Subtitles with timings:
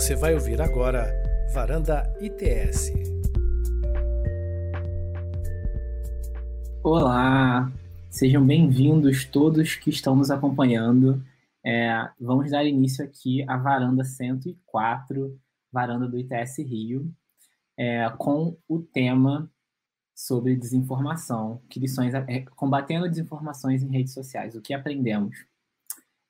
[0.00, 1.12] Você vai ouvir agora
[1.52, 2.90] Varanda ITS.
[6.82, 7.70] Olá,
[8.08, 11.22] sejam bem-vindos todos que estão nos acompanhando.
[11.62, 15.38] É, vamos dar início aqui à Varanda 104,
[15.70, 17.14] Varanda do ITS Rio,
[17.76, 19.52] é, com o tema
[20.16, 25.36] sobre desinformação, que lições, é, combatendo desinformações em redes sociais, o que aprendemos.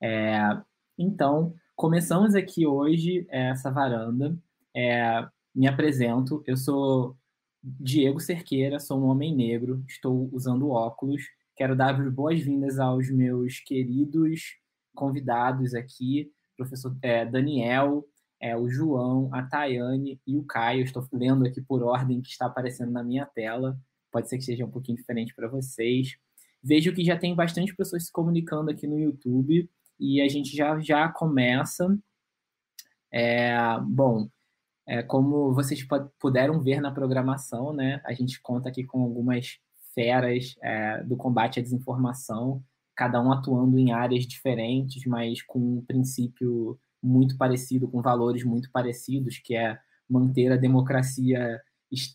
[0.02, 0.61] É,
[0.98, 4.36] então, começamos aqui hoje essa varanda.
[4.76, 7.16] É, me apresento, eu sou
[7.62, 11.22] Diego Cerqueira, sou um homem negro, estou usando óculos.
[11.57, 14.58] Quero dar as boas-vindas aos meus queridos
[14.94, 18.07] convidados aqui, professor é, Daniel,
[18.38, 20.85] é, o João, a Tayane e o Caio.
[20.85, 23.80] Estou lendo aqui por ordem que está aparecendo na minha tela.
[24.12, 26.14] Pode ser que seja um pouquinho diferente para vocês.
[26.62, 29.66] Vejo que já tem bastante pessoas se comunicando aqui no YouTube
[30.00, 31.96] e a gente já, já começa.
[33.12, 34.28] É, bom,
[34.86, 35.86] é, como vocês
[36.19, 39.58] puderam ver na programação, né, a gente conta aqui com algumas
[39.94, 42.62] feras é, do combate à desinformação,
[42.97, 48.70] cada um atuando em áreas diferentes, mas com um princípio muito parecido, com valores muito
[48.70, 51.61] parecidos, que é manter a democracia,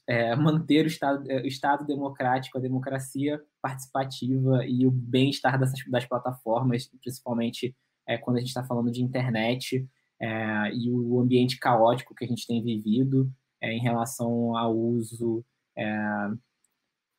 [0.08, 6.06] é, manter o estado, é, o estado democrático, a democracia participativa e o bem-estar das
[6.06, 7.76] plataformas, principalmente
[8.08, 9.88] é, quando a gente está falando de internet
[10.20, 13.32] é, e o ambiente caótico que a gente tem vivido
[13.62, 15.44] é, em relação ao uso,
[15.78, 15.86] é,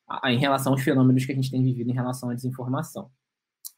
[0.09, 3.11] a, em relação aos fenômenos que a gente tem vivido em relação à desinformação.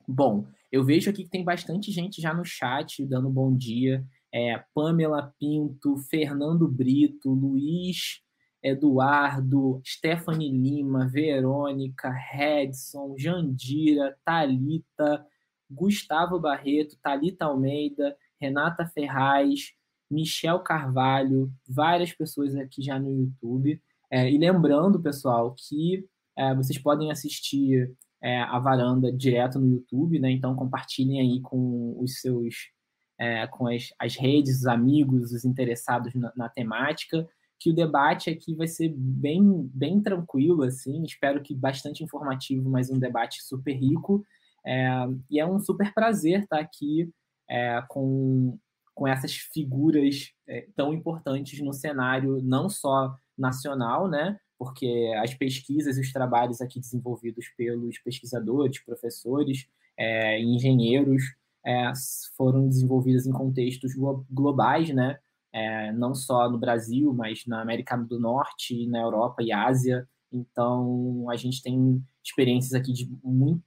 [0.07, 4.05] Bom, eu vejo aqui que tem bastante gente já no chat dando bom dia.
[4.33, 8.23] É, Pamela Pinto, Fernando Brito, Luiz
[8.63, 15.25] Eduardo, Stephanie Lima, Verônica, Redson, Jandira, Talita,
[15.71, 19.73] Gustavo Barreto, Talita Almeida, Renata Ferraz,
[20.11, 23.81] Michel Carvalho, várias pessoas aqui já no YouTube.
[24.11, 30.19] É, e lembrando, pessoal, que é, vocês podem assistir é, a varanda direto no YouTube,
[30.19, 30.31] né?
[30.31, 32.71] Então compartilhem aí com os seus,
[33.19, 37.29] é, com as, as redes, os amigos, os interessados na, na temática
[37.59, 42.89] que o debate aqui vai ser bem, bem tranquilo, assim, espero que bastante informativo, mas
[42.89, 44.25] um debate super rico.
[44.69, 44.87] É,
[45.31, 47.11] e é um super prazer estar aqui
[47.49, 48.59] é, com,
[48.95, 54.39] com essas figuras é, tão importantes no cenário, não só nacional, né?
[54.59, 61.23] Porque as pesquisas e os trabalhos aqui desenvolvidos pelos pesquisadores, professores é, engenheiros
[61.65, 61.93] é,
[62.37, 63.93] foram desenvolvidos em contextos
[64.31, 65.19] globais, né?
[65.53, 70.09] é, não só no Brasil, mas na América do Norte, na Europa e Ásia.
[70.33, 73.11] Então, a gente tem experiências aqui de,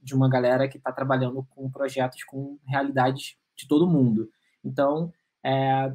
[0.02, 4.30] de uma galera que está trabalhando com projetos com realidades de todo mundo.
[4.64, 5.12] Então,
[5.44, 5.92] é,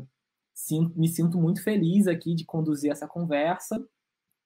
[0.53, 3.83] sim, me sinto muito feliz aqui de conduzir essa conversa.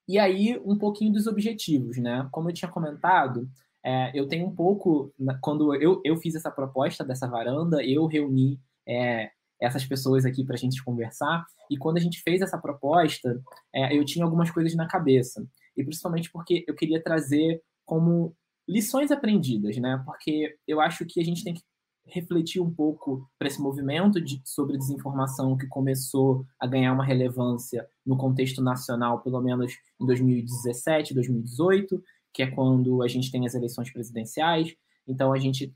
[0.07, 2.27] E aí, um pouquinho dos objetivos, né?
[2.31, 3.49] Como eu tinha comentado,
[3.83, 5.13] é, eu tenho um pouco.
[5.41, 10.55] Quando eu, eu fiz essa proposta dessa varanda, eu reuni é, essas pessoas aqui para
[10.55, 11.45] a gente conversar.
[11.69, 13.41] E quando a gente fez essa proposta,
[13.73, 15.45] é, eu tinha algumas coisas na cabeça.
[15.75, 18.35] E principalmente porque eu queria trazer como
[18.67, 20.01] lições aprendidas, né?
[20.05, 21.63] Porque eu acho que a gente tem que
[22.05, 27.87] refletir um pouco para esse movimento de, sobre desinformação que começou a ganhar uma relevância
[28.05, 32.01] no contexto nacional, pelo menos em 2017, 2018,
[32.33, 34.75] que é quando a gente tem as eleições presidenciais.
[35.07, 35.73] Então a gente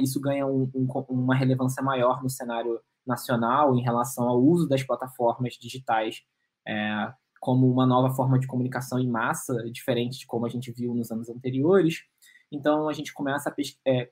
[0.00, 4.82] isso ganha um, um, uma relevância maior no cenário nacional em relação ao uso das
[4.82, 6.22] plataformas digitais
[6.66, 10.94] é, como uma nova forma de comunicação em massa, diferente de como a gente viu
[10.94, 12.02] nos anos anteriores.
[12.50, 13.54] Então, a gente começa a
[13.86, 14.10] é,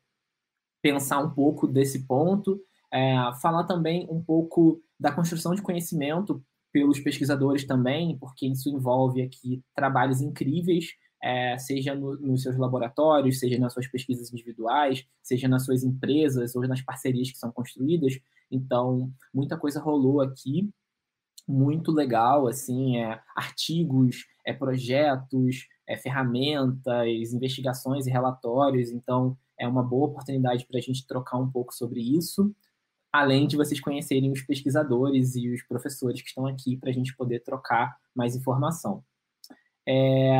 [0.82, 2.60] pensar um pouco desse ponto,
[2.92, 6.42] é, falar também um pouco da construção de conhecimento
[6.72, 10.88] pelos pesquisadores também, porque isso envolve aqui trabalhos incríveis,
[11.22, 16.54] é, seja no, nos seus laboratórios, seja nas suas pesquisas individuais, seja nas suas empresas
[16.54, 18.20] ou nas parcerias que são construídas,
[18.50, 20.70] então, muita coisa rolou aqui,
[21.46, 28.90] muito legal, assim, é, artigos, é, projetos, é, ferramentas, investigações e relatórios.
[28.90, 32.54] Então, é uma boa oportunidade para a gente trocar um pouco sobre isso,
[33.12, 37.16] além de vocês conhecerem os pesquisadores e os professores que estão aqui para a gente
[37.16, 39.02] poder trocar mais informação.
[39.86, 40.38] É,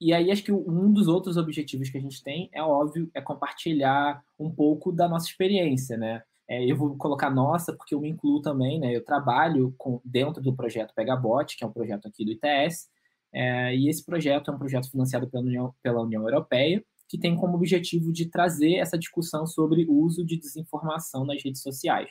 [0.00, 3.20] e aí, acho que um dos outros objetivos que a gente tem, é óbvio, é
[3.20, 6.22] compartilhar um pouco da nossa experiência, né?
[6.50, 8.94] É, eu vou colocar nossa, porque eu me incluo também, né?
[8.94, 12.88] Eu trabalho com, dentro do projeto Pegabot, que é um projeto aqui do ITS,
[13.32, 17.36] é, e esse projeto é um projeto financiado pela União, pela União Europeia, que tem
[17.36, 22.10] como objetivo de trazer essa discussão sobre o uso de desinformação nas redes sociais.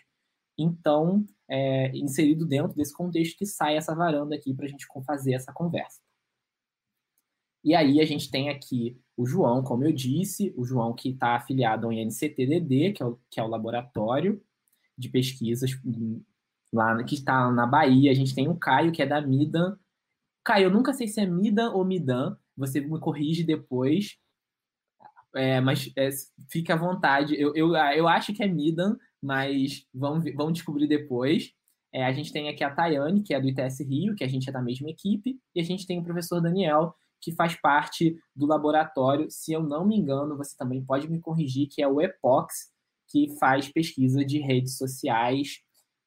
[0.57, 5.33] Então, é, inserido dentro desse contexto que sai essa varanda aqui para a gente fazer
[5.33, 5.99] essa conversa.
[7.63, 11.35] E aí a gente tem aqui o João, como eu disse, o João que está
[11.35, 14.41] afiliado ao INCTDD, que é o, que é o laboratório
[14.97, 15.71] de pesquisas
[16.71, 18.11] lá que está na Bahia.
[18.11, 19.77] A gente tem o Caio, que é da Midan.
[20.43, 24.17] Caio, eu nunca sei se é Midan ou Midan, você me corrige depois.
[25.35, 26.09] É, mas é,
[26.49, 27.39] fique à vontade.
[27.39, 31.53] Eu, eu, eu acho que é Midan, mas vamos, vamos descobrir depois.
[31.93, 34.49] É, a gente tem aqui a Tayane, que é do ITS Rio, que a gente
[34.49, 38.45] é da mesma equipe, e a gente tem o professor Daniel, que faz parte do
[38.45, 42.71] laboratório, se eu não me engano, você também pode me corrigir, que é o EPOX,
[43.07, 45.59] que faz pesquisa de redes sociais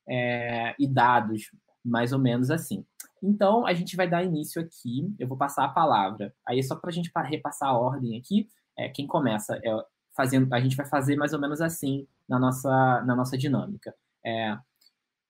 [0.08, 1.50] é, e dados,
[1.84, 2.84] mais ou menos assim.
[3.22, 6.34] Então, a gente vai dar início aqui, eu vou passar a palavra.
[6.46, 9.84] Aí, só para a gente repassar a ordem aqui, é, quem começa é
[10.16, 13.94] fazendo, a gente vai fazer mais ou menos assim na nossa, na nossa dinâmica.
[14.24, 14.56] É,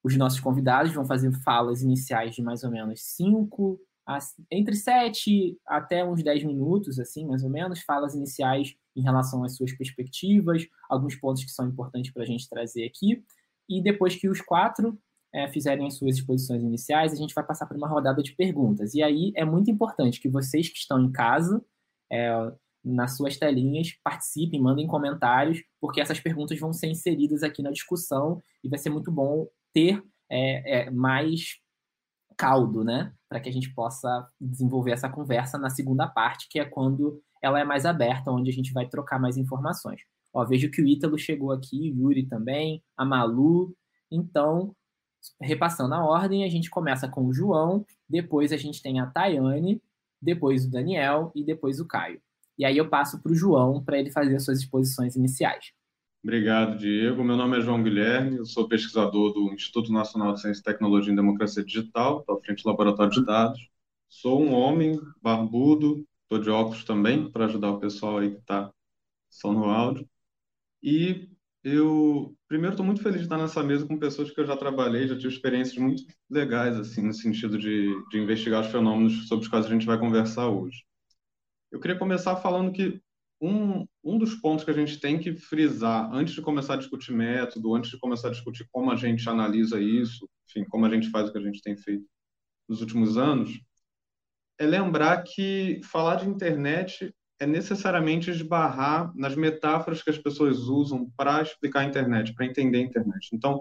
[0.03, 3.79] os nossos convidados vão fazer falas iniciais de mais ou menos 5,
[4.51, 9.57] entre 7 até uns 10 minutos, assim, mais ou menos, falas iniciais em relação às
[9.57, 13.25] suas perspectivas, alguns pontos que são importantes para a gente trazer aqui.
[13.69, 14.99] E depois que os quatro
[15.33, 18.95] é, fizerem as suas exposições iniciais, a gente vai passar por uma rodada de perguntas.
[18.95, 21.65] E aí é muito importante que vocês que estão em casa,
[22.11, 22.53] é,
[22.85, 28.43] nas suas telinhas, participem, mandem comentários, porque essas perguntas vão ser inseridas aqui na discussão
[28.63, 31.61] e vai ser muito bom ter é, é mais
[32.37, 33.13] caldo, né?
[33.29, 37.59] Para que a gente possa desenvolver essa conversa na segunda parte, que é quando ela
[37.59, 40.01] é mais aberta, onde a gente vai trocar mais informações.
[40.33, 43.75] Ó, vejo que o Ítalo chegou aqui, o Yuri também, a Malu.
[44.11, 44.75] Então,
[45.41, 49.83] repassando a ordem, a gente começa com o João, depois a gente tem a Tayane,
[50.21, 52.21] depois o Daniel e depois o Caio.
[52.59, 55.73] E aí eu passo para o João para ele fazer as suas exposições iniciais.
[56.23, 57.25] Obrigado, Diego.
[57.25, 61.17] Meu nome é João Guilherme, eu sou pesquisador do Instituto Nacional de Ciência Tecnologia e
[61.17, 63.69] Democracia Digital, estou à frente do Laboratório de Dados.
[64.09, 68.73] Sou um homem barbudo, estou de óculos também, para ajudar o pessoal aí que está
[69.31, 70.09] só no áudio.
[70.83, 71.29] E
[71.65, 75.09] eu, primeiro, estou muito feliz de estar nessa mesa com pessoas que eu já trabalhei,
[75.09, 79.49] já tive experiências muito legais, assim, no sentido de, de investigar os fenômenos sobre os
[79.51, 80.85] quais a gente vai conversar hoje.
[81.71, 83.01] Eu queria começar falando que
[83.43, 87.13] um, um dos pontos que a gente tem que frisar antes de começar a discutir
[87.13, 91.11] método, antes de começar a discutir como a gente analisa isso, enfim, como a gente
[91.11, 92.07] faz o que a gente tem feito
[92.69, 93.61] nos últimos anos,
[94.61, 101.11] é lembrar que falar de internet é necessariamente esbarrar nas metáforas que as pessoas usam
[101.17, 103.31] para explicar a internet, para entender a internet.
[103.35, 103.61] Então,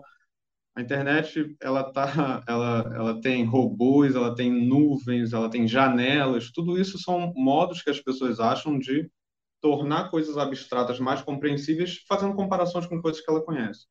[0.75, 6.51] a internet ela tá, ela, ela tem robôs, ela tem nuvens, ela tem janelas.
[6.51, 9.09] Tudo isso são modos que as pessoas acham de
[9.61, 13.85] tornar coisas abstratas mais compreensíveis, fazendo comparações com coisas que ela conhece.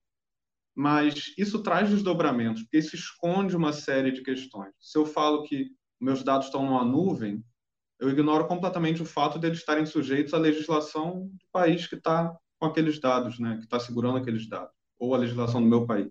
[0.75, 4.73] Mas isso traz desdobramentos, porque isso esconde uma série de questões.
[4.81, 5.71] Se eu falo que
[6.01, 7.45] meus dados estão numa nuvem,
[8.01, 12.35] eu ignoro completamente o fato de eles estarem sujeitos à legislação do país que está
[12.59, 16.11] com aqueles dados, né, que está segurando aqueles dados, ou a legislação do meu país,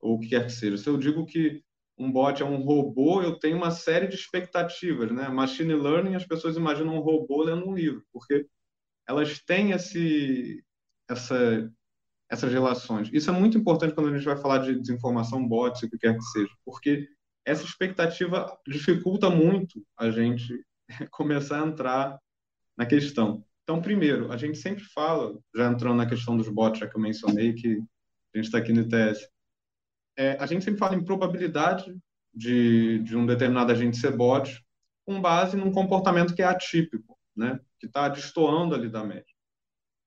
[0.00, 0.76] ou o que quer que seja.
[0.76, 1.62] Se eu digo que
[1.98, 5.28] um bot é um robô, eu tenho uma série de expectativas, né?
[5.28, 8.46] Machine learning, as pessoas imaginam um robô lendo um livro, porque
[9.08, 10.62] elas têm esse,
[11.08, 11.72] essa,
[12.30, 13.08] essas relações.
[13.12, 16.14] Isso é muito importante quando a gente vai falar de desinformação, bots, o que quer
[16.14, 17.08] que seja, porque
[17.44, 20.62] essa expectativa dificulta muito a gente
[21.10, 22.18] começar a entrar
[22.76, 23.42] na questão.
[23.62, 27.00] Então, primeiro, a gente sempre fala, já entrando na questão dos bots, já que eu
[27.00, 27.78] mencionei que
[28.34, 29.26] a gente está aqui no ITS,
[30.16, 31.96] é, a gente sempre fala em probabilidade
[32.34, 34.62] de, de um determinado agente ser bot
[35.06, 39.24] com base num comportamento que é atípico né, que está destoando ali da média.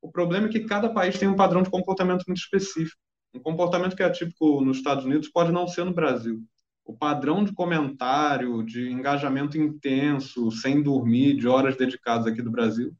[0.02, 3.00] O problema é que cada país tem um padrão de comportamento muito específico.
[3.34, 6.44] Um comportamento que é típico nos Estados Unidos pode não ser no Brasil.
[6.84, 12.94] O padrão de comentário, de engajamento intenso, sem dormir, de horas dedicadas aqui do Brasil,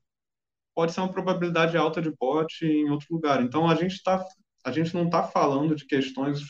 [0.74, 3.42] pode ser uma probabilidade alta de bot em outro lugar.
[3.42, 4.24] Então a gente tá,
[4.64, 6.42] a gente não está falando de questões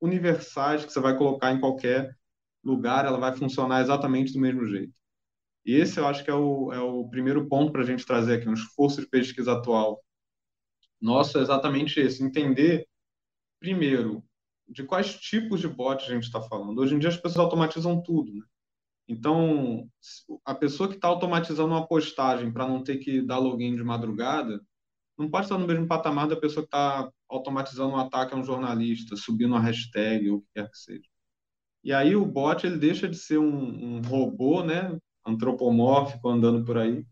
[0.00, 2.10] universais que você vai colocar em qualquer
[2.64, 4.92] lugar, ela vai funcionar exatamente do mesmo jeito.
[5.64, 8.34] E esse eu acho que é o, é o primeiro ponto para a gente trazer
[8.34, 10.02] aqui, um esforço de pesquisa atual.
[11.00, 12.86] Nosso é exatamente esse, entender,
[13.60, 14.24] primeiro,
[14.68, 16.78] de quais tipos de bots a gente está falando.
[16.78, 18.44] Hoje em dia as pessoas automatizam tudo, né?
[19.08, 19.88] Então,
[20.44, 24.60] a pessoa que está automatizando uma postagem para não ter que dar login de madrugada,
[25.16, 28.44] não pode estar no mesmo patamar da pessoa que está automatizando um ataque a um
[28.44, 31.08] jornalista, subindo uma hashtag ou o que quer que seja.
[31.82, 34.96] E aí o bot ele deixa de ser um, um robô, né,
[35.26, 37.04] antropomórfico andando por aí,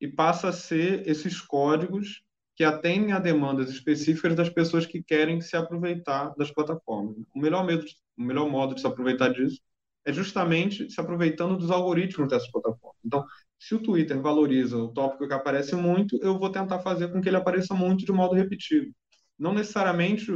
[0.00, 2.22] e passa a ser esses códigos
[2.54, 7.16] que atendem a demandas específicas das pessoas que querem se aproveitar das plataformas.
[7.34, 7.84] O melhor, medo,
[8.16, 9.60] o melhor modo de se aproveitar disso
[10.04, 12.98] é justamente se aproveitando dos algoritmos dessas plataformas.
[13.04, 13.24] Então,
[13.58, 17.28] se o Twitter valoriza o tópico que aparece muito, eu vou tentar fazer com que
[17.28, 18.90] ele apareça muito de modo repetido.
[19.38, 20.32] Não necessariamente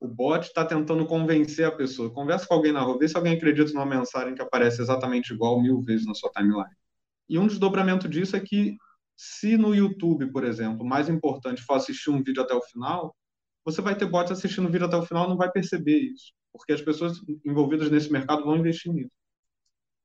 [0.00, 2.12] o bot está tentando convencer a pessoa.
[2.12, 5.60] Conversa com alguém na rua, vê se alguém acredita numa mensagem que aparece exatamente igual
[5.60, 6.74] mil vezes na sua timeline.
[7.28, 8.76] E um desdobramento disso é que,
[9.16, 13.14] se no YouTube, por exemplo, mais importante for assistir um vídeo até o final,
[13.64, 16.32] você vai ter bots assistindo o vídeo até o final e não vai perceber isso,
[16.52, 19.10] porque as pessoas envolvidas nesse mercado vão investir nisso.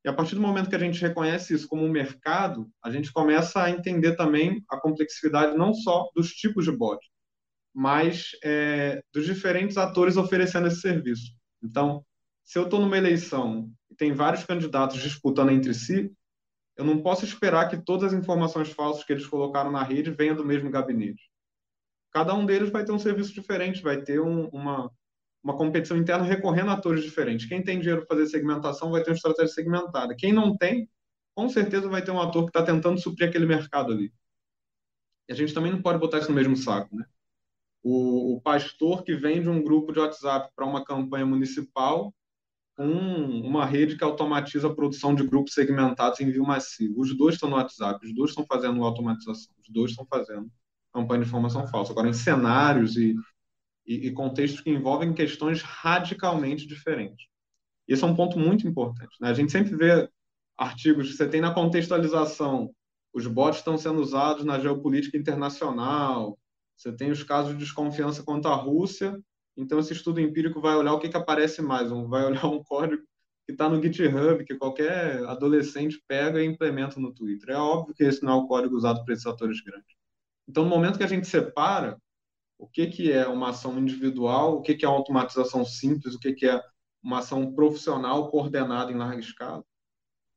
[0.03, 3.13] E a partir do momento que a gente reconhece isso como um mercado, a gente
[3.13, 6.99] começa a entender também a complexidade não só dos tipos de bot,
[7.73, 11.31] mas é, dos diferentes atores oferecendo esse serviço.
[11.63, 12.05] Então,
[12.43, 16.11] se eu estou numa eleição e tem vários candidatos disputando entre si,
[16.75, 20.35] eu não posso esperar que todas as informações falsas que eles colocaram na rede venham
[20.35, 21.31] do mesmo gabinete.
[22.11, 24.91] Cada um deles vai ter um serviço diferente, vai ter um, uma,
[25.43, 27.47] uma competição interna recorrendo a atores diferentes.
[27.47, 30.15] Quem tem dinheiro para fazer segmentação vai ter uma estratégia segmentada.
[30.15, 30.89] Quem não tem,
[31.35, 34.13] com certeza vai ter um ator que está tentando suprir aquele mercado ali.
[35.27, 37.05] E a gente também não pode botar isso no mesmo saco, né?
[37.83, 42.13] O, o pastor que vende um grupo de WhatsApp para uma campanha municipal
[42.75, 47.01] com uma rede que automatiza a produção de grupos segmentados em envio massivo.
[47.01, 50.49] Os dois estão no WhatsApp, os dois estão fazendo automatização, os dois estão fazendo
[50.91, 51.91] campanha de informação falsa.
[51.91, 53.15] Agora, em cenários e
[53.85, 57.27] e, e contextos que envolvem questões radicalmente diferentes.
[57.87, 59.15] Esse é um ponto muito importante.
[59.19, 59.29] Né?
[59.29, 60.09] A gente sempre vê
[60.57, 62.73] artigos que você tem na contextualização,
[63.13, 66.37] os bots estão sendo usados na geopolítica internacional,
[66.83, 69.17] você tem os casos de desconfiança contra a Rússia,
[69.55, 73.01] então esse estudo empírico vai olhar o que, que aparece mais, vai olhar um código
[73.45, 77.51] que está no GitHub, que qualquer adolescente pega e implementa no Twitter.
[77.51, 79.95] É óbvio que esse não é o código usado por esses atores grandes.
[80.47, 81.97] Então, no momento que a gente separa
[82.57, 86.19] o que, que é uma ação individual, o que, que é uma automatização simples, o
[86.19, 86.61] que, que é
[87.01, 89.63] uma ação profissional coordenada em larga escala.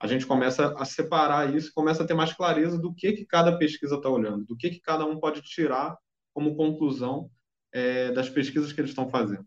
[0.01, 3.57] A gente começa a separar isso, começa a ter mais clareza do que, que cada
[3.57, 5.97] pesquisa está olhando, do que, que cada um pode tirar
[6.37, 7.31] como conclusão
[7.73, 9.47] é, das pesquisas que eles estão fazendo.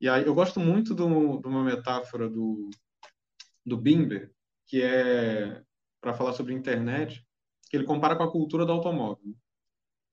[0.00, 2.70] E aí eu gosto muito do, de uma metáfora do,
[3.66, 4.32] do Bimber,
[4.68, 5.60] que é
[6.00, 7.26] para falar sobre internet,
[7.68, 9.34] que ele compara com a cultura do automóvel.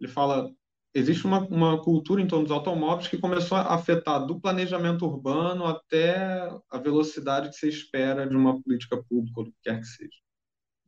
[0.02, 0.52] Ele fala
[0.96, 5.66] existe uma, uma cultura em torno dos automóveis que começou a afetar do planejamento urbano
[5.66, 9.86] até a velocidade que se espera de uma política pública, ou do que quer que
[9.86, 10.18] seja.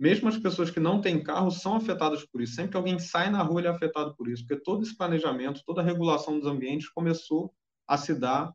[0.01, 2.55] Mesmo as pessoas que não têm carro são afetadas por isso.
[2.55, 5.61] Sempre que alguém sai na rua, ele é afetado por isso, porque todo esse planejamento,
[5.63, 7.53] toda a regulação dos ambientes começou
[7.87, 8.51] a se dar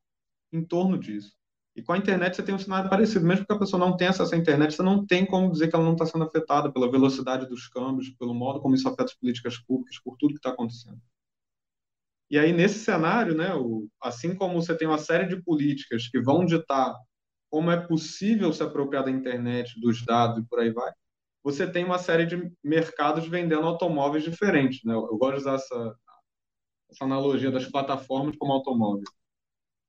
[0.53, 1.37] em torno disso.
[1.77, 3.25] E com a internet você tem um cenário parecido.
[3.25, 5.77] Mesmo que a pessoa não tenha acesso à internet, você não tem como dizer que
[5.77, 9.15] ela não está sendo afetada pela velocidade dos câmbios, pelo modo como isso afeta as
[9.15, 11.01] políticas públicas, por tudo que está acontecendo.
[12.29, 16.21] E aí, nesse cenário, né, o, assim como você tem uma série de políticas que
[16.21, 16.93] vão ditar
[17.49, 20.93] como é possível se apropriar da internet, dos dados e por aí vai,
[21.47, 24.83] você tem uma série de mercados vendendo automóveis diferentes.
[24.85, 24.95] Né?
[24.95, 25.97] Eu gosto de usar essa,
[26.91, 29.05] essa analogia das plataformas como automóvel.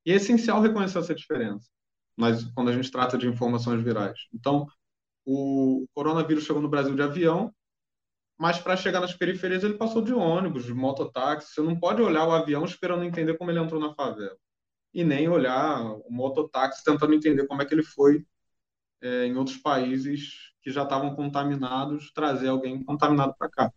[0.06, 1.68] E é essencial reconhecer essa diferença
[2.18, 4.20] mas quando a gente trata de informações virais.
[4.34, 4.66] Então,
[5.24, 7.54] o coronavírus chegou no Brasil de avião,
[8.40, 11.54] mas para chegar nas periferias ele passou de ônibus, de mototáxi.
[11.54, 14.36] Você não pode olhar o avião esperando entender como ele entrou na favela.
[14.94, 18.26] E nem olhar o mototáxi tentando entender como é que ele foi
[19.02, 23.74] é, em outros países que já estavam contaminados, trazer alguém contaminado para cá.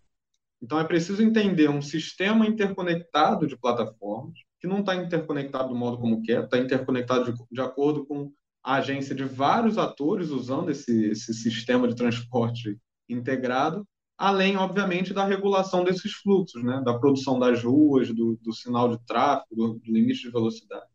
[0.61, 5.99] Então é preciso entender um sistema interconectado de plataformas, que não está interconectado do modo
[5.99, 11.05] como quer, está interconectado de, de, acordo com a agência de vários atores usando esse,
[11.05, 12.77] esse sistema de transporte
[13.09, 13.87] integrado,
[14.19, 16.83] além, obviamente, da regulação desses fluxos, né?
[16.85, 20.91] da produção das ruas, do, do sinal de tráfego, do, limite de velocidade.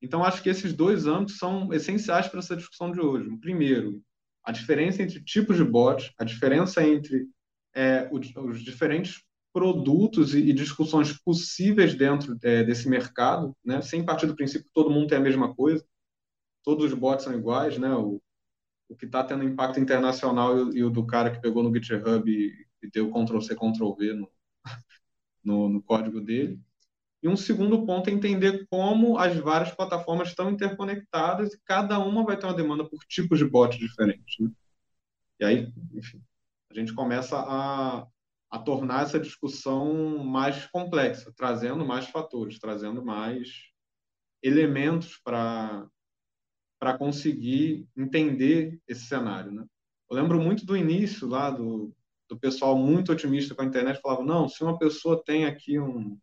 [0.00, 3.28] Então, acho que esses dois âmbitos são essenciais para essa discussão de hoje.
[3.38, 4.00] Primeiro,
[4.48, 7.28] a diferença entre tipos de bots, a diferença entre
[7.76, 13.82] é, os, os, diferentes produtos e, e, discussões possíveis dentro é, desse mercado, né?
[13.82, 15.84] sem partir do princípio que todo mundo tem a mesma coisa,
[16.64, 17.94] todos os bots são iguais, né?
[17.94, 18.22] O,
[18.88, 22.30] o que está tendo impacto internacional e, e, o do cara que pegou no GitHub
[22.30, 22.50] e,
[22.82, 24.30] e deu Ctrl-C, Ctrl-V no,
[25.44, 26.58] no, no, código dele.
[27.22, 32.24] E um segundo ponto é entender como as várias plataformas estão interconectadas e cada uma
[32.24, 34.36] vai ter uma demanda por tipos de bot diferentes.
[34.38, 34.50] Né?
[35.40, 36.22] E aí, enfim,
[36.70, 38.06] a gente começa a,
[38.50, 43.48] a tornar essa discussão mais complexa, trazendo mais fatores, trazendo mais
[44.42, 45.86] elementos para
[46.80, 49.50] para conseguir entender esse cenário.
[49.50, 49.66] Né?
[50.08, 51.92] Eu lembro muito do início lá do,
[52.28, 56.16] do pessoal muito otimista com a internet, falava, não, se uma pessoa tem aqui um,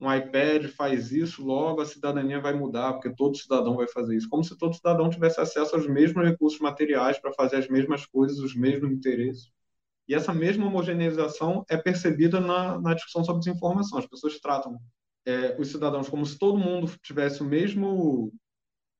[0.00, 4.28] um iPad, faz isso, logo a cidadania vai mudar, porque todo cidadão vai fazer isso.
[4.28, 8.38] Como se todo cidadão tivesse acesso aos mesmos recursos materiais para fazer as mesmas coisas,
[8.38, 9.50] os mesmos interesses.
[10.08, 13.98] E essa mesma homogeneização é percebida na, na discussão sobre desinformação.
[13.98, 14.78] As pessoas tratam
[15.24, 18.32] é, os cidadãos como se todo mundo tivesse o mesmo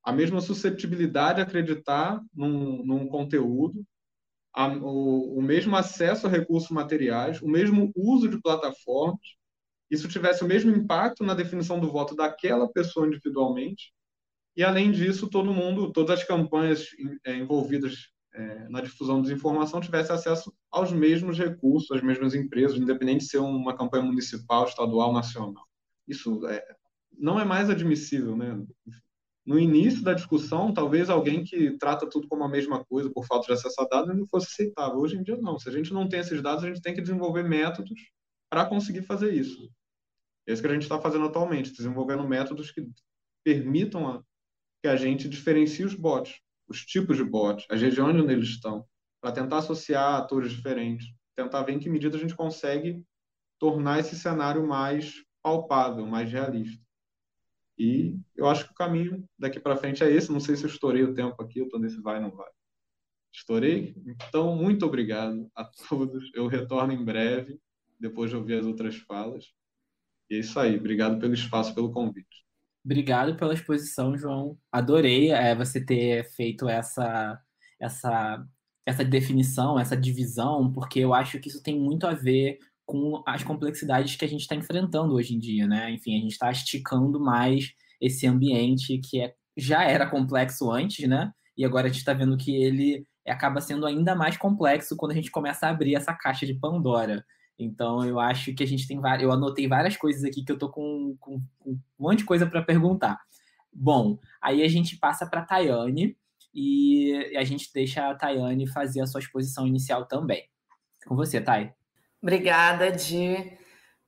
[0.02, 3.84] a mesma susceptibilidade a acreditar num, num conteúdo,
[4.54, 9.36] a, o, o mesmo acesso a recursos materiais, o mesmo uso de plataformas,
[9.90, 13.92] isso tivesse o mesmo impacto na definição do voto daquela pessoa individualmente,
[14.56, 16.88] e além disso, todo mundo, todas as campanhas
[17.24, 22.78] é, envolvidas é, na difusão de desinformação tivesse acesso aos mesmos recursos, às mesmas empresas,
[22.78, 25.64] independente de ser uma campanha municipal, estadual, nacional.
[26.08, 26.64] Isso é,
[27.18, 28.64] não é mais admissível, né?
[29.44, 33.46] No início da discussão, talvez alguém que trata tudo como a mesma coisa por falta
[33.46, 34.98] de acesso a dados não fosse aceitável.
[34.98, 35.58] Hoje em dia, não.
[35.58, 38.00] Se a gente não tem esses dados, a gente tem que desenvolver métodos
[38.50, 39.70] para conseguir fazer isso.
[40.46, 42.88] É isso que a gente está fazendo atualmente, desenvolvendo métodos que
[43.44, 44.22] permitam a,
[44.82, 48.86] que a gente diferencie os bots, os tipos de bots, as regiões onde eles estão,
[49.20, 53.02] para tentar associar atores diferentes, tentar ver em que medida a gente consegue
[53.58, 56.84] tornar esse cenário mais palpável, mais realista.
[57.78, 60.32] E eu acho que o caminho daqui para frente é esse.
[60.32, 62.50] Não sei se eu estourei o tempo aqui, eu estou nesse vai não vai.
[63.32, 63.94] Estourei?
[64.06, 66.30] Então, muito obrigado a todos.
[66.34, 67.60] Eu retorno em breve,
[68.00, 69.52] depois de ouvir as outras falas.
[70.30, 70.76] E é isso aí.
[70.76, 72.44] Obrigado pelo espaço, pelo convite.
[72.84, 74.56] Obrigado pela exposição, João.
[74.70, 77.40] Adorei é, você ter feito essa,
[77.80, 78.44] essa,
[78.86, 83.42] essa definição, essa divisão, porque eu acho que isso tem muito a ver com as
[83.42, 85.90] complexidades que a gente está enfrentando hoje em dia, né?
[85.90, 91.32] Enfim, a gente está esticando mais esse ambiente que é, já era complexo antes, né?
[91.56, 95.14] E agora a gente está vendo que ele acaba sendo ainda mais complexo quando a
[95.16, 97.24] gente começa a abrir essa caixa de Pandora.
[97.58, 99.22] Então, eu acho que a gente tem várias.
[99.22, 102.46] Eu anotei várias coisas aqui que eu tô com, com, com um monte de coisa
[102.46, 103.18] para perguntar.
[103.72, 106.16] Bom, aí a gente passa para Tayane
[106.54, 110.48] e a gente deixa a Tayane fazer a sua exposição inicial também.
[111.06, 111.72] Com você, Tay.
[112.22, 113.56] Obrigada, Di.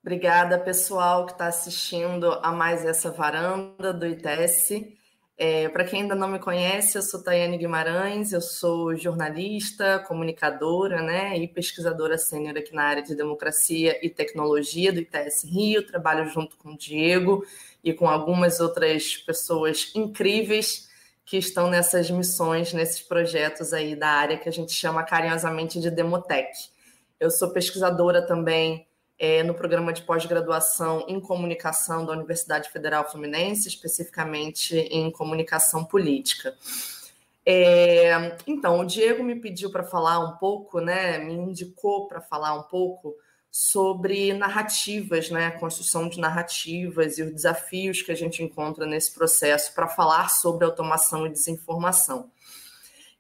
[0.03, 4.98] Obrigada, pessoal que está assistindo a mais essa varanda do ITS.
[5.41, 11.01] É, Para quem ainda não me conhece, eu sou Tayane Guimarães, eu sou jornalista, comunicadora
[11.01, 15.87] né, e pesquisadora sênior aqui na área de democracia e tecnologia do ITS Rio.
[15.87, 17.47] Trabalho junto com o Diego
[17.85, 20.89] e com algumas outras pessoas incríveis
[21.25, 25.89] que estão nessas missões, nesses projetos aí da área que a gente chama carinhosamente de
[25.89, 26.51] Demotech.
[27.21, 28.88] Eu sou pesquisadora também
[29.19, 36.57] é, no programa de pós-graduação em comunicação da Universidade Federal Fluminense, especificamente em comunicação política.
[37.45, 42.55] É, então, o Diego me pediu para falar um pouco, né, me indicou para falar
[42.55, 43.17] um pouco
[43.51, 49.13] sobre narrativas, né, a construção de narrativas e os desafios que a gente encontra nesse
[49.15, 52.31] processo para falar sobre automação e desinformação.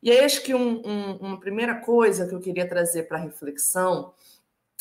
[0.00, 4.12] E aí, acho que um, um, uma primeira coisa que eu queria trazer para reflexão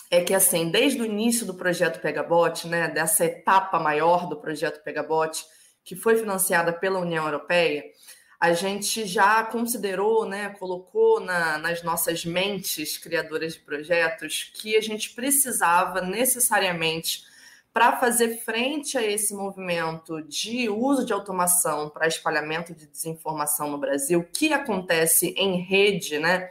[0.10, 4.82] é que, assim, desde o início do projeto Pegabot, né, dessa etapa maior do projeto
[4.84, 5.46] Pegabot,
[5.84, 7.84] que foi financiada pela União Europeia,
[8.40, 14.82] a gente já considerou, né, colocou na, nas nossas mentes criadoras de projetos que a
[14.82, 17.24] gente precisava necessariamente
[17.74, 23.78] para fazer frente a esse movimento de uso de automação para espalhamento de desinformação no
[23.78, 26.50] Brasil, que acontece em rede, né?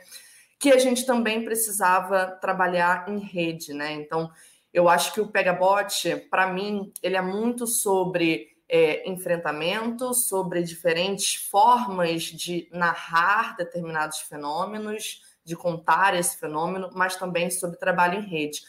[0.59, 3.93] Que a gente também precisava trabalhar em rede, né?
[3.93, 4.31] Então,
[4.73, 11.35] eu acho que o Pegabot, para mim, ele é muito sobre é, enfrentamento, sobre diferentes
[11.35, 18.63] formas de narrar determinados fenômenos, de contar esse fenômeno, mas também sobre trabalho em rede.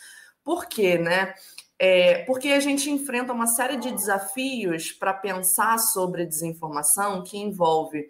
[0.44, 1.34] Por quê, né?
[1.80, 8.08] É, porque a gente enfrenta uma série de desafios para pensar sobre desinformação que envolve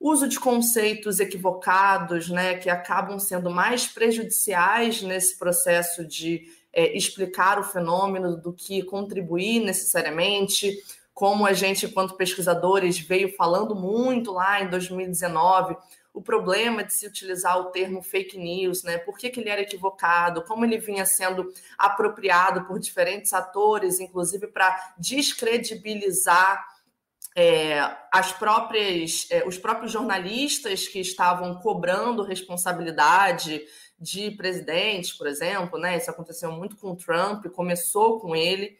[0.00, 7.58] uso de conceitos equivocados, né, que acabam sendo mais prejudiciais nesse processo de é, explicar
[7.58, 10.78] o fenômeno do que contribuir necessariamente,
[11.12, 15.76] como a gente, enquanto pesquisadores, veio falando muito lá em 2019
[16.12, 18.98] o problema de se utilizar o termo fake news, né?
[18.98, 24.48] Por que, que ele era equivocado, como ele vinha sendo apropriado por diferentes atores, inclusive
[24.48, 26.64] para descredibilizar
[27.36, 27.80] é,
[28.12, 33.62] as próprias, é, os próprios jornalistas que estavam cobrando responsabilidade
[33.98, 35.96] de presidentes, por exemplo, né?
[35.96, 38.76] Isso aconteceu muito com o Trump, começou com ele.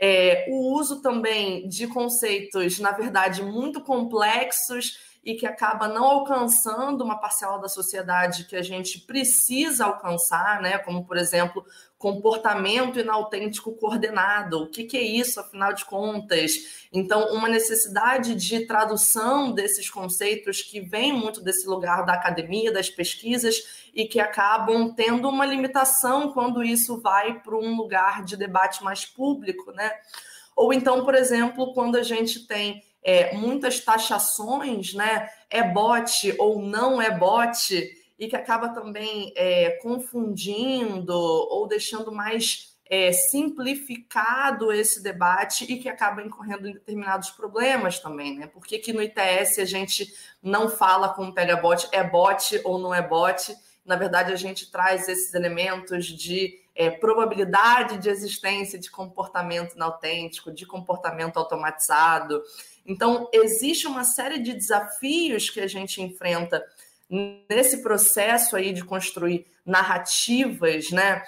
[0.00, 4.98] É, o uso também de conceitos, na verdade, muito complexos
[5.28, 10.78] e que acaba não alcançando uma parcela da sociedade que a gente precisa alcançar, né?
[10.78, 11.66] Como, por exemplo,
[11.98, 14.62] comportamento inautêntico coordenado.
[14.62, 16.88] O que, que, é isso, afinal de contas?
[16.90, 22.88] Então, uma necessidade de tradução desses conceitos que vem muito desse lugar da academia, das
[22.88, 28.82] pesquisas, e que acabam tendo uma limitação quando isso vai para um lugar de debate
[28.82, 29.92] mais público, né?
[30.56, 35.28] Ou então, por exemplo, quando a gente tem é, muitas taxações, né?
[35.48, 42.76] É bot ou não é bot, e que acaba também é, confundindo ou deixando mais
[42.90, 48.46] é, simplificado esse debate e que acaba incorrendo em determinados problemas também, né?
[48.46, 52.78] Por que, que no ITS a gente não fala como pega bot, é bot ou
[52.78, 53.54] não é bot?
[53.84, 60.50] Na verdade, a gente traz esses elementos de é, probabilidade de existência de comportamento inautêntico,
[60.50, 62.42] de comportamento automatizado.
[62.88, 66.64] Então, existe uma série de desafios que a gente enfrenta
[67.48, 71.22] nesse processo aí de construir narrativas, né?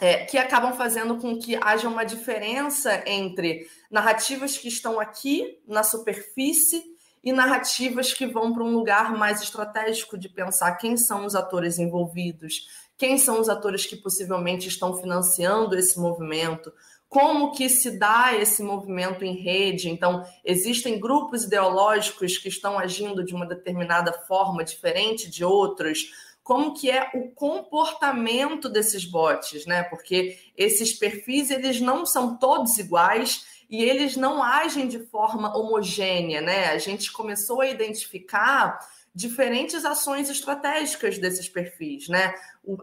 [0.00, 5.84] É, que acabam fazendo com que haja uma diferença entre narrativas que estão aqui na
[5.84, 6.82] superfície
[7.22, 11.78] e narrativas que vão para um lugar mais estratégico de pensar quem são os atores
[11.78, 12.66] envolvidos,
[12.98, 16.72] quem são os atores que possivelmente estão financiando esse movimento,
[17.14, 19.88] como que se dá esse movimento em rede.
[19.88, 26.10] Então, existem grupos ideológicos que estão agindo de uma determinada forma, diferente de outros.
[26.42, 29.84] Como que é o comportamento desses bots, né?
[29.84, 36.40] Porque esses perfis, eles não são todos iguais e eles não agem de forma homogênea,
[36.40, 36.70] né?
[36.70, 38.76] A gente começou a identificar
[39.14, 42.34] diferentes ações estratégicas desses perfis, né?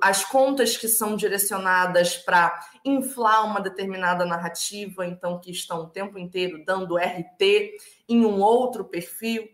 [0.02, 6.18] As contas que são direcionadas para inflar uma determinada narrativa, então que estão o tempo
[6.18, 7.74] inteiro dando RT
[8.08, 9.46] em um outro perfil,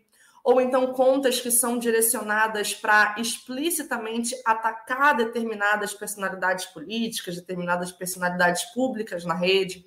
[0.44, 9.24] ou então contas que são direcionadas para explicitamente atacar determinadas personalidades políticas, determinadas personalidades públicas
[9.24, 9.84] na rede.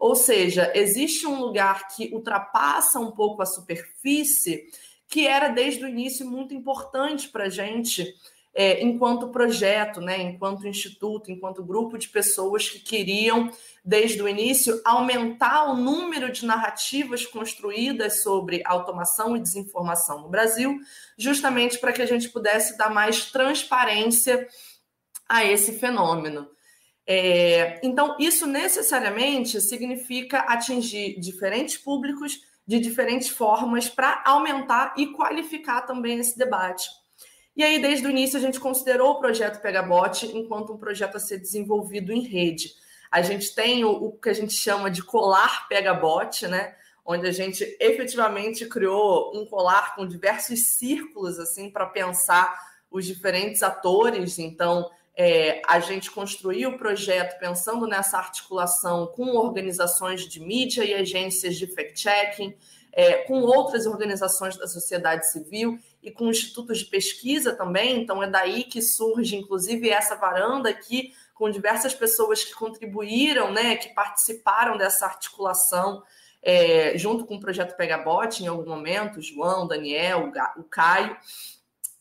[0.00, 4.66] Ou seja, existe um lugar que ultrapassa um pouco a superfície
[5.10, 8.14] que era desde o início muito importante para a gente,
[8.54, 13.50] é, enquanto projeto, né, enquanto instituto, enquanto grupo de pessoas que queriam,
[13.84, 20.78] desde o início, aumentar o número de narrativas construídas sobre automação e desinformação no Brasil,
[21.18, 24.46] justamente para que a gente pudesse dar mais transparência
[25.28, 26.48] a esse fenômeno.
[27.04, 35.80] É, então, isso necessariamente significa atingir diferentes públicos de diferentes formas para aumentar e qualificar
[35.80, 36.88] também esse debate.
[37.56, 41.18] E aí, desde o início, a gente considerou o projeto Pegabot enquanto um projeto a
[41.18, 42.70] ser desenvolvido em rede.
[43.10, 46.76] A gente tem o, o que a gente chama de colar Pegabot, né?
[47.04, 52.56] onde a gente efetivamente criou um colar com diversos círculos assim para pensar
[52.88, 54.38] os diferentes atores.
[54.38, 60.94] Então, é, a gente construiu o projeto pensando nessa articulação com organizações de mídia e
[60.94, 62.56] agências de fact-checking,
[62.92, 68.00] é, com outras organizações da sociedade civil e com institutos de pesquisa também.
[68.00, 73.76] Então, é daí que surge, inclusive, essa varanda aqui, com diversas pessoas que contribuíram, né,
[73.76, 76.02] que participaram dessa articulação.
[76.42, 81.14] É, junto com o projeto Pegabot, em algum momento, João, Daniel, o Caio,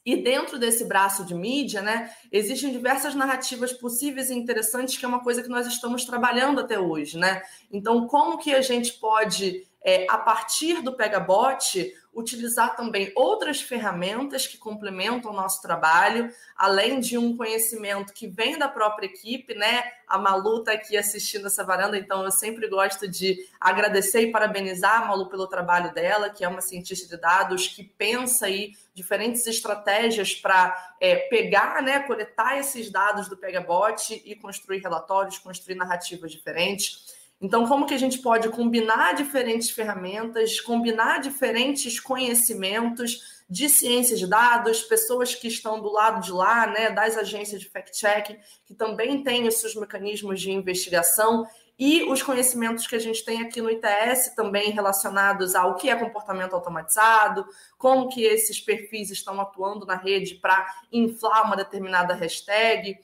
[0.05, 5.07] e dentro desse braço de mídia, né, existem diversas narrativas possíveis e interessantes, que é
[5.07, 7.41] uma coisa que nós estamos trabalhando até hoje, né?
[7.71, 14.47] Então, como que a gente pode, é, a partir do Pegabot, utilizar também outras ferramentas
[14.47, 19.83] que complementam o nosso trabalho, além de um conhecimento que vem da própria equipe, né?
[20.07, 25.03] A Malu está aqui assistindo essa varanda, então eu sempre gosto de agradecer e parabenizar
[25.03, 29.45] a Malu pelo trabalho dela, que é uma cientista de dados que pensa aí diferentes
[29.47, 36.31] estratégias para é, pegar, né, coletar esses dados do Pegabot e construir relatórios, construir narrativas
[36.31, 37.18] diferentes.
[37.41, 44.27] Então, como que a gente pode combinar diferentes ferramentas, combinar diferentes conhecimentos de ciência de
[44.27, 49.23] dados, pessoas que estão do lado de lá, né, das agências de fact-checking, que também
[49.23, 51.47] têm os seus mecanismos de investigação,
[51.79, 55.95] e os conhecimentos que a gente tem aqui no ITS também relacionados ao que é
[55.95, 57.47] comportamento automatizado,
[57.77, 62.99] como que esses perfis estão atuando na rede para inflar uma determinada hashtag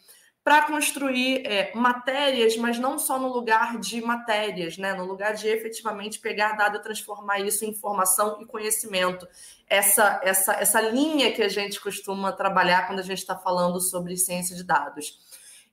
[0.45, 4.93] para construir é, matérias, mas não só no lugar de matérias, né?
[4.93, 9.27] no lugar de efetivamente pegar dado e transformar isso em informação e conhecimento.
[9.67, 14.15] Essa, essa, essa linha que a gente costuma trabalhar quando a gente está falando sobre
[14.15, 15.17] ciência de dados.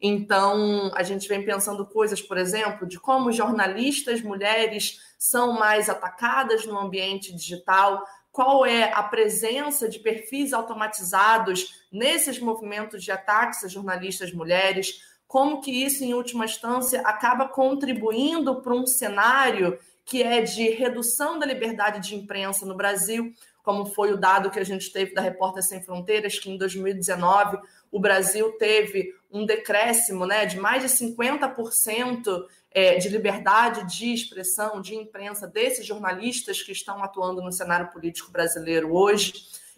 [0.01, 6.65] Então, a gente vem pensando coisas, por exemplo, de como jornalistas mulheres são mais atacadas
[6.65, 13.69] no ambiente digital, qual é a presença de perfis automatizados nesses movimentos de ataques a
[13.69, 20.41] jornalistas mulheres, como que isso, em última instância, acaba contribuindo para um cenário que é
[20.41, 24.91] de redução da liberdade de imprensa no Brasil, como foi o dado que a gente
[24.93, 27.59] teve da Repórter Sem Fronteiras, que em 2019
[27.91, 34.81] o Brasil teve um decréscimo né, de mais de 50% é, de liberdade de expressão,
[34.81, 39.35] de imprensa desses jornalistas que estão atuando no cenário político brasileiro hoje.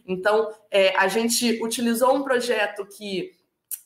[0.06, 3.32] Então, é, a gente utilizou um projeto que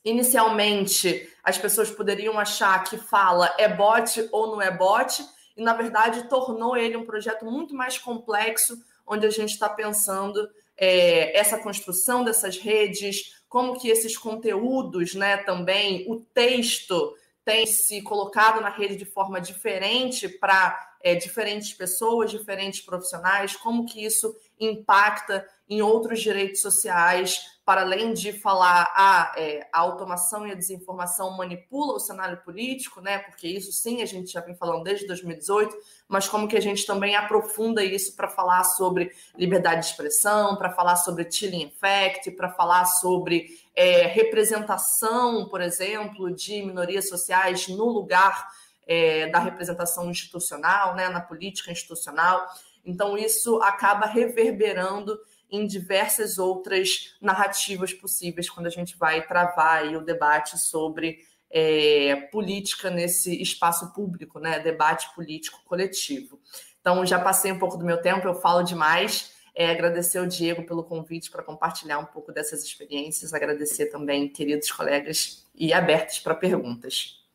[0.04, 5.24] inicialmente as pessoas poderiam achar que fala é bot ou não é bot,
[5.56, 10.48] e na verdade tornou ele um projeto muito mais complexo, onde a gente está pensando
[10.76, 17.16] é, essa construção dessas redes, como que esses conteúdos, né, também o texto
[17.48, 23.86] tem se colocado na rede de forma diferente para é, diferentes pessoas, diferentes profissionais, como
[23.86, 30.46] que isso impacta em outros direitos sociais, para além de falar ah, é, a automação
[30.46, 33.18] e a desinformação manipula o cenário político, né?
[33.18, 35.76] Porque isso sim a gente já vem falando desde 2018,
[36.08, 40.70] mas como que a gente também aprofunda isso para falar sobre liberdade de expressão, para
[40.70, 47.84] falar sobre chilling effect, para falar sobre é, representação, por exemplo, de minorias sociais no
[47.84, 48.48] lugar
[48.86, 51.10] é, da representação institucional, né?
[51.10, 52.48] Na política institucional.
[52.88, 55.18] Então isso acaba reverberando
[55.50, 61.18] em diversas outras narrativas possíveis quando a gente vai travar o debate sobre
[61.50, 64.58] é, política nesse espaço público, né?
[64.58, 66.40] Debate político coletivo.
[66.80, 69.36] Então, já passei um pouco do meu tempo, eu falo demais.
[69.54, 74.70] É, agradecer ao Diego pelo convite para compartilhar um pouco dessas experiências, agradecer também, queridos
[74.70, 77.26] colegas, e abertos para perguntas.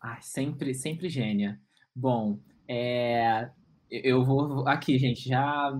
[0.00, 1.60] Ah, sempre, sempre gênia.
[1.94, 3.50] Bom, é,
[3.92, 5.78] eu vou aqui, gente, já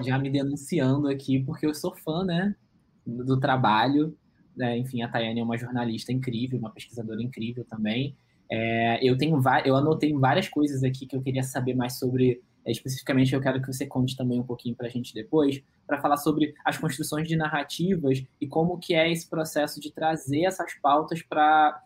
[0.00, 2.54] já me denunciando aqui, porque eu sou fã, né,
[3.06, 4.16] do trabalho.
[4.56, 4.78] Né?
[4.78, 8.16] Enfim, a Tayane é uma jornalista incrível, uma pesquisadora incrível também.
[8.50, 12.40] É, eu tenho eu anotei várias coisas aqui que eu queria saber mais sobre.
[12.64, 16.00] É, especificamente, eu quero que você conte também um pouquinho para a gente depois, para
[16.00, 20.72] falar sobre as construções de narrativas e como que é esse processo de trazer essas
[20.74, 21.82] pautas para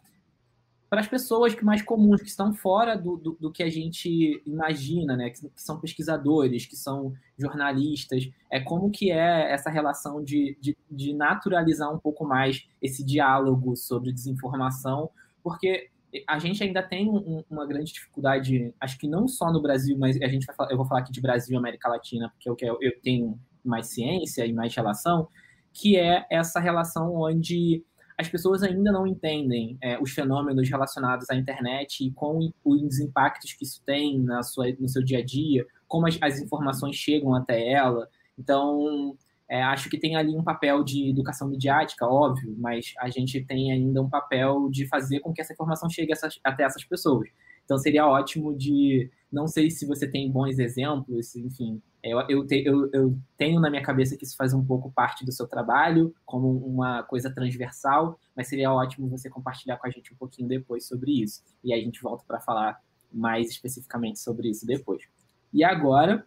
[0.89, 4.41] para as pessoas que mais comuns, que estão fora do, do, do que a gente
[4.47, 5.31] imagina, né?
[5.31, 10.77] Que, que, são pesquisadores, que são jornalistas, é como que é essa relação de, de,
[10.91, 15.11] de naturalizar um pouco mais esse diálogo sobre desinformação,
[15.43, 15.91] porque
[16.27, 20.21] a gente ainda tem um, uma grande dificuldade, acho que não só no Brasil, mas
[20.23, 22.53] a gente vai falar, eu vou falar aqui de Brasil e América Latina, porque é
[22.53, 25.29] o que eu, eu tenho mais ciência e mais relação,
[25.73, 27.85] que é essa relação onde
[28.19, 33.53] as pessoas ainda não entendem é, os fenômenos relacionados à internet e com os impactos
[33.53, 37.35] que isso tem na sua, no seu dia a dia, como as, as informações chegam
[37.35, 38.09] até ela.
[38.39, 39.17] Então,
[39.49, 43.71] é, acho que tem ali um papel de educação midiática, óbvio, mas a gente tem
[43.71, 47.29] ainda um papel de fazer com que essa informação chegue essas, até essas pessoas.
[47.65, 49.11] Então, seria ótimo de.
[49.31, 53.71] Não sei se você tem bons exemplos, enfim, eu, eu, te, eu, eu, tenho na
[53.71, 58.19] minha cabeça que isso faz um pouco parte do seu trabalho, como uma coisa transversal,
[58.37, 61.43] mas seria ótimo você compartilhar com a gente um pouquinho depois sobre isso.
[61.65, 62.81] E aí a gente volta para falar
[63.13, 65.03] mais especificamente sobre isso depois.
[65.53, 66.27] E agora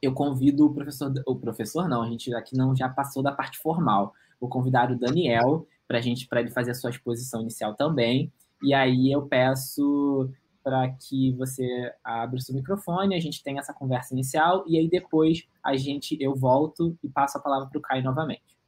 [0.00, 3.58] eu convido o professor, o professor não, a gente aqui não já passou da parte
[3.58, 4.14] formal.
[4.40, 8.32] Vou convidar o Daniel para gente para ele fazer a sua exposição inicial também.
[8.62, 10.30] E aí eu peço
[10.66, 14.90] para que você abra o seu microfone, a gente tenha essa conversa inicial e aí
[14.90, 18.58] depois a gente eu volto e passo a palavra para o Caio novamente.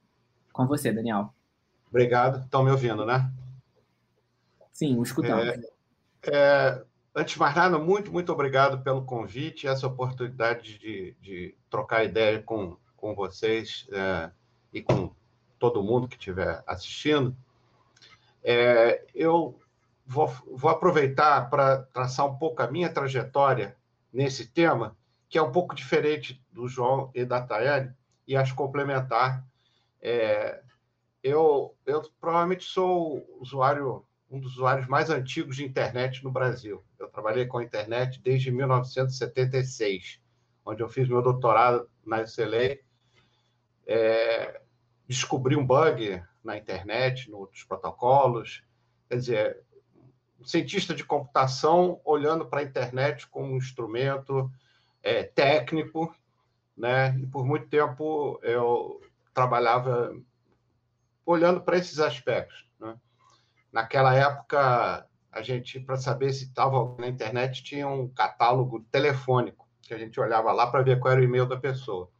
[0.52, 1.34] Com você, Daniel.
[1.88, 2.44] Obrigado.
[2.44, 3.28] Estão me ouvindo, né?
[4.72, 5.44] Sim, o escutamos.
[5.44, 5.60] É,
[6.28, 6.84] é,
[7.16, 12.40] antes de mais nada, muito, muito obrigado pelo convite, essa oportunidade de, de trocar ideia
[12.40, 14.30] com, com vocês é,
[14.72, 15.10] e com
[15.58, 17.36] todo mundo que estiver assistindo.
[18.44, 19.58] É, eu
[20.08, 23.76] vou, vou aproveitar para traçar um pouco a minha trajetória
[24.10, 24.96] nesse tema,
[25.28, 27.92] que é um pouco diferente do João e da Tayane,
[28.26, 29.46] e acho complementar.
[30.00, 30.62] É,
[31.22, 36.82] eu, eu provavelmente sou usuário, um dos usuários mais antigos de internet no Brasil.
[36.98, 40.20] Eu trabalhei com a internet desde 1976,
[40.64, 42.78] onde eu fiz meu doutorado na UCLA.
[43.86, 44.62] É,
[45.06, 48.62] descobri um bug na internet, nos protocolos.
[49.06, 49.67] Quer dizer,
[50.44, 54.50] cientista de computação olhando para a internet como um instrumento
[55.02, 56.14] é, técnico,
[56.76, 57.18] né?
[57.18, 59.00] E por muito tempo eu
[59.34, 60.14] trabalhava
[61.24, 62.66] olhando para esses aspectos.
[62.80, 62.96] Né?
[63.72, 69.68] Naquela época, a gente, para saber se estava na internet, tinha um catálogo telefônico.
[69.82, 72.10] que a gente olhava lá para ver qual era o e-mail da pessoa.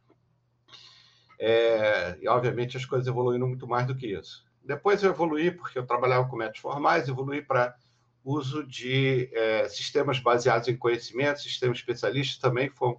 [1.39, 4.45] É, e, obviamente, as coisas evoluíram muito mais do que isso.
[4.63, 7.75] Depois eu evoluí, porque eu trabalhava com métodos formais, evoluí para
[8.23, 12.95] uso de é, sistemas baseados em conhecimento, sistemas especialistas também foi,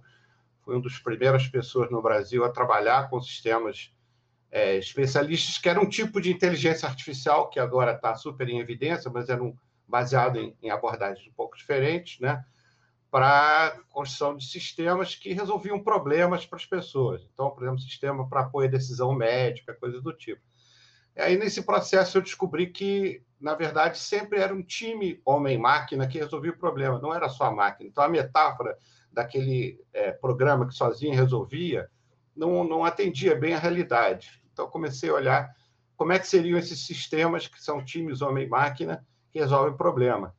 [0.63, 3.93] foi uma das primeiras pessoas no Brasil a trabalhar com sistemas
[4.51, 9.09] é, especialistas, que era um tipo de inteligência artificial que agora está super em evidência,
[9.09, 9.55] mas era um,
[9.87, 12.43] baseado em, em abordagens um pouco diferentes, né?
[13.11, 17.21] para construção de sistemas que resolviam problemas para as pessoas.
[17.33, 20.41] Então, por exemplo, sistema para apoio à decisão médica, coisa do tipo.
[21.17, 26.51] Aí, nesse processo, eu descobri que, na verdade, sempre era um time homem-máquina que resolvia
[26.51, 27.89] o problema, não era só a máquina.
[27.89, 28.77] Então, a metáfora
[29.11, 31.89] daquele é, programa que sozinho resolvia
[32.35, 34.41] não, não atendia bem a realidade.
[34.53, 35.55] Então, comecei a olhar
[35.97, 40.33] como é que seriam esses sistemas que são times homem-máquina que resolvem o problema.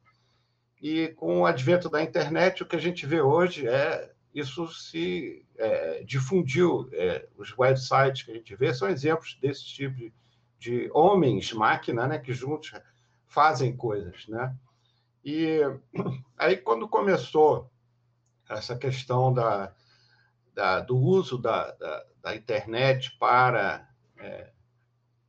[0.81, 5.47] E com o advento da internet, o que a gente vê hoje é isso se
[5.57, 6.89] é, difundiu.
[6.93, 10.13] É, os websites que a gente vê são exemplos desse tipo de,
[10.62, 12.72] de homens-máquina, né, que juntos
[13.27, 14.57] fazem coisas, né?
[15.25, 15.59] E
[16.38, 17.68] aí, quando começou
[18.48, 19.75] essa questão da,
[20.55, 24.53] da do uso da, da, da internet para é,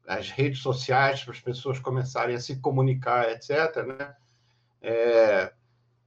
[0.08, 4.16] as redes sociais, para as pessoas começarem a se comunicar, etc., né?
[4.82, 5.52] É,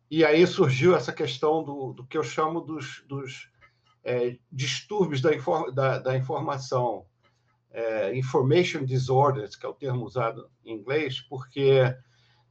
[0.08, 3.50] e aí surgiu essa questão do, do que eu chamo dos, dos
[4.04, 5.30] é, distúrbios da,
[5.72, 7.06] da, da informação,
[7.76, 11.94] é, information disorders, que é o termo usado em inglês, porque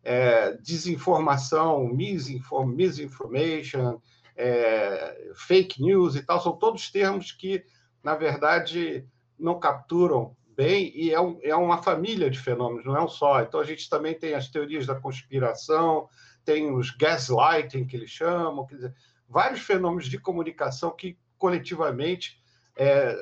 [0.04, 4.00] é, desinformação, misinform, misinformation,
[4.36, 7.66] é, fake news e tal, são todos termos que,
[8.04, 9.04] na verdade,
[9.38, 13.42] não capturam bem, e é, um, é uma família de fenômenos, não é um só.
[13.42, 16.08] Então, a gente também tem as teorias da conspiração,
[16.46, 18.94] tem os gaslighting, que eles chamam, quer dizer,
[19.28, 22.40] vários fenômenos de comunicação que, coletivamente,
[22.78, 23.16] é,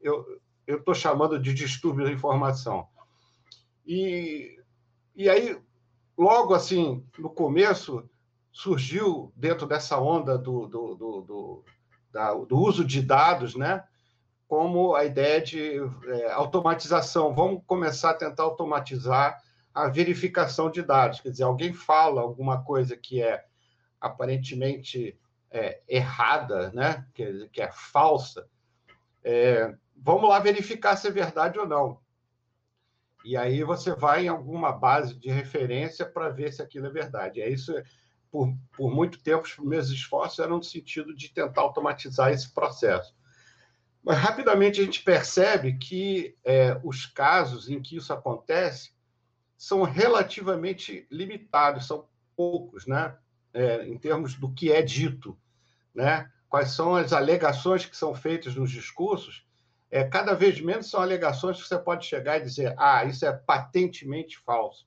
[0.00, 0.24] eu
[0.78, 2.86] estou chamando de distúrbio da informação.
[3.86, 4.58] E,
[5.14, 5.58] e aí,
[6.16, 8.08] logo assim, no começo,
[8.52, 11.64] surgiu, dentro dessa onda do, do, do, do,
[12.12, 13.84] da, do uso de dados, né?
[14.52, 17.34] como a ideia de é, automatização.
[17.34, 21.20] Vamos começar a tentar automatizar a verificação de dados.
[21.20, 23.42] Quer dizer, alguém fala alguma coisa que é
[23.98, 25.18] aparentemente
[25.50, 27.06] é, errada, né?
[27.14, 28.46] que, que é falsa.
[29.24, 32.00] É, vamos lá verificar se é verdade ou não.
[33.24, 37.40] E aí você vai em alguma base de referência para ver se aquilo é verdade.
[37.40, 37.72] É isso.
[38.30, 43.14] Por, por muito tempo, os meus esforços eram no sentido de tentar automatizar esse processo.
[44.02, 48.92] Mas rapidamente a gente percebe que é, os casos em que isso acontece
[49.56, 53.16] são relativamente limitados, são poucos, né?
[53.54, 55.38] É, em termos do que é dito,
[55.94, 56.28] né?
[56.48, 59.46] Quais são as alegações que são feitas nos discursos?
[59.94, 63.32] É, cada vez menos são alegações que você pode chegar e dizer, ah, isso é
[63.32, 64.86] patentemente falso,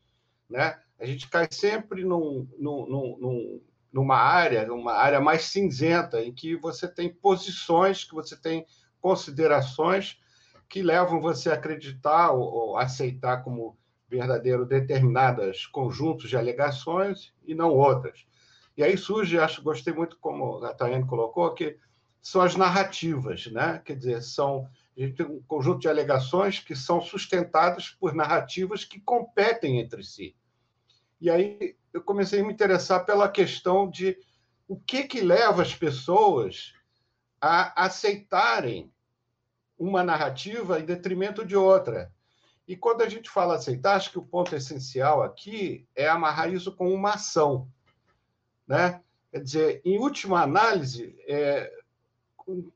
[0.50, 0.80] né?
[1.00, 3.62] A gente cai sempre num, num, num,
[3.94, 8.65] numa área, uma área mais cinzenta, em que você tem posições, que você tem
[9.00, 10.20] considerações
[10.68, 13.78] que levam você a acreditar ou, ou aceitar como
[14.10, 18.26] verdadeiro determinadas conjuntos de alegações e não outras.
[18.76, 21.78] E aí surge, acho, gostei muito como a Tayane colocou, que
[22.24, 23.84] são as narrativas, né?
[23.86, 28.86] Quer dizer, são a gente tem um conjunto de alegações que são sustentadas por narrativas
[28.86, 30.36] que competem entre si.
[31.19, 34.17] E aí eu comecei a me interessar pela questão de
[34.67, 36.73] o que que leva as pessoas
[37.41, 38.91] a aceitarem
[39.77, 42.12] uma narrativa em detrimento de outra.
[42.67, 46.75] E quando a gente fala aceitar, acho que o ponto essencial aqui é amarrar isso
[46.75, 47.69] com uma ação.
[48.67, 49.01] Né?
[49.31, 51.71] Quer dizer, em última análise, é,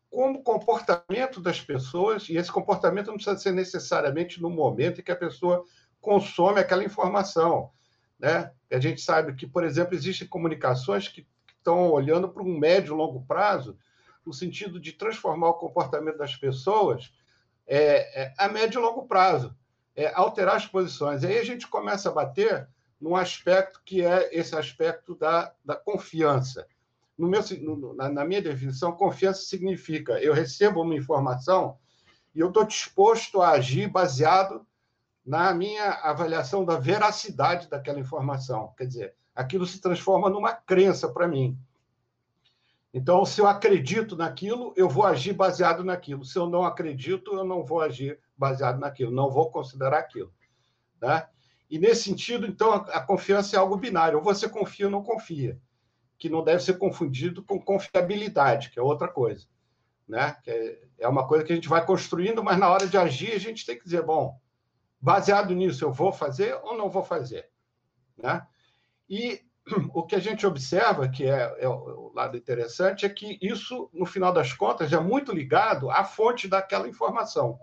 [0.10, 5.12] como comportamento das pessoas, e esse comportamento não precisa ser necessariamente no momento em que
[5.12, 5.64] a pessoa
[6.02, 7.72] consome aquela informação.
[8.18, 8.52] Né?
[8.72, 12.98] A gente sabe que, por exemplo, existem comunicações que estão olhando para um médio e
[12.98, 13.78] longo prazo
[14.26, 17.14] no sentido de transformar o comportamento das pessoas
[17.68, 19.56] é, é, a médio e longo prazo,
[19.96, 21.24] é, alterar as posições.
[21.24, 22.68] Aí a gente começa a bater
[23.00, 26.68] num aspecto que é esse aspecto da, da confiança.
[27.28, 31.78] Meu, no, na, na minha definição, confiança significa eu recebo uma informação
[32.34, 34.66] e eu estou disposto a agir baseado
[35.26, 38.74] na minha avaliação da veracidade daquela informação.
[38.78, 41.58] Quer dizer, aquilo se transforma numa crença para mim.
[42.94, 46.26] Então, se eu acredito naquilo, eu vou agir baseado naquilo.
[46.26, 50.34] Se eu não acredito, eu não vou agir baseado naquilo, não vou considerar aquilo.
[51.00, 51.28] Né?
[51.70, 54.18] E nesse sentido, então, a confiança é algo binário.
[54.18, 55.60] Ou você confia ou não confia.
[56.20, 59.48] Que não deve ser confundido com confiabilidade, que é outra coisa.
[60.06, 60.36] Né?
[60.44, 63.40] Que é uma coisa que a gente vai construindo, mas na hora de agir a
[63.40, 64.38] gente tem que dizer, bom,
[65.00, 67.50] baseado nisso, eu vou fazer ou não vou fazer?
[68.18, 68.46] Né?
[69.10, 69.42] E
[69.94, 74.06] o que a gente observa, que é, é, o lado interessante, é que isso, no
[74.06, 77.58] final das contas, é muito ligado à fonte daquela informação,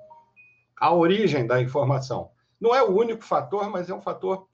[0.80, 2.30] à origem da informação.
[2.58, 4.48] Não é o único fator, mas é um fator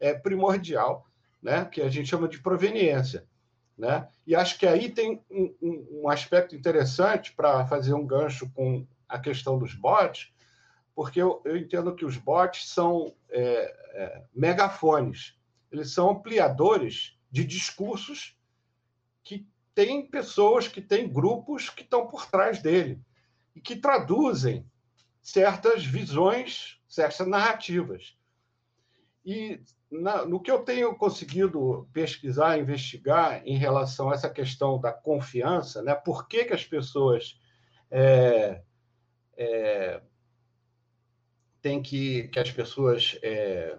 [0.00, 1.06] é, primordial,
[1.42, 3.26] né, que a gente chama de proveniência.
[3.76, 4.06] Né?
[4.26, 5.54] E acho que aí tem um,
[6.02, 10.32] um, aspecto interessante para fazer um gancho com a questão dos bots,
[10.94, 15.34] porque eu, eu entendo que os bots são é, é, megafones
[15.72, 18.36] eles são ampliadores de discursos
[19.24, 23.00] que têm pessoas, que têm grupos que estão por trás dele
[23.56, 24.70] e que traduzem
[25.22, 28.18] certas visões, certas narrativas.
[29.24, 29.60] E
[29.90, 35.82] na, no que eu tenho conseguido pesquisar, investigar em relação a essa questão da confiança,
[35.82, 35.94] né?
[35.94, 37.38] por que, que as pessoas
[37.90, 38.62] é,
[39.36, 40.02] é,
[41.60, 43.78] têm que, que as pessoas é,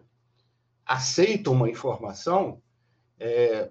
[0.85, 2.61] aceitam uma informação,
[3.19, 3.69] é,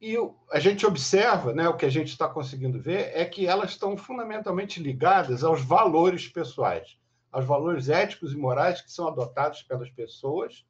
[0.00, 0.16] e
[0.50, 3.98] a gente observa, né, o que a gente está conseguindo ver, é que elas estão
[3.98, 6.96] fundamentalmente ligadas aos valores pessoais,
[7.30, 10.64] aos valores éticos e morais que são adotados pelas pessoas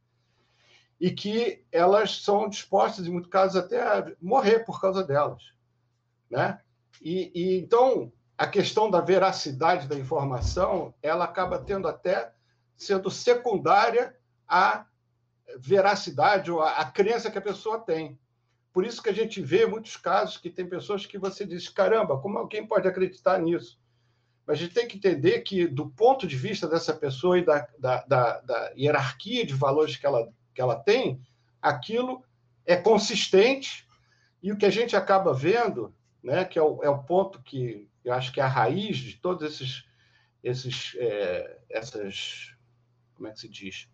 [1.01, 5.43] e que elas são dispostas, em muitos casos, até a morrer por causa delas.
[6.31, 6.61] Né?
[7.01, 12.33] E, e então, a questão da veracidade da informação, ela acaba tendo até
[12.77, 14.15] sendo secundária
[14.47, 14.87] à
[15.59, 18.19] veracidade ou a, a crença que a pessoa tem.
[18.73, 22.19] Por isso que a gente vê muitos casos que tem pessoas que você diz, caramba,
[22.19, 23.81] como alguém pode acreditar nisso?
[24.51, 28.05] A gente tem que entender que, do ponto de vista dessa pessoa e da, da,
[28.05, 31.21] da, da hierarquia de valores que ela, que ela tem,
[31.61, 32.25] aquilo
[32.67, 33.87] é consistente
[34.43, 37.89] e o que a gente acaba vendo, né, que é o, é o ponto que
[38.05, 39.85] eu acho que é a raiz de todos esses,
[40.43, 42.55] esses é, essas,
[43.15, 43.89] como é que se diz?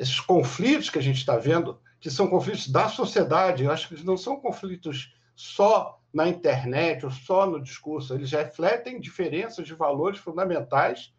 [0.00, 4.02] esses conflitos que a gente está vendo, que são conflitos da sociedade, eu acho que
[4.02, 10.18] não são conflitos só na internet ou só no discurso, eles refletem diferenças de valores
[10.18, 11.12] fundamentais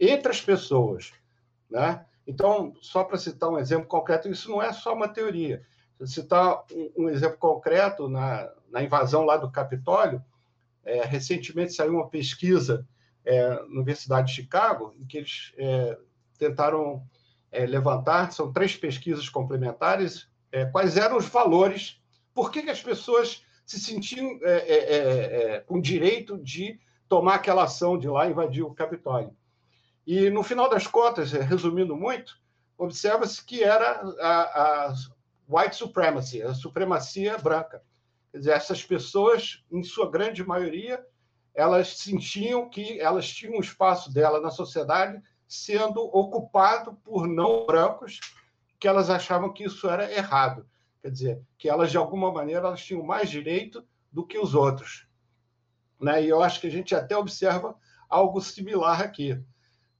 [0.00, 1.12] entre as pessoas.
[1.70, 2.04] Né?
[2.26, 5.62] Então, só para citar um exemplo concreto, isso não é só uma teoria.
[6.00, 6.64] Se citar
[6.96, 10.22] um, exemplo concreto, na, na invasão lá do Capitólio,
[10.84, 12.86] é, recentemente saiu uma pesquisa
[13.24, 15.98] é, na Universidade de Chicago, em que eles é,
[16.38, 17.02] tentaram
[17.50, 22.00] é, levantar, são três pesquisas complementares, é, quais eram os valores,
[22.34, 27.34] por que, que as pessoas se sentiam é, é, é, é com direito de tomar
[27.34, 29.36] aquela ação de lá invadir o Capitólio.
[30.06, 32.38] E, no final das contas, resumindo muito,
[32.78, 34.94] observa-se que era a, a
[35.48, 37.82] white supremacy, a supremacia branca.
[38.30, 41.04] Quer dizer, essas pessoas, em sua grande maioria,
[41.54, 48.20] elas sentiam que elas tinham um espaço dela na sociedade sendo ocupado por não brancos,
[48.78, 50.66] que elas achavam que isso era errado.
[51.06, 55.06] Quer dizer, que elas, de alguma maneira, elas tinham mais direito do que os outros.
[56.00, 56.24] Né?
[56.24, 57.76] E eu acho que a gente até observa
[58.08, 59.40] algo similar aqui.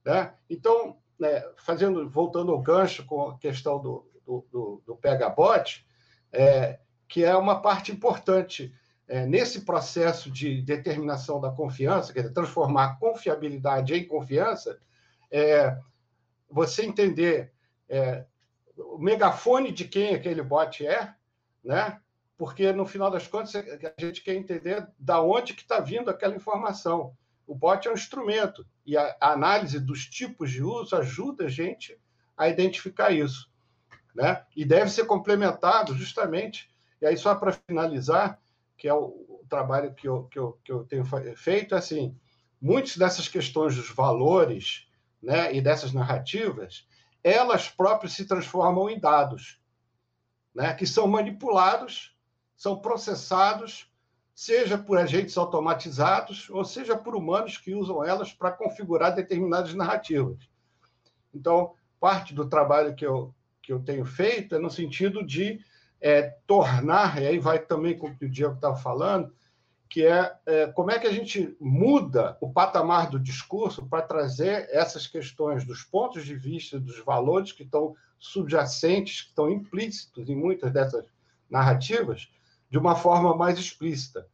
[0.03, 0.33] Né?
[0.49, 5.87] Então, né, fazendo, voltando ao gancho com a questão do, do, do, do pega-bote,
[6.29, 6.77] é,
[7.07, 8.75] que é uma parte importante
[9.07, 14.77] é, nesse processo de determinação da confiança, quer dizer, transformar confiabilidade em confiança,
[15.31, 15.79] é,
[16.49, 17.53] você entender
[17.87, 18.25] é,
[18.77, 21.13] o megafone de quem aquele bot é,
[21.63, 21.99] né?
[22.37, 26.35] Porque no final das contas a gente quer entender da onde que está vindo aquela
[26.35, 27.15] informação.
[27.47, 31.49] O bot é um instrumento e a, a análise dos tipos de uso ajuda a
[31.49, 31.99] gente
[32.37, 33.49] a identificar isso,
[34.13, 34.43] né?
[34.55, 36.69] E deve ser complementado justamente.
[37.01, 38.39] E aí só para finalizar,
[38.77, 41.05] que é o, o trabalho que eu, que eu, que eu tenho
[41.35, 42.15] feito, é assim,
[42.61, 44.87] muitas dessas questões dos valores
[45.21, 46.87] né, e dessas narrativas,
[47.27, 49.59] elas próprias se transformam em dados,
[50.55, 52.15] né, que são manipulados,
[52.55, 53.91] são processados,
[54.33, 60.37] seja por agentes automatizados, ou seja por humanos que usam elas para configurar determinadas narrativas.
[61.33, 65.59] Então, parte do trabalho que eu, que eu tenho feito é no sentido de
[65.99, 69.33] é, tornar, e aí vai também com o que o Diego estava falando,
[69.89, 74.67] que é, é, como é que a gente muda o patamar do discurso para trazer
[74.71, 80.35] essas questões dos pontos de vista, dos valores que estão subjacentes, que estão implícitos em
[80.35, 81.05] muitas dessas
[81.49, 82.29] narrativas,
[82.69, 84.27] de uma forma mais explícita.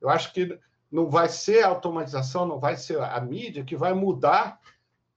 [0.00, 0.58] Eu acho que
[0.90, 4.60] não vai ser a automatização, não vai ser a mídia que vai mudar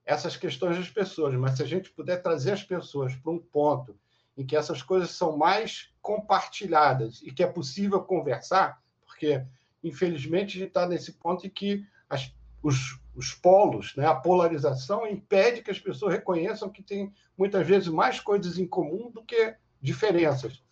[0.04, 3.96] essas questões das pessoas, mas se a gente puder trazer as pessoas para um ponto
[4.36, 9.44] em que essas coisas são mais compartilhadas e que é possível conversar, porque,
[9.82, 15.06] infelizmente, a gente está nesse ponto em que as, os, os polos, né, a polarização,
[15.06, 19.54] impede que as pessoas reconheçam que tem muitas vezes mais coisas em comum do que
[19.80, 20.62] diferenças.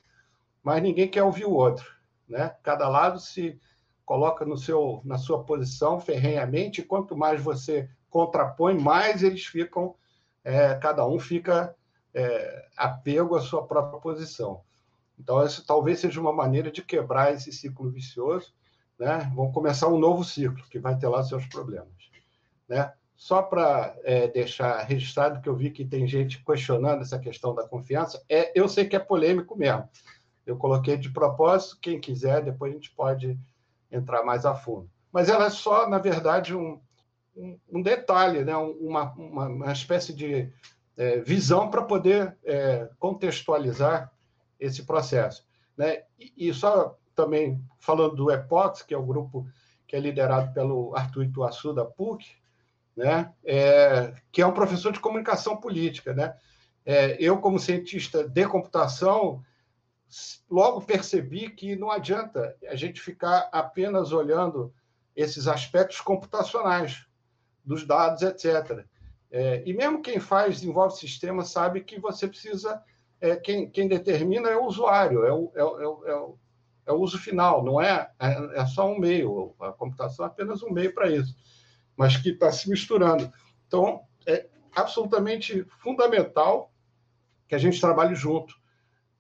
[0.63, 1.91] Mas ninguém quer ouvir o outro.
[2.29, 2.55] Né?
[2.63, 3.59] Cada lado se
[4.05, 9.95] coloca no seu, na sua posição ferrenhamente, e quanto mais você contrapõe, mais eles ficam,
[10.43, 11.75] é, cada um fica
[12.15, 14.63] é, apego à sua própria posição.
[15.19, 18.55] Então, essa talvez seja uma maneira de quebrar esse ciclo vicioso.
[18.99, 19.31] Né?
[19.35, 21.89] Vamos começar um novo ciclo, que vai ter lá seus problemas.
[22.69, 22.93] Né?
[23.17, 27.67] Só para é, deixar registrado que eu vi que tem gente questionando essa questão da
[27.67, 29.89] confiança, é, eu sei que é polêmico mesmo.
[30.47, 33.39] Eu coloquei de propósito, quem quiser, depois a gente pode
[33.91, 34.91] entrar mais a fundo.
[35.13, 36.81] Mas ela é só, na verdade, um,
[37.37, 38.57] um, um detalhe, né?
[38.57, 40.51] uma, uma, uma espécie de
[40.97, 44.13] é, visão para poder é, contextualizar
[44.59, 45.47] esse processo.
[45.77, 46.03] Né?
[46.19, 49.45] E, e, só também falando do EPOX, que é o grupo
[49.89, 52.25] que é liderado pelo Arthur Ituaçu, da PUC,
[52.97, 53.33] né?
[53.45, 56.14] É, que é um professor de comunicação política.
[56.14, 56.37] Né?
[56.87, 59.43] É, eu, como cientista de computação,
[60.49, 64.73] logo percebi que não adianta a gente ficar apenas olhando
[65.16, 67.05] esses aspectos computacionais
[67.64, 68.85] dos dados, etc.
[69.31, 72.81] É, e mesmo quem faz, desenvolve sistema, sabe que você precisa.
[73.21, 75.61] É, quem, quem determina é o usuário, é o, é,
[76.11, 76.39] é, o,
[76.89, 79.55] é o uso final, não é, é, é só um meio.
[79.61, 81.36] A computação é apenas um meio para isso,
[81.95, 83.30] mas que está se misturando.
[83.66, 86.72] Então, é absolutamente fundamental
[87.47, 88.55] que a gente trabalhe junto,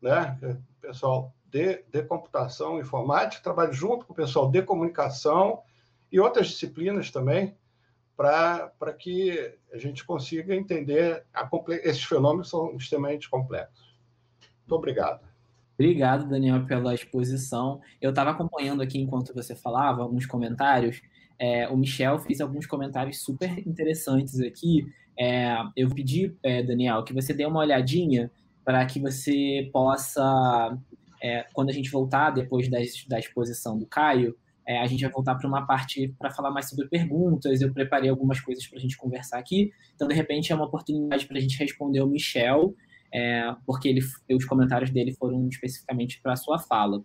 [0.00, 0.38] né?
[0.42, 5.62] O pessoal de, de computação, informática, trabalhe junto com o pessoal de comunicação
[6.10, 7.54] e outras disciplinas também,
[8.16, 11.48] para que a gente consiga entender a,
[11.82, 13.94] esses fenômenos são extremamente complexos.
[14.60, 15.27] Muito obrigado.
[15.78, 17.80] Obrigado, Daniel, pela exposição.
[18.00, 21.00] Eu estava acompanhando aqui enquanto você falava alguns comentários.
[21.38, 24.84] É, o Michel fez alguns comentários super interessantes aqui.
[25.16, 28.28] É, eu pedi, é, Daniel, que você dê uma olhadinha
[28.64, 30.76] para que você possa,
[31.22, 35.12] é, quando a gente voltar depois da, da exposição do Caio, é, a gente vai
[35.12, 37.60] voltar para uma parte para falar mais sobre perguntas.
[37.62, 39.72] Eu preparei algumas coisas para a gente conversar aqui.
[39.94, 42.74] Então, de repente, é uma oportunidade para a gente responder o Michel,
[43.12, 44.00] é, porque ele,
[44.30, 47.02] os comentários dele foram especificamente para a sua fala.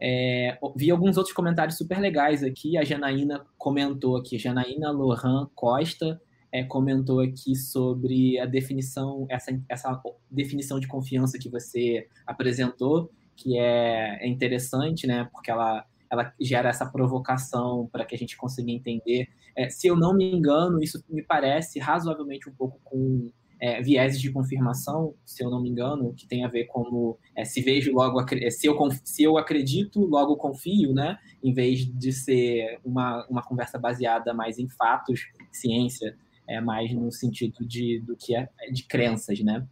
[0.00, 2.76] É, vi alguns outros comentários super legais aqui.
[2.76, 6.20] A Janaína comentou aqui, Janaína Lohan Costa
[6.54, 13.58] é, comentou aqui sobre a definição, essa, essa definição de confiança que você apresentou, que
[13.58, 15.28] é, é interessante, né?
[15.32, 19.26] Porque ela ela gera essa provocação para que a gente consiga entender.
[19.56, 24.20] É, se eu não me engano, isso me parece razoavelmente um pouco com é, vieses
[24.20, 27.92] de confirmação, se eu não me engano, que tem a ver com é, se vejo
[27.92, 31.18] logo é, se eu, se eu acredito, logo confio, né?
[31.42, 37.10] Em vez de ser uma, uma conversa baseada mais em fatos, ciência, é mais no
[37.10, 39.66] sentido de do que é de crenças, né?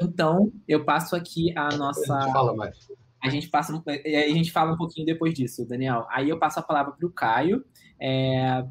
[0.00, 2.16] Então, eu passo aqui a nossa.
[2.16, 2.76] A fala mais.
[3.22, 6.06] A gente passa, a gente fala um pouquinho depois disso, Daniel.
[6.10, 7.64] Aí eu passo a palavra para o Caio,
[8.00, 8.64] é,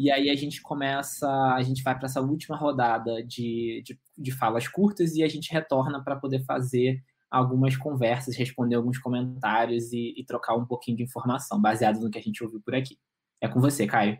[0.00, 4.32] e aí a gente começa, a gente vai para essa última rodada de, de, de,
[4.32, 10.14] falas curtas e a gente retorna para poder fazer algumas conversas, responder alguns comentários e,
[10.16, 12.98] e, trocar um pouquinho de informação baseado no que a gente ouviu por aqui.
[13.40, 14.18] É com você, Caio.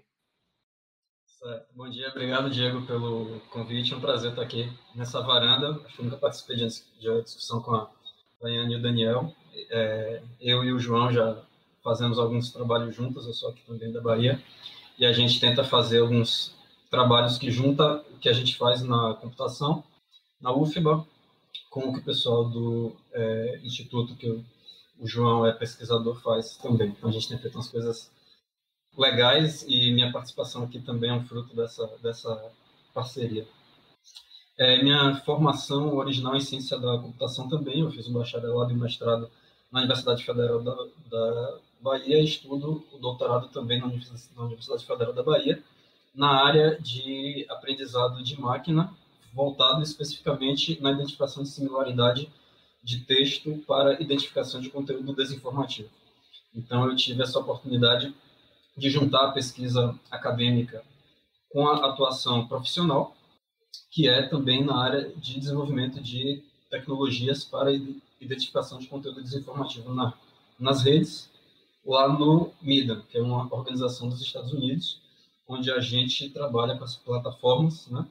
[1.27, 1.75] Certo.
[1.75, 3.95] Bom dia, obrigado, Diego, pelo convite.
[3.95, 5.81] É um prazer estar aqui nessa varanda.
[5.85, 7.91] Acho que nunca participei de uma discussão com a
[8.41, 9.35] Daiane e o Daniel
[9.71, 11.43] é, eu e o João já
[11.83, 14.41] fazemos alguns trabalhos juntos, eu sou aqui também da Bahia,
[15.01, 16.55] e a gente tenta fazer alguns
[16.91, 19.83] trabalhos que junta o que a gente faz na computação,
[20.39, 21.07] na UFBA,
[21.71, 24.45] com o que o pessoal do é, instituto, que o,
[25.03, 26.89] João é pesquisador, faz também.
[26.89, 28.11] Então a gente tem feito umas coisas
[28.95, 32.53] legais e minha participação aqui também é um fruto dessa, dessa
[32.93, 33.49] parceria.
[34.59, 39.31] É, minha formação original em ciência da computação também, eu fiz um bacharelado e mestrado
[39.73, 40.75] na Universidade Federal da,
[41.09, 45.63] da Bahia estudo o doutorado também na Universidade Federal da Bahia,
[46.15, 48.95] na área de aprendizado de máquina,
[49.33, 52.31] voltado especificamente na identificação de similaridade
[52.83, 55.89] de texto para identificação de conteúdo desinformativo.
[56.55, 58.15] Então, eu tive essa oportunidade
[58.77, 60.83] de juntar a pesquisa acadêmica
[61.51, 63.15] com a atuação profissional,
[63.91, 67.73] que é também na área de desenvolvimento de tecnologias para
[68.21, 70.15] identificação de conteúdo desinformativo na,
[70.59, 71.30] nas redes,
[71.85, 75.01] lá no MIDA, que é uma organização dos Estados Unidos,
[75.49, 78.07] onde a gente trabalha com as plataformas, né?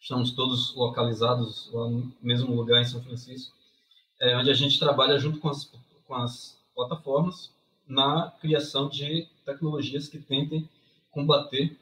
[0.00, 3.54] Estamos todos localizados lá no mesmo lugar em São Francisco,
[4.20, 5.70] é, onde a gente trabalha junto com as,
[6.06, 7.50] com as plataformas
[7.86, 10.68] na criação de tecnologias que tentem
[11.10, 11.76] combater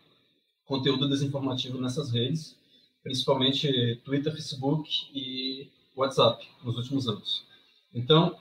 [0.64, 2.56] conteúdo desinformativo nessas redes,
[3.02, 7.44] principalmente Twitter, Facebook e WhatsApp, nos últimos anos.
[7.92, 8.36] Então,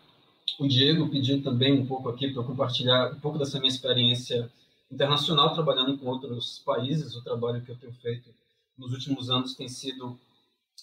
[0.59, 4.51] o Diego pediu também um pouco aqui para eu compartilhar um pouco dessa minha experiência
[4.91, 7.15] internacional, trabalhando com outros países.
[7.15, 8.29] O trabalho que eu tenho feito
[8.77, 10.17] nos últimos anos tem sido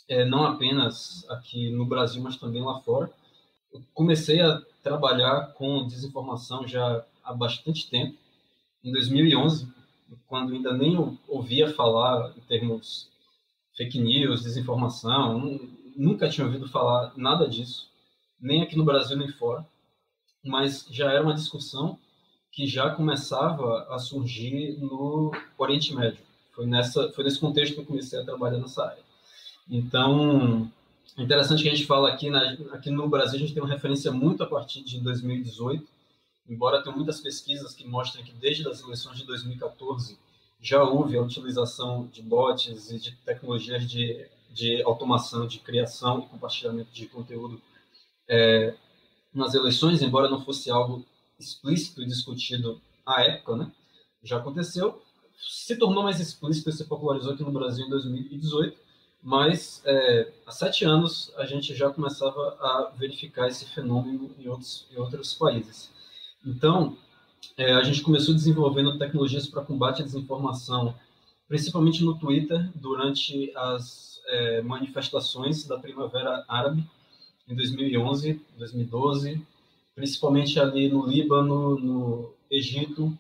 [0.08, 3.10] é, não apenas aqui no Brasil, mas também lá fora.
[3.72, 8.18] Eu comecei a trabalhar com desinformação já há bastante tempo.
[8.82, 9.68] Em 2011,
[10.26, 13.08] quando ainda nem ouvia falar em termos
[13.76, 15.60] fake news, desinformação,
[15.96, 17.89] nunca tinha ouvido falar nada disso,
[18.40, 19.66] nem aqui no Brasil nem fora,
[20.44, 21.98] mas já era uma discussão
[22.50, 26.20] que já começava a surgir no Oriente Médio.
[26.52, 29.02] Foi nessa, foi nesse contexto que eu comecei a trabalhar nessa área.
[29.68, 30.70] Então,
[31.16, 33.72] é interessante que a gente fala aqui, na, aqui no Brasil, a gente tem uma
[33.72, 35.86] referência muito a partir de 2018,
[36.48, 40.18] embora tenha muitas pesquisas que mostrem que desde as eleições de 2014
[40.60, 46.26] já houve a utilização de bots e de tecnologias de, de automação, de criação e
[46.26, 47.62] compartilhamento de conteúdo
[48.30, 48.74] é,
[49.34, 51.04] nas eleições, embora não fosse algo
[51.38, 53.72] explícito e discutido à época, né?
[54.22, 55.02] já aconteceu,
[55.36, 58.78] se tornou mais explícito e se popularizou aqui no Brasil em 2018,
[59.22, 64.86] mas é, há sete anos a gente já começava a verificar esse fenômeno em outros,
[64.92, 65.90] em outros países.
[66.46, 66.96] Então,
[67.56, 70.94] é, a gente começou desenvolvendo tecnologias para combate à desinformação,
[71.48, 76.84] principalmente no Twitter, durante as é, manifestações da Primavera Árabe,
[77.50, 79.46] em 2011, 2012,
[79.94, 83.12] principalmente ali no Líbano, no Egito,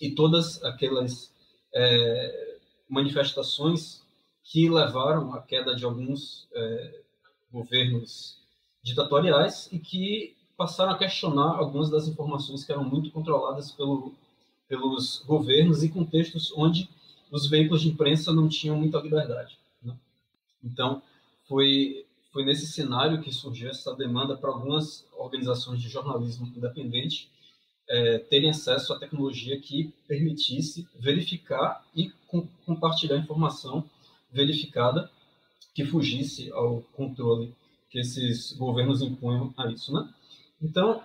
[0.00, 1.32] e todas aquelas
[1.74, 2.58] é,
[2.88, 4.02] manifestações
[4.44, 7.00] que levaram à queda de alguns é,
[7.52, 8.38] governos
[8.82, 14.14] ditatoriais e que passaram a questionar algumas das informações que eram muito controladas pelo,
[14.68, 16.88] pelos governos e contextos onde
[17.30, 19.58] os veículos de imprensa não tinham muita liberdade.
[19.82, 19.94] Né?
[20.62, 21.02] Então,
[21.48, 22.05] foi,
[22.36, 27.30] foi nesse cenário que surgiu essa demanda para algumas organizações de jornalismo independente
[27.88, 33.88] é, terem acesso à tecnologia que permitisse verificar e com, compartilhar informação
[34.30, 35.10] verificada
[35.74, 37.54] que fugisse ao controle
[37.88, 40.06] que esses governos impunham a isso, né?
[40.60, 41.02] Então,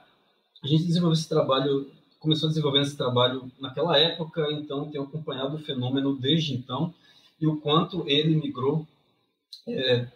[0.62, 5.56] a gente desenvolveu esse trabalho, começou a desenvolver esse trabalho naquela época, então tenho acompanhado
[5.56, 6.94] o fenômeno desde então
[7.40, 8.86] e o quanto ele migrou
[9.66, 10.10] é,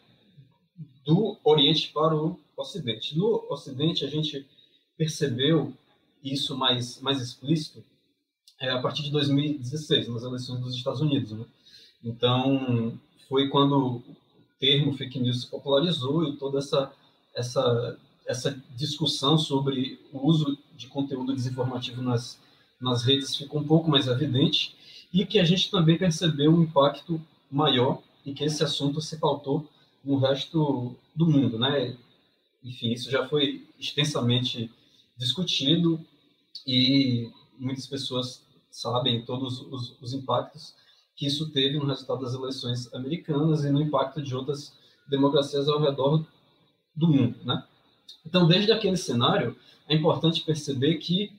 [1.06, 3.18] do Oriente para o Ocidente.
[3.18, 4.46] No Ocidente, a gente
[4.98, 5.74] percebeu
[6.24, 7.84] isso mais, mais explícito
[8.60, 11.32] é, a partir de 2016, nas eleições dos Estados Unidos.
[11.32, 11.46] Né?
[12.04, 14.04] Então, foi quando o
[14.60, 16.92] termo fake news se popularizou e toda essa,
[17.36, 22.40] essa essa discussão sobre o uso de conteúdo desinformativo nas,
[22.82, 24.76] nas redes ficou um pouco mais evidente
[25.14, 29.68] e que a gente também percebeu um impacto maior e que esse assunto se pautou
[30.06, 31.98] no resto do mundo, né?
[32.64, 34.72] Enfim, isso já foi extensamente
[35.18, 36.00] discutido
[36.66, 40.74] e muitas pessoas sabem todos os, os impactos
[41.16, 44.74] que isso teve no resultado das eleições americanas e no impacto de outras
[45.08, 46.26] democracias ao redor
[46.96, 47.64] do mundo, né?
[48.26, 49.56] Então, desde aquele cenário,
[49.88, 51.32] é importante perceber que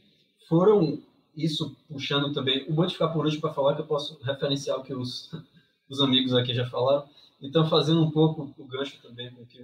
[0.49, 1.03] foram
[1.37, 2.65] isso puxando também.
[2.69, 5.31] O bom de ficar por último para falar que eu posso referenciar o que os,
[5.89, 7.05] os amigos aqui já falaram.
[7.41, 9.63] Então, fazendo um pouco o gancho também com o que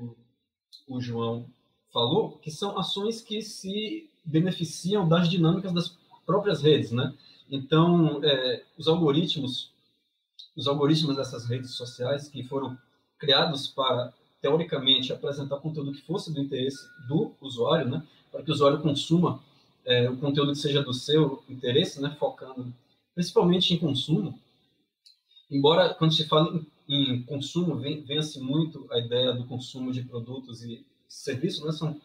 [0.89, 1.47] o, João
[1.93, 7.15] falou, que são ações que se beneficiam das dinâmicas das próprias redes, né?
[7.51, 9.71] Então, é, os algoritmos,
[10.57, 12.79] os algoritmos dessas redes sociais que foram
[13.19, 14.13] criados para
[14.43, 19.41] teoricamente, apresentar conteúdo que fosse do interesse do usuário, né, para que o usuário consuma
[19.85, 22.75] é, o conteúdo que seja do seu interesse, né, focando
[23.15, 24.39] principalmente em consumo.
[25.51, 30.63] Embora, quando se fala em, em consumo, venha-se muito a ideia do consumo de produtos
[30.63, 32.01] e serviços, né, são,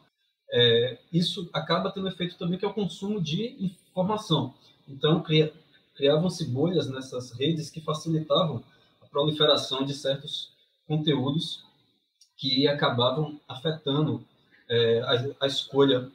[0.51, 4.53] é, isso acaba tendo efeito também que é o consumo de informação.
[4.87, 5.53] Então, cria,
[5.95, 8.63] criavam-se bolhas nessas redes que facilitavam
[9.01, 10.51] a proliferação de certos
[10.87, 11.65] conteúdos
[12.37, 14.23] que acabavam afetando
[14.69, 16.09] é, a, a, escolha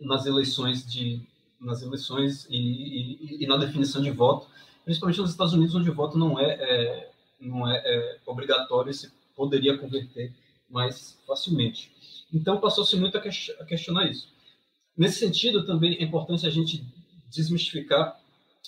[0.00, 1.22] nas eleições de
[1.60, 4.46] nas eleições e, e, e, na definição de voto,
[4.84, 7.07] principalmente nos Estados Unidos, onde o voto não é, é
[7.40, 10.32] não é, é, obrigatório e se poderia converter
[10.68, 11.92] mais facilmente.
[12.32, 14.28] Então passou-se muito a, a questionar isso.
[14.96, 16.84] Nesse sentido, também é importante a gente
[17.30, 18.20] desmistificar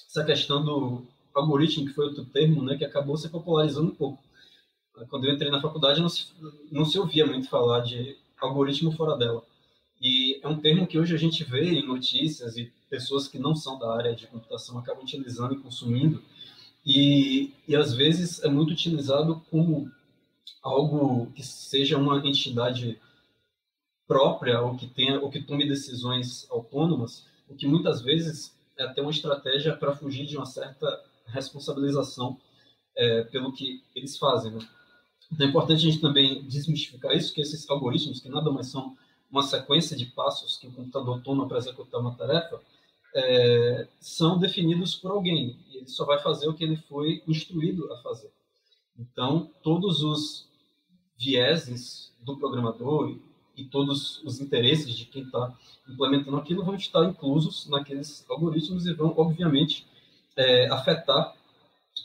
[0.08, 1.04] essa questão do
[1.34, 4.22] algoritmo, que foi outro termo, né, que acabou se popularizando um pouco
[5.08, 6.28] quando eu entrei na faculdade, não se,
[6.70, 9.42] não se ouvia muito falar de algoritmo fora dela.
[10.00, 13.54] E é um termo que hoje a gente vê em notícias e pessoas que não
[13.54, 16.22] são da área de computação acabam utilizando e consumindo.
[16.85, 19.91] E, e às vezes é muito utilizado como
[20.62, 22.99] algo que seja uma entidade
[24.07, 29.01] própria ou que tenha ou que tome decisões autônomas, o que muitas vezes é até
[29.01, 32.37] uma estratégia para fugir de uma certa responsabilização
[32.97, 34.53] é, pelo que eles fazem.
[34.53, 34.66] Né?
[35.33, 38.97] Então é importante a gente também desmistificar isso, que esses algoritmos, que nada mais são
[39.31, 42.61] uma sequência de passos que o computador toma para executar uma tarefa,
[43.14, 45.58] é, são definidos por alguém.
[45.70, 48.30] E ele só vai fazer o que ele foi instruído a fazer.
[48.98, 50.48] Então, todos os
[51.18, 53.16] vieses do programador
[53.56, 55.54] e todos os interesses de quem está
[55.88, 59.86] implementando aquilo vão estar inclusos naqueles algoritmos e vão, obviamente,
[60.36, 61.34] é, afetar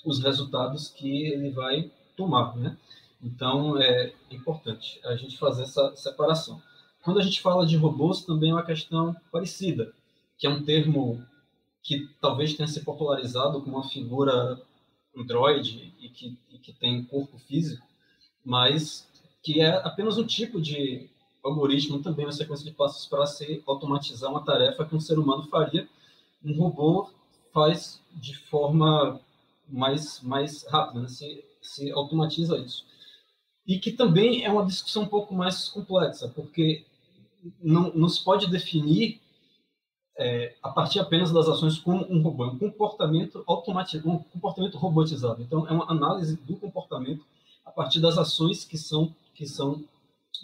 [0.04, 2.78] os resultados que ele vai tomar, né?
[3.22, 6.62] Então, é importante a gente fazer essa separação.
[7.04, 9.94] Quando a gente fala de robôs, também é uma questão parecida,
[10.38, 11.24] que é um termo
[11.84, 14.60] que talvez tenha se popularizado como uma figura
[15.16, 17.86] androide e que, e que tem corpo físico,
[18.44, 19.08] mas
[19.44, 21.10] que é apenas um tipo de
[21.44, 25.44] algoritmo, também uma sequência de passos para se automatizar uma tarefa que um ser humano
[25.44, 25.88] faria,
[26.44, 27.10] um robô
[27.54, 29.22] faz de forma
[29.70, 31.08] mais, mais rápida, né?
[31.08, 32.84] se, se automatiza isso.
[33.66, 36.84] E que também é uma discussão um pouco mais complexa, porque
[37.62, 39.22] não, não se pode definir
[40.18, 44.78] é, a partir apenas das ações como um robô, é um comportamento automatizado, um comportamento
[44.78, 45.42] robotizado.
[45.42, 47.26] Então, é uma análise do comportamento
[47.66, 49.84] a partir das ações que são, que são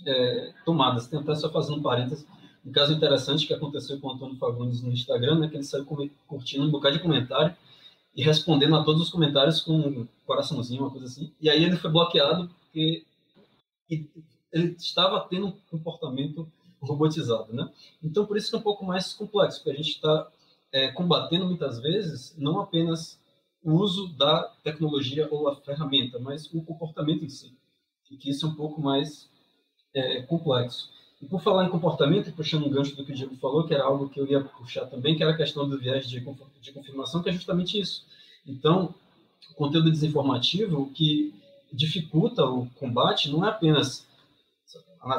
[0.06, 1.08] é, tomadas.
[1.08, 2.26] Tem até só fazendo um parênteses,
[2.66, 5.86] um caso interessante que aconteceu com o Antônio Fagundes no Instagram, né, que ele saiu
[6.28, 7.56] curtindo um bocado de comentário
[8.16, 11.32] e respondendo a todos os comentários com um coraçãozinho, uma coisa assim.
[11.42, 13.06] E aí ele foi bloqueado porque
[13.90, 16.48] ele estava tendo um comportamento
[16.82, 17.70] robotizado, né?
[18.04, 20.28] Então, por isso que é um pouco mais complexo, porque a gente está
[20.72, 23.20] é, combatendo muitas vezes não apenas
[23.64, 27.54] o uso da tecnologia ou a ferramenta, mas o comportamento em si.
[28.10, 29.30] E que isso é um pouco mais
[29.94, 30.90] é, complexo.
[31.22, 33.84] E por falar em comportamento, puxando um gancho do que o Diego falou, que era
[33.84, 37.22] algo que eu ia puxar também, que era a questão do viés de, de confirmação,
[37.22, 38.04] que é justamente isso.
[38.46, 38.94] Então,
[39.52, 41.34] o conteúdo desinformativo que
[41.72, 44.06] dificulta o combate não é apenas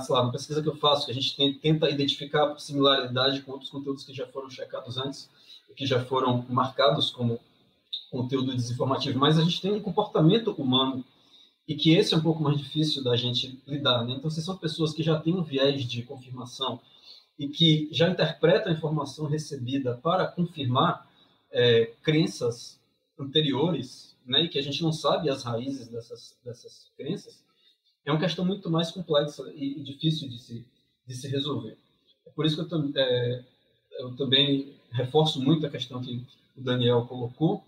[0.00, 3.52] sei lá, na pesquisa que eu faço, que a gente tem, tenta identificar similaridade com
[3.52, 5.28] outros conteúdos que já foram checados antes,
[5.76, 7.40] que já foram marcados como
[8.10, 11.04] conteúdo desinformativo, mas a gente tem um comportamento humano
[11.66, 14.04] e que esse é um pouco mais difícil da gente lidar.
[14.04, 14.14] Né?
[14.14, 16.80] Então, se são pessoas que já têm um viés de confirmação
[17.38, 21.08] e que já interpretam a informação recebida para confirmar
[21.50, 22.78] é, crenças
[23.18, 27.42] anteriores, né, e que a gente não sabe as raízes dessas, dessas crenças,
[28.04, 30.66] é uma questão muito mais complexa e, difícil de se,
[31.06, 31.76] de se resolver.
[32.26, 33.44] É por isso que eu, é,
[33.98, 36.24] eu também reforço muito a questão que
[36.56, 37.64] o Daniel colocou,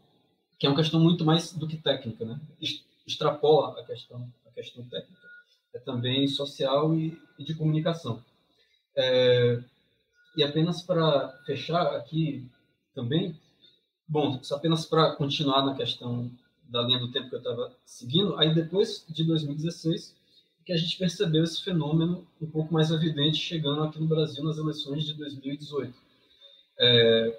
[0.59, 2.41] que é uma questão muito mais do que técnica, né?
[3.07, 5.23] extrapola a questão, a questão técnica.
[5.75, 8.23] É também social e, e de comunicação.
[8.97, 9.61] É,
[10.37, 12.49] e apenas para fechar aqui
[12.95, 13.39] também,
[14.07, 16.31] bom, apenas para continuar na questão
[16.69, 20.15] da linha do tempo que eu estava seguindo, aí depois de 2016
[20.65, 24.57] que a gente percebeu esse fenômeno um pouco mais evidente chegando aqui no Brasil nas
[24.57, 25.95] eleições de 2018.
[26.81, 27.39] É,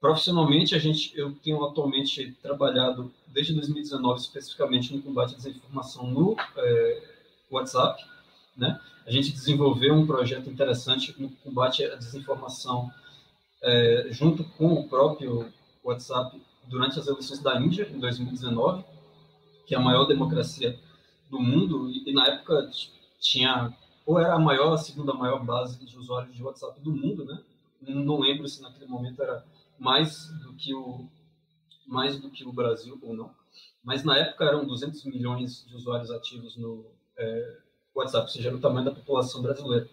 [0.00, 6.36] profissionalmente, a gente, eu tenho atualmente trabalhado desde 2019 especificamente no combate à desinformação no
[6.56, 7.02] é,
[7.50, 8.04] WhatsApp.
[8.56, 8.80] Né?
[9.06, 12.90] A gente desenvolveu um projeto interessante no combate à desinformação
[13.62, 15.52] é, junto com o próprio
[15.84, 18.84] WhatsApp durante as eleições da Índia em 2019,
[19.66, 20.78] que é a maior democracia
[21.30, 22.70] do mundo, e, e, na época
[23.18, 23.74] tinha,
[24.04, 27.40] ou era a maior, a segunda maior base de usuários de WhatsApp do mundo, né?
[27.80, 29.44] Não lembro se naquele momento era
[29.78, 31.08] mais do que o
[31.86, 33.34] mais do que o Brasil ou não,
[33.82, 37.58] mas na época eram 200 milhões de usuários ativos no é,
[37.94, 39.88] WhatsApp, ou seja, era o tamanho da população brasileira.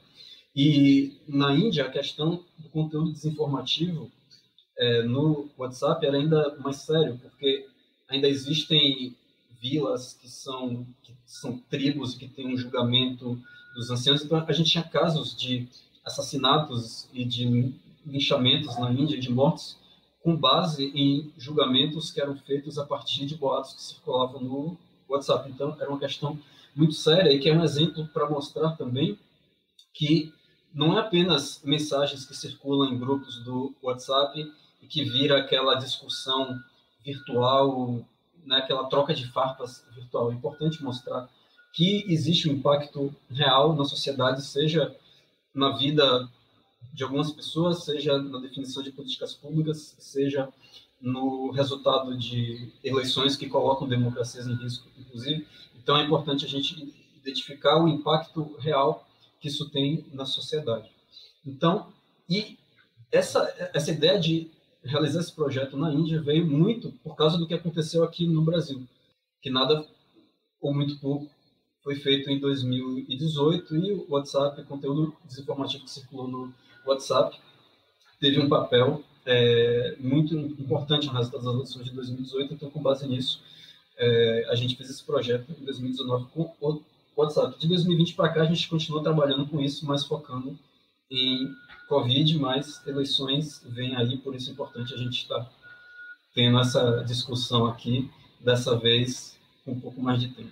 [0.56, 4.12] E na Índia, a questão do conteúdo desinformativo
[4.78, 7.68] é, no WhatsApp era ainda mais sério, porque
[8.08, 9.16] ainda existem
[9.60, 10.86] vilas que são,
[11.28, 13.40] são tribos que têm um julgamento
[13.76, 14.24] dos anciãos.
[14.24, 15.68] Então, a gente tinha casos de
[16.04, 17.74] assassinatos e de
[18.06, 19.78] linchamentos na Índia, de mortes,
[20.24, 25.50] com base em julgamentos que eram feitos a partir de boatos que circulavam no WhatsApp.
[25.50, 26.40] Então, era uma questão
[26.74, 29.20] muito séria e que é um exemplo para mostrar também
[29.94, 30.34] que
[30.74, 34.52] não é apenas mensagens que circulam em grupos do WhatsApp
[34.82, 36.60] e que vira aquela discussão
[37.04, 38.06] virtual
[38.48, 40.32] né, aquela troca de farpas virtual.
[40.32, 41.30] É importante mostrar
[41.74, 44.96] que existe um impacto real na sociedade, seja
[45.54, 46.28] na vida
[46.94, 50.50] de algumas pessoas, seja na definição de políticas públicas, seja
[51.00, 55.46] no resultado de eleições que colocam democracias em risco, inclusive.
[55.76, 59.08] Então é importante a gente identificar o impacto real
[59.40, 60.90] que isso tem na sociedade.
[61.46, 61.94] Então,
[62.28, 62.58] e
[63.12, 64.50] essa essa ideia de
[64.84, 68.82] realizar esse projeto na Índia veio muito por causa do que aconteceu aqui no Brasil,
[69.42, 69.86] que nada
[70.62, 71.30] ou muito pouco
[71.84, 76.54] foi feito em 2018 e o WhatsApp, o conteúdo desinformativo que circulou no
[76.86, 77.40] WhatsApp,
[78.20, 82.54] teve um papel é, muito importante no resultado das eleições de 2018.
[82.54, 83.42] Então, com base nisso,
[83.98, 86.82] é, a gente fez esse projeto em 2019 com o
[87.16, 87.60] WhatsApp.
[87.60, 90.58] De 2020 para cá, a gente continua trabalhando com isso, mas focando
[91.10, 91.54] em
[91.88, 95.52] Covid, mas eleições vêm aí, por isso é importante a gente estar tá
[96.34, 100.52] tendo essa discussão aqui, dessa vez com um pouco mais de tempo.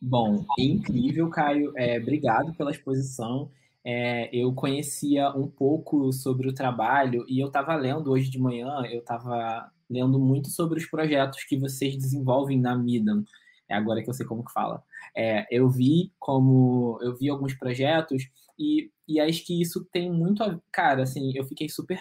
[0.00, 1.72] Bom, incrível, Caio.
[1.76, 3.50] É, obrigado pela exposição.
[3.84, 8.82] É, eu conhecia um pouco sobre o trabalho e eu estava lendo hoje de manhã,
[8.90, 13.24] eu estava lendo muito sobre os projetos que vocês desenvolvem na Midam.
[13.68, 14.82] É agora que eu sei como que fala.
[15.16, 18.28] É, eu vi como eu vi alguns projetos
[18.58, 22.00] e, e acho que isso tem muito a, cara, assim, eu fiquei super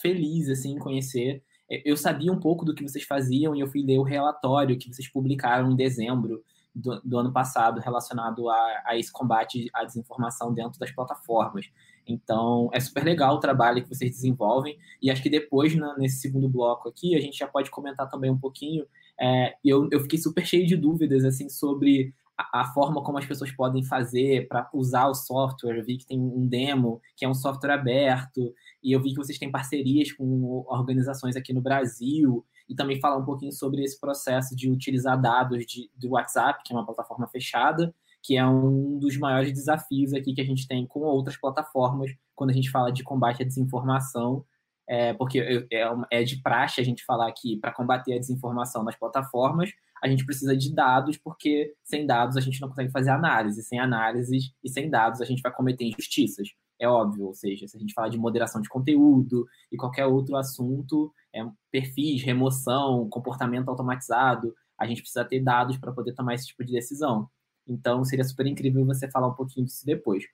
[0.00, 1.42] feliz assim em conhecer.
[1.70, 4.78] É, eu sabia um pouco do que vocês faziam e eu fui ler o relatório
[4.78, 6.42] que vocês publicaram em dezembro
[6.74, 11.70] do, do ano passado relacionado a, a, esse combate à desinformação dentro das plataformas.
[12.06, 16.20] Então, é super legal o trabalho que vocês desenvolvem, e acho que depois, na, nesse
[16.20, 18.84] segundo bloco aqui, a gente já pode comentar também um pouquinho.
[19.20, 22.12] É, eu, eu fiquei super cheio de dúvidas assim sobre
[22.52, 25.78] a, forma como as pessoas podem fazer para usar o software.
[25.78, 29.16] Eu vi que tem um demo, que é um software aberto, e eu vi que
[29.16, 33.98] vocês têm parcerias com organizações aqui no Brasil e também falar um pouquinho sobre esse
[34.00, 38.98] processo de utilizar dados de, do WhatsApp, que é uma plataforma fechada, que é um
[38.98, 42.92] dos maiores desafios aqui que a gente tem com outras plataformas quando a gente fala
[42.92, 44.44] de combate à desinformação,
[44.88, 48.96] é, porque é, é de praxe a gente falar que para combater a desinformação nas
[48.96, 49.70] plataformas,
[50.02, 53.78] a gente precisa de dados, porque sem dados a gente não consegue fazer análise, sem
[53.78, 56.48] análises e sem dados a gente vai cometer injustiças
[56.82, 60.36] é óbvio, ou seja, se a gente falar de moderação de conteúdo e qualquer outro
[60.36, 66.48] assunto, é, perfis, remoção, comportamento automatizado, a gente precisa ter dados para poder tomar esse
[66.48, 67.28] tipo de decisão.
[67.68, 70.24] Então, seria super incrível você falar um pouquinho disso depois.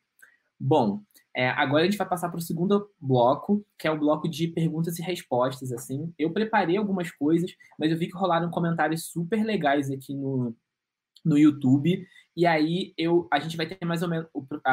[0.59, 1.03] Bom,
[1.39, 4.49] é, agora a gente vai passar para o segundo bloco, que é o bloco de
[4.49, 5.71] perguntas e respostas.
[5.71, 10.53] Assim, eu preparei algumas coisas, mas eu vi que rolaram comentários super legais aqui no,
[11.25, 12.05] no YouTube.
[12.37, 14.27] E aí eu, a gente vai ter mais ou menos.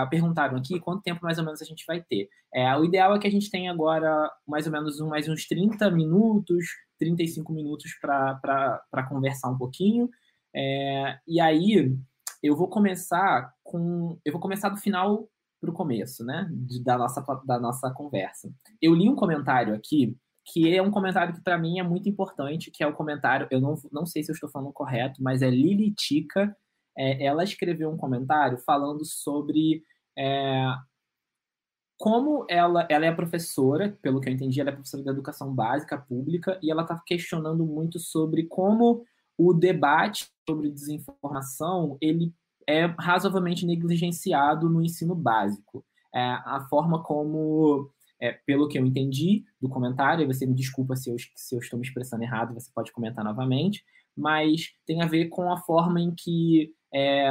[0.09, 2.27] perguntaram aqui quanto tempo mais ou menos a gente vai ter.
[2.51, 5.47] É, o ideal é que a gente tenha agora mais ou menos um, mais uns
[5.47, 6.65] 30 minutos,
[6.97, 10.09] 35 minutos para conversar um pouquinho.
[10.55, 11.95] É, e aí
[12.41, 14.19] eu vou começar com.
[14.25, 15.29] Eu vou começar do final
[15.65, 16.47] para o começo, né?
[16.51, 18.51] De, da, nossa, da nossa conversa.
[18.81, 20.15] Eu li um comentário aqui
[20.47, 23.59] que é um comentário que para mim é muito importante, que é o comentário, eu
[23.59, 26.55] não, não sei se eu estou falando correto, mas é Lili Tica,
[26.95, 29.83] é, ela escreveu um comentário falando sobre
[30.15, 30.67] é,
[31.97, 35.97] como ela, ela é professora, pelo que eu entendi, ela é professora de educação básica
[35.97, 39.03] pública, e ela está questionando muito sobre como
[39.37, 42.31] o debate sobre desinformação ele
[42.67, 45.85] é razoavelmente negligenciado no ensino básico.
[46.13, 47.89] É, a forma como
[48.21, 51.77] é, pelo que eu entendi do comentário, você me desculpa se eu, se eu estou
[51.77, 53.83] me expressando errado, você pode comentar novamente,
[54.15, 57.29] mas tem a ver com a forma em que é,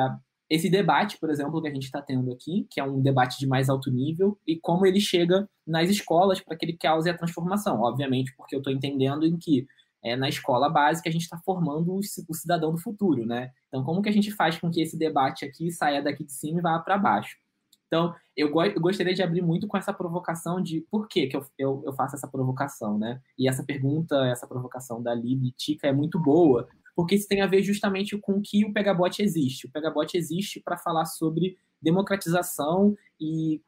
[0.48, 3.46] esse debate, por exemplo, que a gente está tendo aqui, que é um debate de
[3.46, 7.80] mais alto nível, e como ele chega nas escolas para que ele cause a transformação.
[7.80, 9.66] Obviamente, porque eu estou entendendo em que
[10.04, 13.50] é, na escola básica a gente está formando o, cidadão do futuro, né?
[13.68, 16.58] Então, como que a gente faz com que esse debate aqui saia daqui de cima
[16.58, 17.38] e vá para baixo?
[17.86, 21.36] Então, eu, go eu, gostaria de abrir muito com essa provocação de por que, que
[21.36, 23.20] eu, eu, eu, faço essa provocação, né?
[23.38, 27.46] E essa pergunta, essa provocação da Lili Tica é muito boa, porque isso tem a
[27.46, 29.66] ver justamente com que o Pegabot existe.
[29.66, 33.62] O Pegabot existe para falar sobre democratização e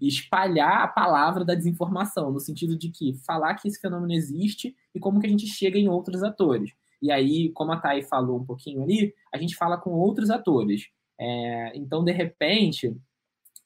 [0.00, 4.98] espalhar a palavra da desinformação, no sentido de que falar que esse fenômeno existe e
[4.98, 6.72] como que a gente chega em outros atores.
[7.00, 10.88] E aí, como a Thay falou um pouquinho ali, a gente fala com outros atores.
[11.20, 12.96] É, então, de repente,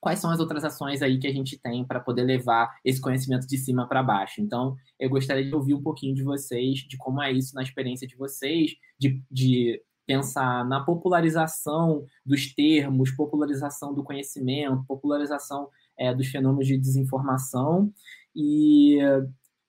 [0.01, 3.47] quais são as outras ações aí que a gente tem para poder levar esse conhecimento
[3.47, 4.41] de cima para baixo.
[4.41, 8.07] Então, eu gostaria de ouvir um pouquinho de vocês, de como é isso na experiência
[8.07, 15.69] de vocês, de, de pensar na popularização dos termos, popularização do conhecimento, popularização
[16.01, 17.93] é, dos fenômenos de desinformação.
[18.35, 18.99] E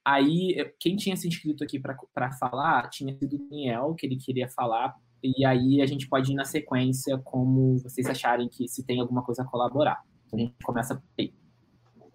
[0.06, 4.48] aí, quem tinha se inscrito aqui para falar tinha sido o Daniel, que ele queria
[4.48, 9.00] falar e aí a gente pode ir na sequência como vocês acharem que se tem
[9.00, 10.02] alguma coisa a colaborar.
[10.26, 11.34] Então a gente começa aí.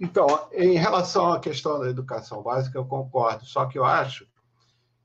[0.01, 4.27] Então, em relação à questão da educação básica, eu concordo, só que eu acho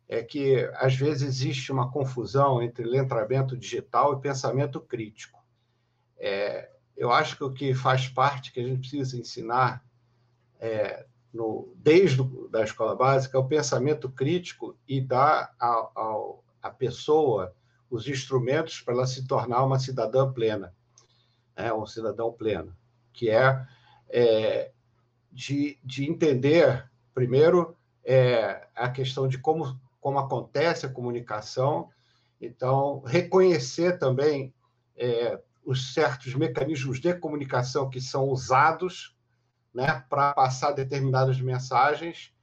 [0.10, 5.40] é que às vezes existe uma confusão entre letramento digital e pensamento crítico.
[6.20, 6.70] É,
[7.02, 9.84] eu acho que o que faz parte que a gente precisa ensinar
[10.60, 12.22] é, no, desde
[12.54, 15.52] a escola básica é o pensamento crítico e dar
[16.62, 17.56] à pessoa
[17.90, 20.76] os instrumentos para ela se tornar uma cidadã plena,
[21.58, 22.78] né, um cidadão pleno,
[23.12, 23.66] que é,
[24.08, 24.72] é
[25.32, 27.76] de, de entender, primeiro,
[28.06, 31.90] é, a questão de como, como acontece a comunicação,
[32.40, 34.54] então, reconhecer também
[34.96, 39.16] é, os certos mecanismos de comunicação que são usados
[39.74, 42.34] né, para passar determinadas mensagens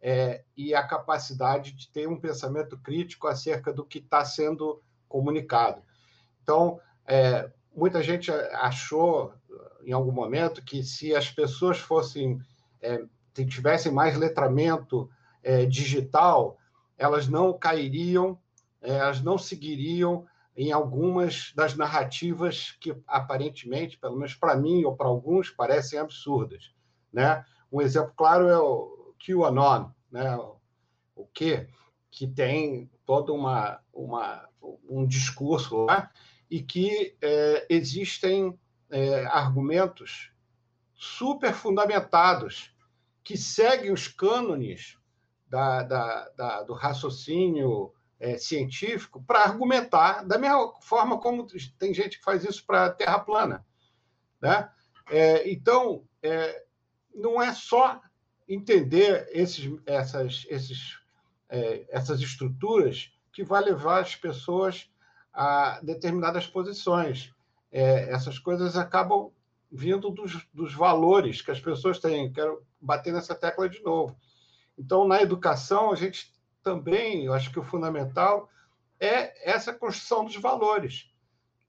[0.00, 5.82] é, e a capacidade de ter um pensamento crítico acerca do que está sendo comunicado.
[6.42, 9.34] Então, é, muita gente achou
[9.84, 12.40] em algum momento que se as pessoas fossem
[12.80, 13.04] é,
[13.34, 15.10] tivessem mais letramento
[15.42, 16.58] é, digital,
[16.98, 18.38] elas não cairiam,
[18.82, 24.96] é, elas não seguiriam em algumas das narrativas que aparentemente, pelo menos para mim ou
[24.96, 26.72] para alguns, parecem absurdas.
[27.12, 27.44] Né?
[27.70, 30.36] Um exemplo claro é o QAnon, né?
[31.14, 31.68] o que
[32.10, 34.48] que tem todo uma, uma,
[34.88, 36.10] um discurso lá
[36.50, 38.58] e que é, existem
[38.90, 40.32] é, argumentos
[40.94, 42.74] super fundamentados
[43.22, 44.98] que seguem os cânones
[45.48, 51.46] da, da, da, do raciocínio é, científico para argumentar da mesma forma como
[51.78, 53.66] tem gente que faz isso para a Terra plana.
[54.40, 54.68] Né?
[55.08, 56.64] É, então, é,
[57.14, 58.00] não é só
[58.46, 60.98] entender esses, essas, esses,
[61.48, 64.90] é, essas estruturas que vai levar as pessoas
[65.32, 67.32] a determinadas posições.
[67.72, 69.32] É, essas coisas acabam
[69.70, 72.32] vindo dos, dos valores que as pessoas têm.
[72.32, 74.16] Quero bater nessa tecla de novo.
[74.76, 78.48] Então, na educação, a gente também, eu acho que o fundamental
[78.98, 81.10] é essa construção dos valores.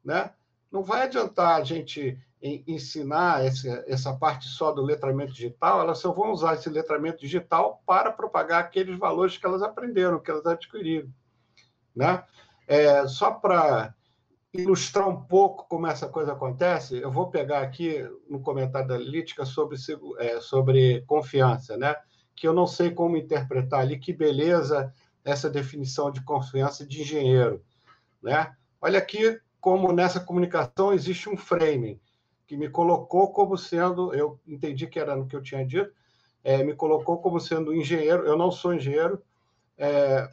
[0.03, 0.31] Né?
[0.71, 6.31] Não vai adiantar a gente ensinar essa, parte só do letramento digital, elas só vão
[6.31, 11.07] usar esse letramento digital para propagar aqueles valores que elas aprenderam, que elas adquiriram.
[11.95, 12.23] Né?
[12.67, 13.93] É, só para
[14.53, 19.45] ilustrar um pouco como essa coisa acontece, eu vou pegar aqui no comentário da Lítica
[19.45, 19.77] sobre,
[20.17, 21.95] é, sobre confiança, né?
[22.35, 27.63] Que eu não sei como interpretar ali, que beleza essa definição de confiança de engenheiro.
[28.21, 28.53] Né?
[28.81, 31.99] Olha aqui como nessa comunicação existe um framing
[32.47, 35.91] que me colocou como sendo, eu entendi que era no que eu tinha dito,
[36.43, 39.21] é, me colocou como sendo engenheiro, eu não sou engenheiro,
[39.77, 40.27] é,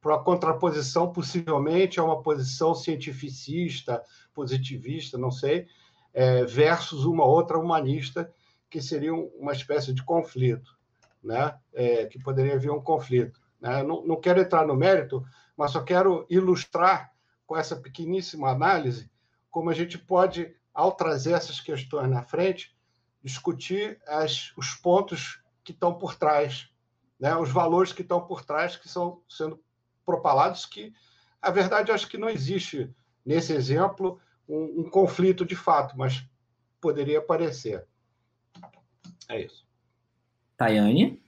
[0.00, 5.66] para contraposição, possivelmente, a uma posição cientificista, positivista, não sei,
[6.14, 8.32] é, versus uma outra humanista,
[8.70, 10.77] que seria uma espécie de conflito,
[11.22, 11.58] né?
[11.72, 13.40] É, que poderia haver um conflito.
[13.60, 13.82] Né?
[13.82, 15.24] Não, não quero entrar no mérito,
[15.56, 17.12] mas só quero ilustrar
[17.46, 19.10] com essa pequeníssima análise
[19.50, 22.76] como a gente pode, ao trazer essas questões na frente,
[23.22, 26.70] discutir as, os pontos que estão por trás,
[27.18, 27.34] né?
[27.36, 29.60] os valores que estão por trás, que estão sendo
[30.04, 30.92] propalados que,
[31.42, 32.94] a verdade, acho que não existe,
[33.24, 36.24] nesse exemplo, um, um conflito de fato, mas
[36.80, 37.86] poderia parecer.
[39.28, 39.67] É isso.
[40.58, 41.22] Tayane?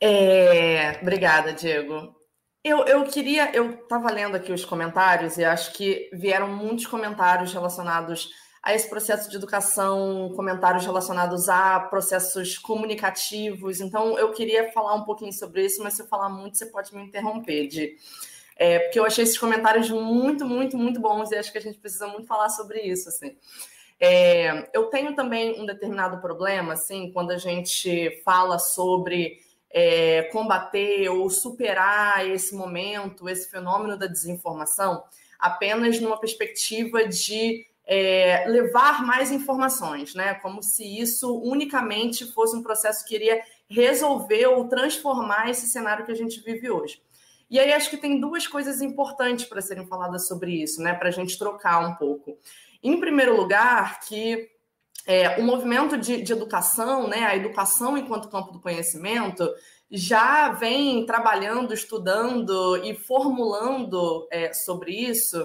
[0.00, 2.14] É, obrigada, Diego.
[2.62, 7.52] Eu, eu queria, eu estava lendo aqui os comentários e acho que vieram muitos comentários
[7.52, 8.30] relacionados
[8.62, 13.80] a esse processo de educação, comentários relacionados a processos comunicativos.
[13.80, 16.94] Então, eu queria falar um pouquinho sobre isso, mas se eu falar muito, você pode
[16.94, 17.96] me interromper, de
[18.56, 21.78] é, porque eu achei esses comentários muito, muito, muito bons e acho que a gente
[21.78, 23.36] precisa muito falar sobre isso, assim.
[24.06, 29.38] É, eu tenho também um determinado problema, assim, quando a gente fala sobre
[29.70, 35.02] é, combater ou superar esse momento, esse fenômeno da desinformação,
[35.38, 40.34] apenas numa perspectiva de é, levar mais informações, né?
[40.34, 43.40] Como se isso unicamente fosse um processo que iria
[43.70, 47.02] resolver ou transformar esse cenário que a gente vive hoje.
[47.48, 50.92] E aí acho que tem duas coisas importantes para serem faladas sobre isso, né?
[50.92, 52.36] Para a gente trocar um pouco.
[52.84, 54.50] Em primeiro lugar, que
[55.06, 59.50] é, o movimento de, de educação, né, a educação enquanto campo do conhecimento,
[59.90, 65.44] já vem trabalhando, estudando e formulando é, sobre isso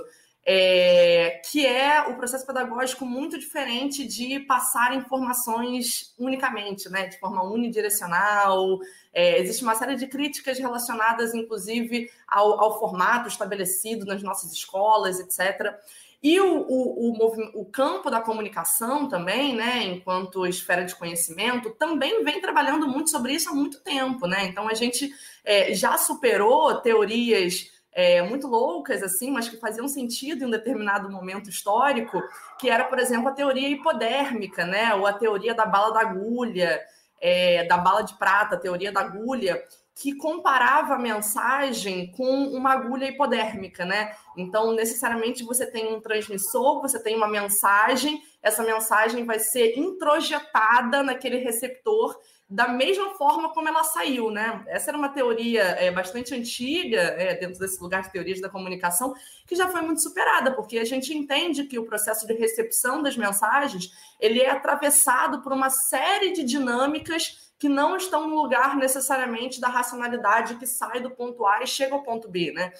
[0.52, 7.44] é, que é o processo pedagógico muito diferente de passar informações unicamente, né, de forma
[7.44, 8.80] unidirecional.
[9.14, 15.20] É, existe uma série de críticas relacionadas, inclusive, ao, ao formato estabelecido nas nossas escolas,
[15.20, 15.76] etc.
[16.22, 22.26] E o, o, o, o, campo da comunicação também, né, enquanto esfera de conhecimento, também
[22.26, 24.46] vem trabalhando muito sobre isso há muito tempo, né?
[24.46, 25.10] Então a gente
[25.46, 31.10] é, já superou teorias é, muito loucas, assim, mas que faziam sentido em um determinado
[31.10, 32.22] momento histórico,
[32.60, 34.94] que era, por exemplo, a teoria hipodérmica, né?
[34.96, 36.82] Ou a teoria da bala da agulha,
[37.22, 39.64] é, da bala de prata, a teoria da agulha,
[40.00, 44.16] que comparava a mensagem com uma agulha hipodérmica, né?
[44.38, 51.04] Então, necessariamente, você tem um transmissor, você tem uma mensagem, essa mensagem vai ser introjetada
[51.04, 52.18] naquele receptor
[52.50, 54.64] da mesma forma como ela saiu, né?
[54.68, 59.14] Essa era uma teoria é, bastante antiga, é, dentro desse lugar de teorias da comunicação,
[59.46, 63.16] que já foi muito superada, porque a gente entende que o processo de recepção das
[63.16, 69.60] mensagens ele é atravessado por uma série de dinâmicas que não estão no lugar necessariamente
[69.60, 72.72] da racionalidade que sai do ponto A e chega ao ponto B, né?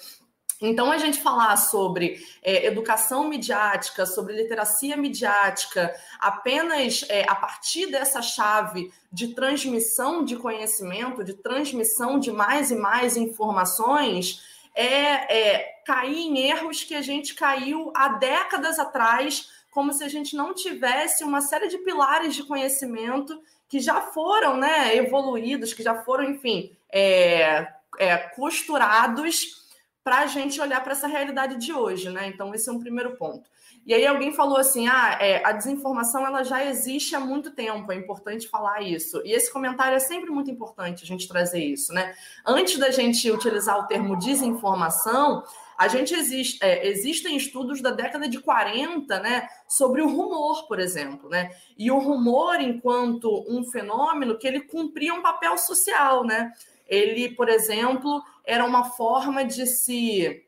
[0.60, 7.86] Então, a gente falar sobre é, educação midiática, sobre literacia midiática, apenas é, a partir
[7.86, 14.44] dessa chave de transmissão de conhecimento, de transmissão de mais e mais informações,
[14.74, 20.08] é, é cair em erros que a gente caiu há décadas atrás, como se a
[20.08, 25.82] gente não tivesse uma série de pilares de conhecimento que já foram né, evoluídos, que
[25.82, 27.66] já foram, enfim, é,
[27.98, 29.60] é, costurados
[30.02, 32.26] para a gente olhar para essa realidade de hoje, né?
[32.28, 33.48] Então, esse é um primeiro ponto.
[33.86, 37.90] E aí alguém falou assim: ah, é, a desinformação ela já existe há muito tempo,
[37.92, 39.20] é importante falar isso.
[39.24, 42.14] E esse comentário é sempre muito importante a gente trazer isso, né?
[42.46, 45.42] Antes da gente utilizar o termo desinformação,
[45.80, 50.78] a gente existe, é, existem estudos da década de 40, né, sobre o rumor, por
[50.78, 51.50] exemplo, né?
[51.78, 56.52] E o rumor enquanto um fenômeno que ele cumpria um papel social, né?
[56.90, 60.44] Ele, por exemplo, era uma forma de se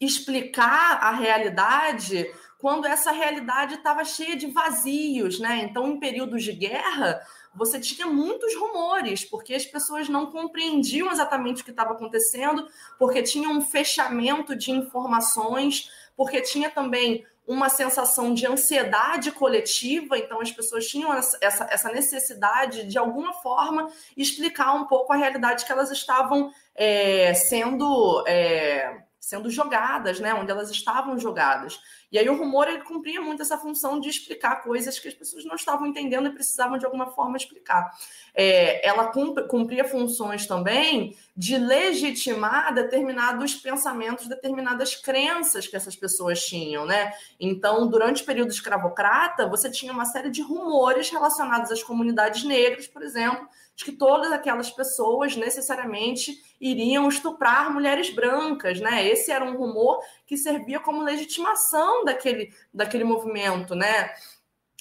[0.00, 2.28] explicar a realidade
[2.58, 5.58] quando essa realidade estava cheia de vazios, né?
[5.62, 7.20] Então, em períodos de guerra,
[7.54, 12.66] você tinha muitos rumores, porque as pessoas não compreendiam exatamente o que estava acontecendo,
[12.98, 20.40] porque tinha um fechamento de informações, porque tinha também uma sensação de ansiedade coletiva, então
[20.40, 21.38] as pessoas tinham essa,
[21.70, 28.24] essa necessidade de alguma forma explicar um pouco a realidade que elas estavam é, sendo
[28.26, 31.80] é, sendo jogadas, né, onde elas estavam jogadas.
[32.12, 35.44] E aí o rumor ele cumpria muito essa função de explicar coisas que as pessoas
[35.44, 37.90] não estavam entendendo e precisavam de alguma forma explicar.
[38.32, 39.06] É, ela
[39.48, 47.12] cumpria funções também de legitimar determinados pensamentos, determinadas crenças que essas pessoas tinham, né?
[47.40, 52.86] Então, durante o período escravocrata, você tinha uma série de rumores relacionados às comunidades negras,
[52.86, 59.06] por exemplo, de que todas aquelas pessoas necessariamente iriam estuprar mulheres brancas, né?
[59.06, 64.14] Esse era um rumor que servia como legitimação daquele, daquele movimento, né?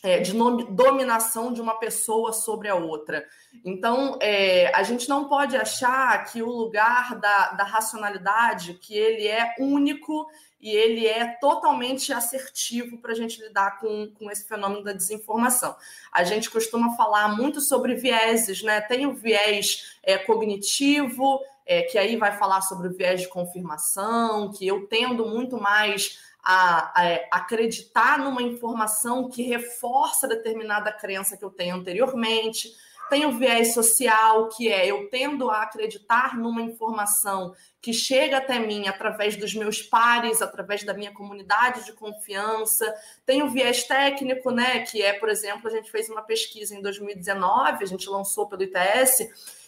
[0.02, 0.34] É, de
[0.70, 3.26] dominação de uma pessoa sobre a outra.
[3.66, 9.28] Então, é, a gente não pode achar que o lugar da, da racionalidade, que ele
[9.28, 10.28] é único
[10.60, 15.76] e ele é totalmente assertivo para a gente lidar com, com esse fenômeno da desinformação.
[16.12, 18.82] A gente costuma falar muito sobre vieses, né?
[18.82, 24.52] Tem o viés é, cognitivo, é, que aí vai falar sobre o viés de confirmação,
[24.52, 31.44] que eu tendo muito mais a, a, acreditar numa informação que reforça determinada crença que
[31.44, 32.72] eu tenho anteriormente.
[33.10, 38.58] Tem o viés social, que é eu tendo a acreditar numa informação que chega até
[38.58, 42.92] mim através dos meus pares, através da minha comunidade de confiança.
[43.26, 44.80] Tem o viés técnico, né?
[44.80, 48.64] Que é, por exemplo, a gente fez uma pesquisa em 2019, a gente lançou pelo
[48.64, 49.28] ITS,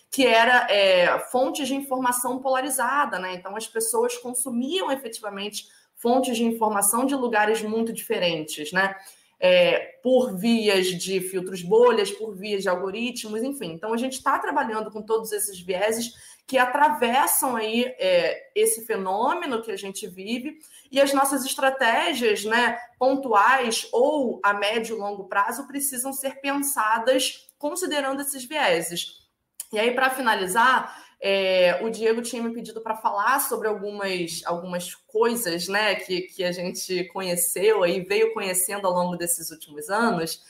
[0.09, 3.35] que era é, fontes de informação polarizada, né?
[3.35, 8.95] Então as pessoas consumiam efetivamente fontes de informação de lugares muito diferentes, né?
[9.39, 13.73] É, por vias de filtros bolhas, por vias de algoritmos, enfim.
[13.73, 16.13] Então, a gente está trabalhando com todos esses vieses
[16.47, 20.57] que atravessam aí é, esse fenômeno que a gente vive
[20.89, 27.49] e as nossas estratégias né, pontuais ou a médio e longo prazo precisam ser pensadas
[27.57, 29.27] considerando esses vieses.
[29.73, 34.93] E aí, para finalizar, é, o Diego tinha me pedido para falar sobre algumas, algumas
[34.93, 40.41] coisas né, que, que a gente conheceu e veio conhecendo ao longo desses últimos anos.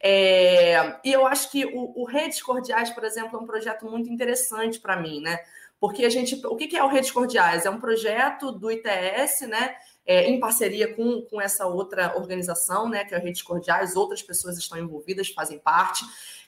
[0.00, 4.10] É, e eu acho que o, o, Redes Cordiais, por exemplo, é um projeto muito
[4.10, 5.38] interessante para mim, né?
[5.80, 6.40] Porque a gente.
[6.46, 7.64] O que é o Redes Cordiais?
[7.64, 9.76] É um projeto do ITS, né?
[10.06, 14.22] é, em parceria com, com essa outra organização, né, que é a Redes Cordiais, outras
[14.22, 16.04] pessoas estão envolvidas, fazem parte,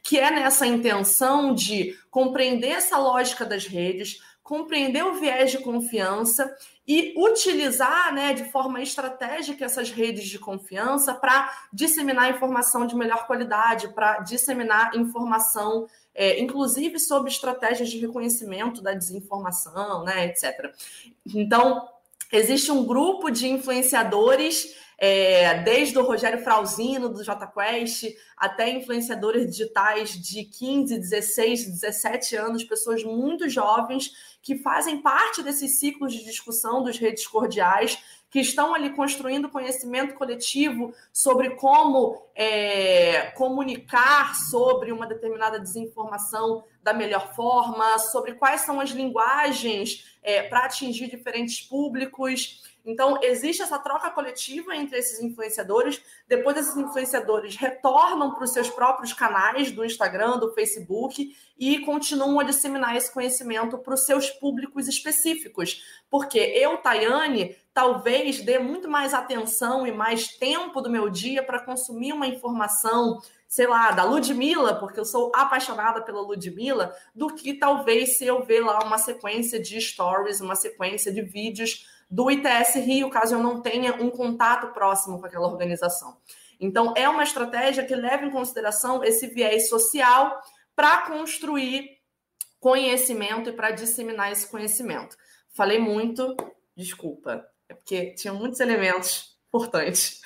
[0.09, 6.51] que é nessa intenção de compreender essa lógica das redes, compreender o viés de confiança
[6.87, 13.27] e utilizar né, de forma estratégica essas redes de confiança para disseminar informação de melhor
[13.27, 20.75] qualidade, para disseminar informação, é, inclusive sobre estratégias de reconhecimento da desinformação, né, etc.
[21.35, 21.87] Então,
[22.33, 30.11] existe um grupo de influenciadores é, desde o Rogério Frauzino, do JQuest, até influenciadores digitais
[30.11, 34.11] de 15, 16, 17 anos, pessoas muito jovens
[34.43, 37.99] que fazem parte desses ciclos de discussão dos redes cordiais,
[38.31, 46.93] que estão ali construindo conhecimento coletivo sobre como é, comunicar sobre uma determinada desinformação da
[46.93, 52.62] melhor forma, sobre quais são as linguagens é, para atingir diferentes públicos.
[52.89, 56.02] Então, existe essa troca coletiva entre esses influenciadores.
[56.27, 62.40] Depois, esses influenciadores retornam para os seus próprios canais do Instagram, do Facebook e continuam
[62.40, 65.82] a disseminar esse conhecimento para os seus públicos específicos.
[66.09, 71.60] Porque eu, Tayane, talvez dê muito mais atenção e mais tempo do meu dia para
[71.60, 73.20] consumir uma informação
[73.51, 78.44] sei lá, da Ludmilla, porque eu sou apaixonada pela Ludmilla, do que talvez se eu
[78.44, 83.43] ver lá uma sequência de stories, uma sequência de vídeos do ITS Rio, caso eu
[83.43, 86.17] não tenha um contato próximo com aquela organização.
[86.61, 90.41] Então, é uma estratégia que leva em consideração esse viés social
[90.75, 91.99] para construir
[92.59, 95.17] conhecimento e para disseminar esse conhecimento.
[95.51, 96.37] Falei muito,
[96.77, 100.21] desculpa, é porque tinha muitos elementos importantes.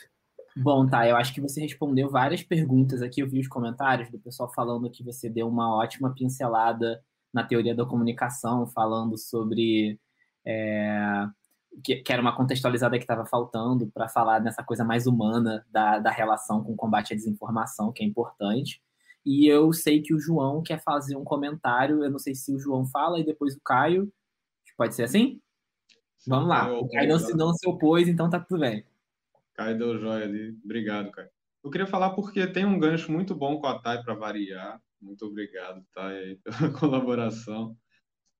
[0.55, 3.23] Bom, tá, eu acho que você respondeu várias perguntas aqui.
[3.23, 7.03] Eu vi os comentários do pessoal falando que você deu uma ótima pincelada
[7.33, 9.99] na teoria da comunicação, falando sobre
[10.45, 11.27] é,
[11.82, 15.99] que, que, era uma contextualizada que estava faltando para falar nessa coisa mais humana da,
[15.99, 18.82] da relação com o combate à desinformação, que é importante.
[19.24, 22.59] E eu sei que o João quer fazer um comentário, eu não sei se o
[22.59, 24.12] João fala e depois o Caio.
[24.77, 25.40] Pode ser assim?
[26.27, 26.73] Vamos lá.
[26.73, 28.85] O Caio não se, não se opôs, então tá tudo bem.
[29.55, 30.57] Caio deu joia ali.
[30.65, 31.28] Obrigado, Caio.
[31.62, 34.81] Eu queria falar porque tem um gancho muito bom com a Thay para variar.
[35.01, 37.77] Muito obrigado, Thay, pela colaboração.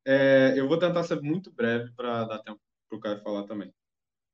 [0.05, 2.61] É, eu vou tentar ser muito breve para dar tempo
[2.93, 3.73] para o Caio falar também.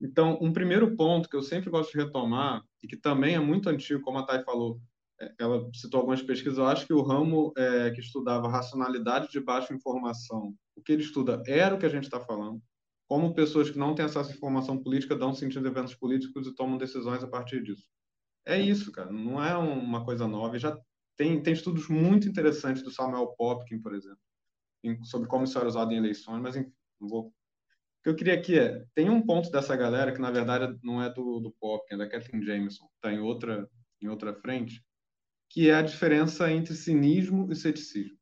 [0.01, 3.69] Então, um primeiro ponto que eu sempre gosto de retomar, e que também é muito
[3.69, 4.81] antigo, como a Thay falou,
[5.21, 9.41] é, ela citou algumas pesquisas, eu acho que o ramo é, que estudava racionalidade de
[9.41, 12.63] baixa informação, o que ele estuda era o que a gente está falando,
[13.09, 16.55] como pessoas que não têm acesso à informação política dão sentido a eventos políticos e
[16.55, 17.89] tomam decisões a partir disso.
[18.47, 20.79] É isso, cara, não é uma coisa nova, já
[21.17, 24.21] tem, tem estudos muito interessantes do Samuel Popkin, por exemplo,
[25.03, 27.35] sobre como isso era usado em eleições, mas enfim, não vou
[28.09, 31.13] que eu queria aqui é, tem um ponto dessa galera que na verdade não é
[31.13, 33.69] do, do pop, é da Kathleen Jameson, está em outra,
[34.01, 34.83] em outra frente,
[35.51, 38.17] que é a diferença entre cinismo e ceticismo.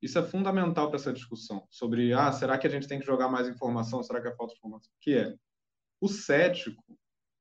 [0.00, 3.28] Isso é fundamental para essa discussão sobre, ah, será que a gente tem que jogar
[3.28, 4.02] mais informação?
[4.02, 4.92] Será que é falta de informação?
[5.00, 5.34] Que é,
[6.00, 6.82] o cético,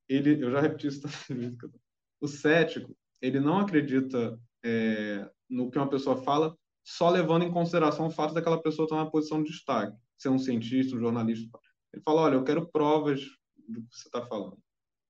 [0.08, 1.02] ele, eu já repeti isso
[2.20, 8.08] o cético, ele não acredita é, no que uma pessoa fala só levando em consideração
[8.08, 11.50] o fato daquela pessoa estar na posição de destaque ser um cientista, um jornalista.
[11.94, 13.22] Ele fala: olha, eu quero provas
[13.68, 14.58] do que você está falando.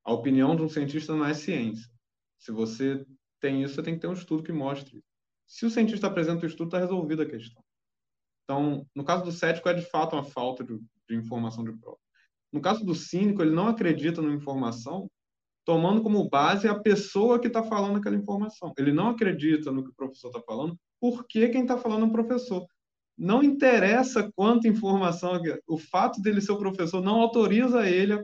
[0.04, 1.90] A opinião de um cientista não é ciência.
[2.38, 3.06] Se você
[3.40, 5.04] tem isso, você tem que ter um estudo que mostre.
[5.46, 7.64] Se o cientista apresenta o estudo, está resolvida a questão.
[8.44, 11.98] Então, no caso do cético, é de fato uma falta de, de informação de prova.
[12.52, 15.10] No caso do cínico, ele não acredita na informação,
[15.64, 18.74] tomando como base a pessoa que está falando aquela informação.
[18.78, 22.12] Ele não acredita no que o professor está falando, porque quem está falando é o
[22.12, 22.66] professor
[23.20, 28.24] não interessa quanta informação, o fato dele ser o professor não autoriza ele a,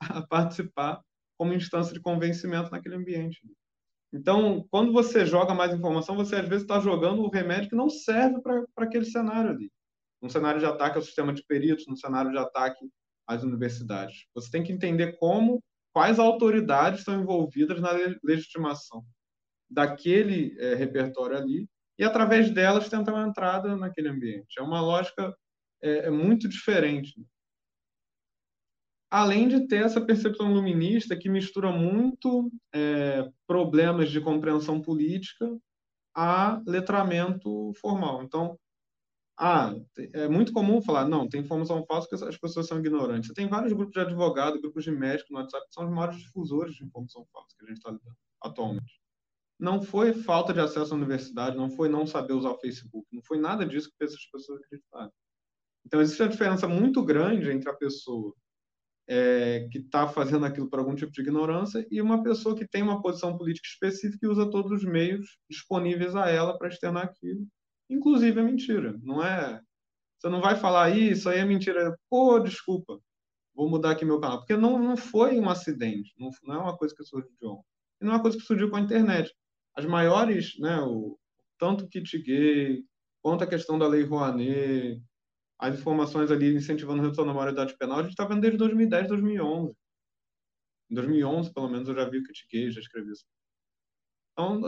[0.00, 1.00] a participar
[1.38, 3.40] como instância de convencimento naquele ambiente.
[4.12, 7.88] Então, quando você joga mais informação, você às vezes está jogando o remédio que não
[7.88, 9.72] serve para aquele cenário ali.
[10.22, 12.86] Um cenário de ataque ao sistema de peritos, um cenário de ataque
[13.26, 14.26] às universidades.
[14.34, 17.90] Você tem que entender como, quais autoridades estão envolvidas na
[18.22, 19.02] legitimação
[19.70, 21.66] daquele é, repertório ali
[21.98, 24.58] e através delas tentar uma entrada naquele ambiente.
[24.58, 25.34] É uma lógica
[25.82, 27.14] é, é muito diferente.
[29.10, 35.48] Além de ter essa percepção luminista que mistura muito é, problemas de compreensão política
[36.16, 38.22] a letramento formal.
[38.22, 38.58] Então,
[39.38, 39.74] ah,
[40.12, 43.32] é muito comum falar, não, tem informação falsa porque as pessoas são ignorantes.
[43.34, 46.74] Tem vários grupos de advogados, grupos de médicos no WhatsApp que são os maiores difusores
[46.74, 49.03] de informação falsa que a gente está lidando atualmente
[49.58, 53.22] não foi falta de acesso à universidade, não foi não saber usar o Facebook, não
[53.22, 55.12] foi nada disso que fez as pessoas acreditarem.
[55.86, 58.34] Então, existe uma diferença muito grande entre a pessoa
[59.06, 62.82] é, que está fazendo aquilo por algum tipo de ignorância e uma pessoa que tem
[62.82, 67.46] uma posição política específica e usa todos os meios disponíveis a ela para externar aquilo,
[67.88, 68.98] inclusive a mentira.
[69.02, 69.60] Não é?
[70.18, 71.94] Você não vai falar isso aí é mentira.
[72.08, 72.98] Pô, desculpa,
[73.54, 76.76] vou mudar aqui meu canal, porque não, não foi um acidente, não, não é uma
[76.76, 77.64] coisa que surgiu de ontem,
[78.00, 79.32] não é uma coisa que surgiu com a internet.
[79.74, 81.18] As maiores, né, o
[81.58, 82.84] tanto o kit gay
[83.22, 85.02] quanto a questão da lei Rouanet,
[85.58, 89.08] as informações ali incentivando a redução da maioridade penal, a gente está vendo desde 2010,
[89.08, 89.74] 2011.
[90.90, 93.24] Em 2011, pelo menos, eu já vi o Kit já escrevi isso.
[94.32, 94.60] Então,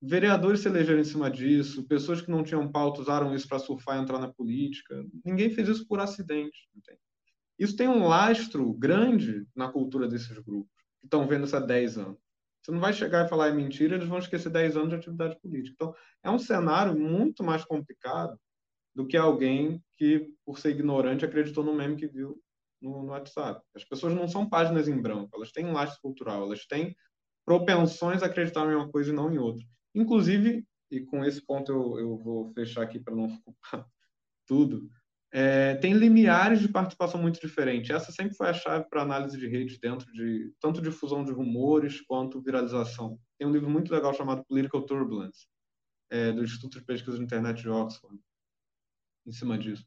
[0.00, 3.98] vereadores se elegeram em cima disso, pessoas que não tinham pauta usaram isso para surfar
[3.98, 5.04] e entrar na política.
[5.24, 6.68] Ninguém fez isso por acidente.
[6.74, 7.00] Entende?
[7.58, 11.98] Isso tem um lastro grande na cultura desses grupos, que estão vendo isso há 10
[11.98, 12.18] anos.
[12.62, 15.38] Você não vai chegar e falar é mentira, eles vão esquecer 10 anos de atividade
[15.40, 15.74] política.
[15.74, 18.38] Então, é um cenário muito mais complicado
[18.94, 22.40] do que alguém que, por ser ignorante, acreditou no meme que viu
[22.80, 23.62] no, no WhatsApp.
[23.74, 26.94] As pessoas não são páginas em branco, elas têm lastro cultural, elas têm
[27.44, 29.64] propensões a acreditar em uma coisa e não em outra.
[29.94, 33.86] Inclusive, e com esse ponto eu, eu vou fechar aqui para não ocupar
[34.46, 34.90] tudo,
[35.32, 37.90] é, tem limiares de participação muito diferentes.
[37.90, 42.00] Essa sempre foi a chave para análise de redes dentro de tanto difusão de rumores
[42.00, 43.18] quanto viralização.
[43.38, 45.46] Tem um livro muito legal chamado Political Turbulence,
[46.10, 48.18] é, do Instituto de Pesquisa de Internet de Oxford,
[49.26, 49.84] em cima disso,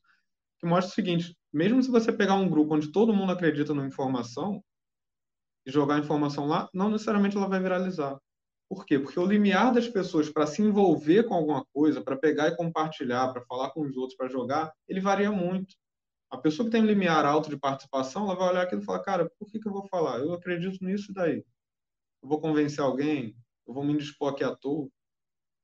[0.59, 3.85] que mostra o seguinte: mesmo se você pegar um grupo onde todo mundo acredita na
[3.85, 4.63] informação
[5.65, 8.17] e jogar a informação lá, não necessariamente ela vai viralizar.
[8.69, 8.97] Por quê?
[8.97, 13.31] Porque o limiar das pessoas para se envolver com alguma coisa, para pegar e compartilhar,
[13.31, 15.75] para falar com os outros, para jogar, ele varia muito.
[16.31, 19.03] A pessoa que tem um limiar alto de participação, ela vai olhar aquilo e falar:
[19.03, 20.19] cara, por que, que eu vou falar?
[20.19, 21.45] Eu acredito nisso daí.
[22.21, 23.35] Eu vou convencer alguém?
[23.67, 24.89] Eu vou me indispor aqui à toa?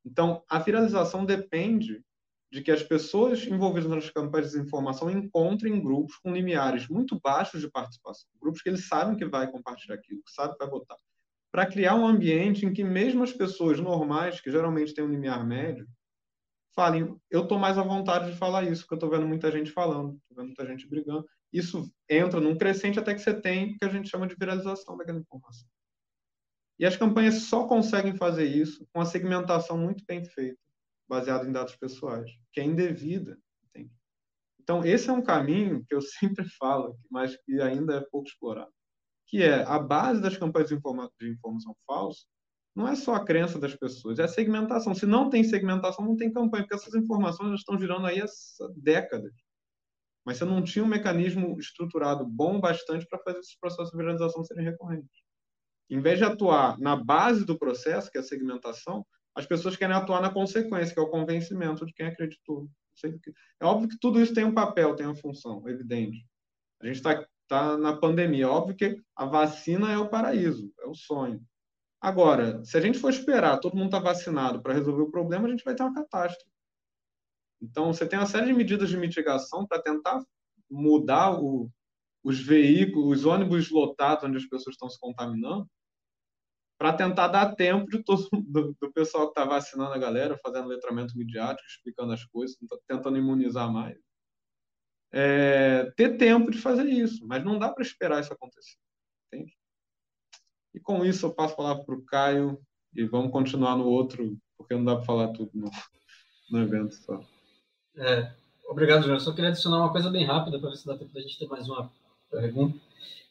[0.05, 2.03] Então, a viralização depende
[2.51, 7.61] de que as pessoas envolvidas nas campanhas de desinformação encontrem grupos com limiares muito baixos
[7.61, 10.97] de participação, grupos que eles sabem que vai compartilhar aquilo, que sabem que vai votar,
[11.51, 15.45] para criar um ambiente em que mesmo as pessoas normais, que geralmente têm um limiar
[15.45, 15.87] médio,
[16.75, 19.71] falem, eu estou mais à vontade de falar isso, porque eu estou vendo muita gente
[19.71, 21.25] falando, estou vendo muita gente brigando.
[21.51, 24.95] Isso entra num crescente até que você tem o que a gente chama de viralização
[24.95, 25.67] daquela informação.
[26.77, 30.59] E as campanhas só conseguem fazer isso com a segmentação muito bem feita
[31.09, 33.37] baseado em dados pessoais, que é indevida.
[33.63, 33.91] Entende?
[34.61, 38.71] Então, esse é um caminho que eu sempre falo, mas que ainda é pouco explorado,
[39.29, 42.25] que é a base das campanhas de, informa de informação falsa
[42.75, 44.95] não é só a crença das pessoas, é a segmentação.
[44.95, 48.25] Se não tem segmentação, não tem campanha, porque essas informações estão girando aí há
[48.75, 49.33] décadas.
[50.25, 54.43] Mas você não tinha um mecanismo estruturado bom bastante para fazer esses processos de viralização
[54.43, 55.21] serem recorrentes.
[55.89, 59.95] Em vez de atuar na base do processo, que é a segmentação, as pessoas querem
[59.95, 62.69] atuar na consequência, que é o convencimento de quem acreditou.
[63.61, 66.25] É óbvio que tudo isso tem um papel, tem uma função, evidente.
[66.81, 68.49] A gente está tá na pandemia.
[68.49, 71.43] Óbvio que a vacina é o paraíso, é o sonho.
[71.99, 75.47] Agora, se a gente for esperar todo mundo estar tá vacinado para resolver o problema,
[75.47, 76.49] a gente vai ter uma catástrofe.
[77.61, 80.23] Então, você tem uma série de medidas de mitigação para tentar
[80.71, 81.69] mudar o,
[82.23, 85.69] os veículos, os ônibus lotados onde as pessoas estão se contaminando,
[86.77, 90.69] para tentar dar tempo de todo do, do pessoal que está vacinando a galera, fazendo
[90.69, 92.55] letramento midiático, explicando as coisas,
[92.87, 93.97] tentando imunizar mais.
[95.11, 98.77] É, ter tempo de fazer isso, mas não dá para esperar isso acontecer.
[99.27, 99.53] Entende?
[100.73, 102.61] E com isso eu passo a palavra para o Caio
[102.95, 105.71] e vamos continuar no outro, porque não dá para falar tudo no,
[106.51, 107.23] no evento só.
[107.97, 108.31] É,
[108.67, 109.19] obrigado, João.
[109.19, 111.47] Só queria adicionar uma coisa bem rápida para ver se dá tempo da gente ter
[111.47, 111.91] mais uma
[112.29, 112.79] pergunta.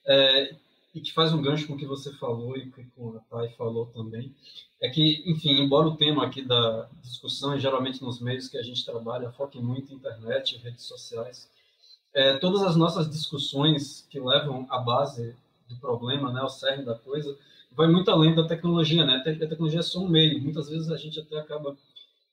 [0.06, 0.56] É,
[0.94, 3.86] e que faz um gancho com o que você falou e com a Thay falou
[3.86, 4.34] também,
[4.80, 8.62] é que, enfim, embora o tema aqui da discussão, e geralmente nos meios que a
[8.62, 11.48] gente trabalha, foque muito em internet, redes sociais,
[12.18, 15.36] é, todas as nossas discussões que levam à base
[15.68, 17.38] do problema, né, ao cerne da coisa,
[17.70, 19.18] vai muito além da tecnologia, né?
[19.18, 20.42] A tecnologia é só um meio.
[20.42, 21.76] Muitas vezes a gente até acaba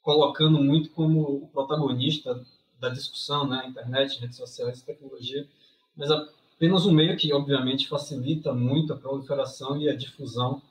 [0.02, 2.44] colocando muito como o protagonista
[2.80, 3.68] da discussão, né?
[3.68, 5.48] Internet, redes sociais, tecnologia.
[5.96, 10.64] Mas apenas um meio que, obviamente, facilita muito a proliferação e a difusão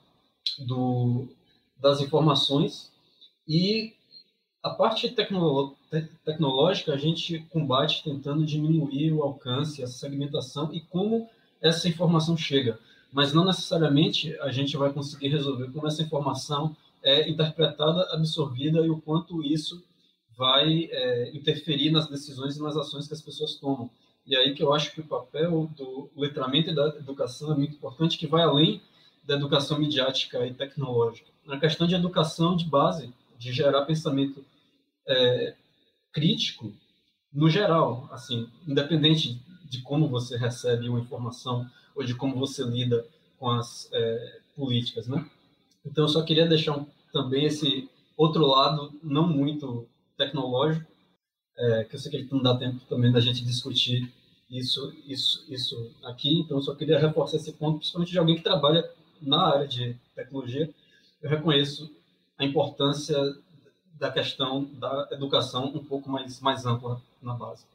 [0.59, 1.29] do,
[1.79, 2.91] das informações.
[3.47, 3.94] E
[4.65, 10.81] a parte tecno, te, tecnológica a gente combate tentando diminuir o alcance, essa segmentação e
[10.81, 11.29] como
[11.61, 12.79] essa informação chega.
[13.13, 18.89] Mas não necessariamente a gente vai conseguir resolver como essa informação é interpretada, absorvida e
[18.89, 19.83] o quanto isso
[20.35, 23.87] vai é, interferir nas decisões e nas ações que as pessoas tomam.
[24.25, 27.75] E aí que eu acho que o papel do letramento e da educação é muito
[27.75, 28.81] importante, que vai além
[29.23, 31.29] da educação midiática e tecnológica.
[31.45, 34.43] Na questão de educação de base, de gerar pensamento
[35.07, 35.55] é,
[36.11, 36.73] crítico,
[37.33, 43.05] no geral, assim, independente de como você recebe uma informação ou de como você lida
[43.37, 45.29] com as é, políticas, né?
[45.85, 49.87] Então, eu só queria deixar um, também esse outro lado, não muito
[50.17, 50.89] tecnológico,
[51.57, 54.11] é, que eu sei que não dá tempo também da gente discutir
[54.49, 58.43] isso, isso, isso aqui, então eu só queria reforçar esse ponto, principalmente de alguém que
[58.43, 58.89] trabalha
[59.21, 60.69] na área de tecnologia.
[61.21, 61.91] Eu reconheço
[62.37, 63.17] a importância
[63.97, 67.65] da questão da educação um pouco mais, mais ampla na base.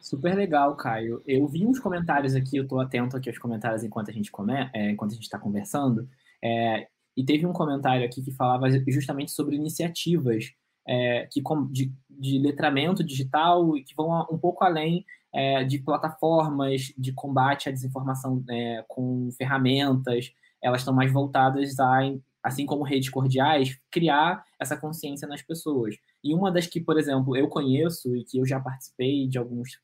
[0.00, 1.22] Super legal, Caio.
[1.26, 4.70] Eu vi uns comentários aqui, eu estou atento aqui aos comentários enquanto a gente come,
[4.72, 6.08] é, enquanto a gente está conversando,
[6.42, 6.86] é,
[7.16, 10.52] e teve um comentário aqui que falava justamente sobre iniciativas
[10.86, 15.04] é, que, de, de, letramento digital e que vão um pouco além
[15.34, 20.32] é, de plataformas de combate à desinformação é, com ferramentas,
[20.62, 22.02] elas estão mais voltadas a
[22.46, 25.96] assim como redes cordiais, criar essa consciência nas pessoas.
[26.22, 29.80] E uma das que, por exemplo, eu conheço e que eu já participei de alguns,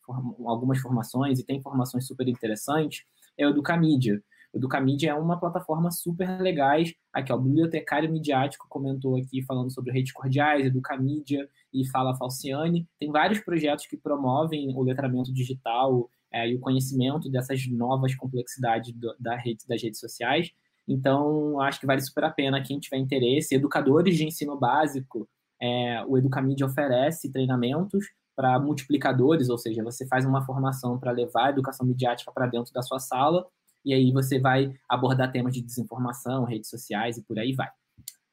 [0.47, 3.03] algumas formações e tem formações super interessantes,
[3.37, 4.23] é o Educamídia.
[4.53, 6.95] O Educamídia é uma plataforma super legais.
[7.13, 12.87] Aqui, ó, o bibliotecário midiático comentou aqui falando sobre redes cordiais, Educamídia e Fala Falciane.
[12.97, 18.93] Tem vários projetos que promovem o letramento digital é, e o conhecimento dessas novas complexidades
[18.93, 20.53] do, da rede, das redes sociais.
[20.87, 23.55] Então, acho que vale super a pena quem tiver interesse.
[23.55, 25.29] Educadores de ensino básico,
[25.61, 31.47] é, o Educamídia oferece treinamentos para multiplicadores, ou seja, você faz uma formação para levar
[31.47, 33.47] a educação midiática para dentro da sua sala,
[33.85, 37.69] e aí você vai abordar temas de desinformação, redes sociais e por aí vai.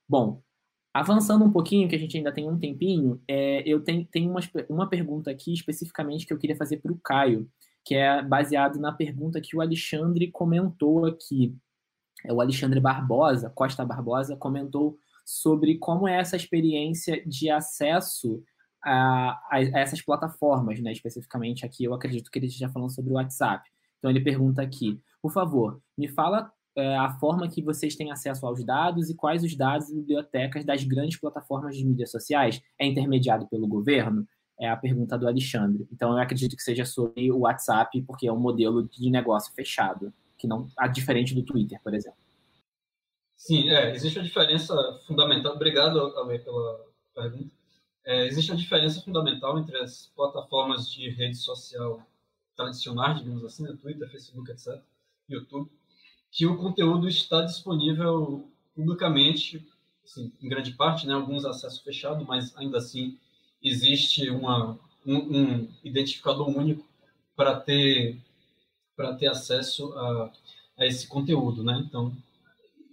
[0.07, 0.41] Bom,
[0.93, 4.39] avançando um pouquinho, que a gente ainda tem um tempinho, é, eu tenho, tenho uma,
[4.69, 7.49] uma pergunta aqui especificamente que eu queria fazer para o Caio,
[7.85, 11.55] que é baseado na pergunta que o Alexandre comentou aqui.
[12.25, 18.43] É, o Alexandre Barbosa, Costa Barbosa, comentou sobre como é essa experiência de acesso
[18.83, 20.91] a, a, a, essas plataformas, né?
[20.91, 23.67] Especificamente aqui, eu acredito que ele esteja falando sobre o WhatsApp.
[23.97, 28.45] Então ele pergunta aqui, por favor, me fala é, a forma que vocês têm acesso
[28.45, 32.85] aos dados e quais os dados e bibliotecas das grandes plataformas de mídias sociais é
[32.85, 34.25] intermediado pelo governo?
[34.59, 35.87] É a pergunta do Alexandre.
[35.91, 40.13] Então eu acredito que seja sobre o WhatsApp, porque é um modelo de negócio fechado
[40.39, 42.17] que não a diferente do Twitter, por exemplo.
[43.35, 44.75] Sim, é, existe uma diferença
[45.05, 45.53] fundamental.
[45.55, 47.53] Obrigado, Ale, pela pergunta.
[48.05, 52.01] É, existe uma diferença fundamental entre as plataformas de rede social
[52.55, 54.81] tradicionais, digamos assim, né, Twitter, Facebook, etc.,
[55.29, 55.69] YouTube,
[56.31, 59.65] que o conteúdo está disponível publicamente,
[60.03, 63.17] assim, em grande parte, né, alguns acesso fechado, mas ainda assim
[63.63, 66.85] existe uma, um, um identificador único
[67.35, 68.17] para ter
[68.99, 70.29] para ter acesso a,
[70.77, 71.81] a esse conteúdo, né?
[71.87, 72.11] Então,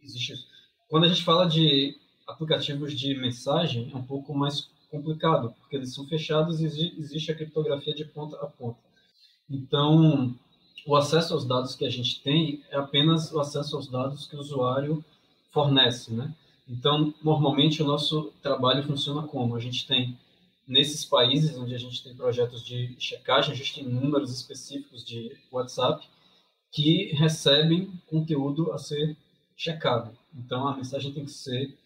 [0.00, 0.46] existe isso.
[0.88, 5.92] Quando a gente fala de aplicativos de mensagem, é um pouco mais complicado, porque eles
[5.92, 6.66] são fechados e
[6.96, 8.78] existe a criptografia de ponta a ponta.
[9.50, 10.32] Então,
[10.86, 14.36] o acesso aos dados que a gente tem é apenas o acesso aos dados que
[14.36, 15.04] o usuário
[15.50, 16.32] fornece, né?
[16.68, 19.56] Então, normalmente o nosso trabalho funciona como?
[19.56, 20.16] A gente tem
[20.66, 25.36] nesses países onde a gente tem projetos de checagem, a gente tem números específicos de
[25.50, 26.06] WhatsApp
[26.72, 29.16] que recebem conteúdo a ser
[29.56, 30.16] checado.
[30.34, 31.76] Então, a mensagem tem que ser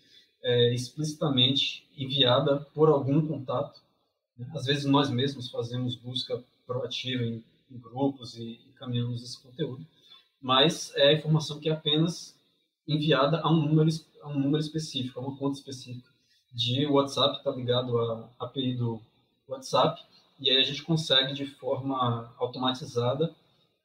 [0.42, 3.80] é, explicitamente enviada por algum contato.
[4.54, 9.86] Às vezes, nós mesmos fazemos busca proativa em, em grupos e encaminhamos esse conteúdo,
[10.40, 12.34] mas é informação que é apenas
[12.88, 13.90] enviada a um número,
[14.22, 16.09] a um número específico, a uma conta específica
[16.52, 19.00] de WhatsApp, está ligado à API do
[19.48, 20.00] WhatsApp,
[20.38, 23.34] e aí a gente consegue, de forma automatizada,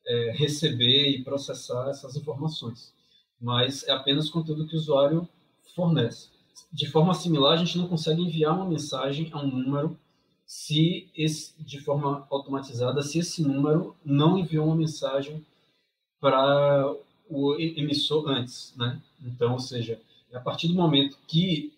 [0.08, 2.94] é, receber e processar essas informações.
[3.40, 5.28] Mas é apenas conteúdo que o usuário
[5.76, 6.30] fornece.
[6.72, 9.98] De forma similar, a gente não consegue enviar uma mensagem a um número
[10.46, 15.46] se esse, de forma automatizada, se esse número não enviou uma mensagem
[16.20, 16.96] para
[17.30, 19.02] o emissor antes, né?
[19.22, 20.00] Então, ou seja,
[20.34, 21.74] a partir do momento que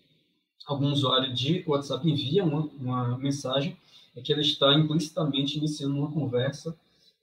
[0.68, 3.76] algum usuário de WhatsApp envia uma, uma mensagem,
[4.14, 6.76] é que ele está implicitamente iniciando uma conversa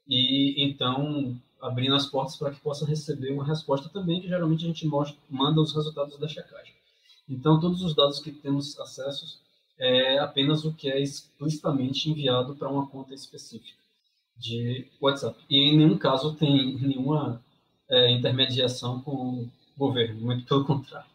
[0.07, 4.67] e então abrindo as portas para que possa receber uma resposta também, que geralmente a
[4.67, 6.73] gente mostra, manda os resultados da checagem.
[7.27, 9.39] Então, todos os dados que temos acesso
[9.79, 13.77] é apenas o que é explicitamente enviado para uma conta específica
[14.37, 15.37] de WhatsApp.
[15.49, 17.43] E em nenhum caso tem nenhuma
[17.89, 21.14] é, intermediação com o governo, muito pelo contrário.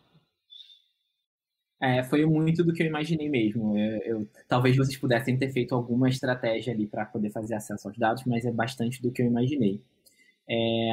[1.83, 3.77] É, foi muito do que eu imaginei mesmo.
[3.79, 7.97] Eu, eu, talvez vocês pudessem ter feito alguma estratégia ali para poder fazer acesso aos
[7.97, 9.83] dados, mas é bastante do que eu imaginei.
[10.49, 10.91] É,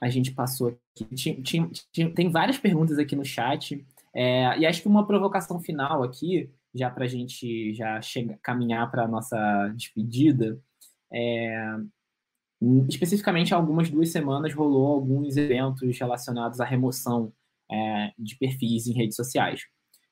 [0.00, 1.04] a gente passou aqui.
[1.14, 3.84] Tinha, tinha, tinha, tem várias perguntas aqui no chat.
[4.14, 8.90] É, e acho que uma provocação final aqui, já para a gente já chegar, caminhar
[8.90, 10.58] para a nossa despedida,
[11.12, 11.76] é,
[12.88, 17.32] Especificamente, há algumas duas semanas rolou alguns eventos relacionados à remoção
[17.70, 19.60] é, de perfis em redes sociais.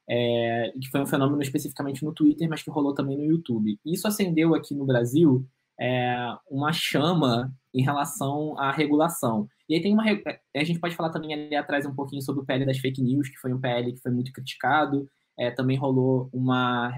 [0.09, 3.79] É, que foi um fenômeno especificamente no Twitter, mas que rolou também no YouTube.
[3.87, 5.47] Isso acendeu aqui no Brasil
[5.81, 6.15] é,
[6.51, 9.49] uma chama em relação à regulação.
[9.69, 10.05] E aí tem uma.
[10.05, 13.29] A gente pode falar também ali atrás um pouquinho sobre o PL das fake news,
[13.29, 15.09] que foi um PL que foi muito criticado.
[15.39, 16.93] É, também rolou uma.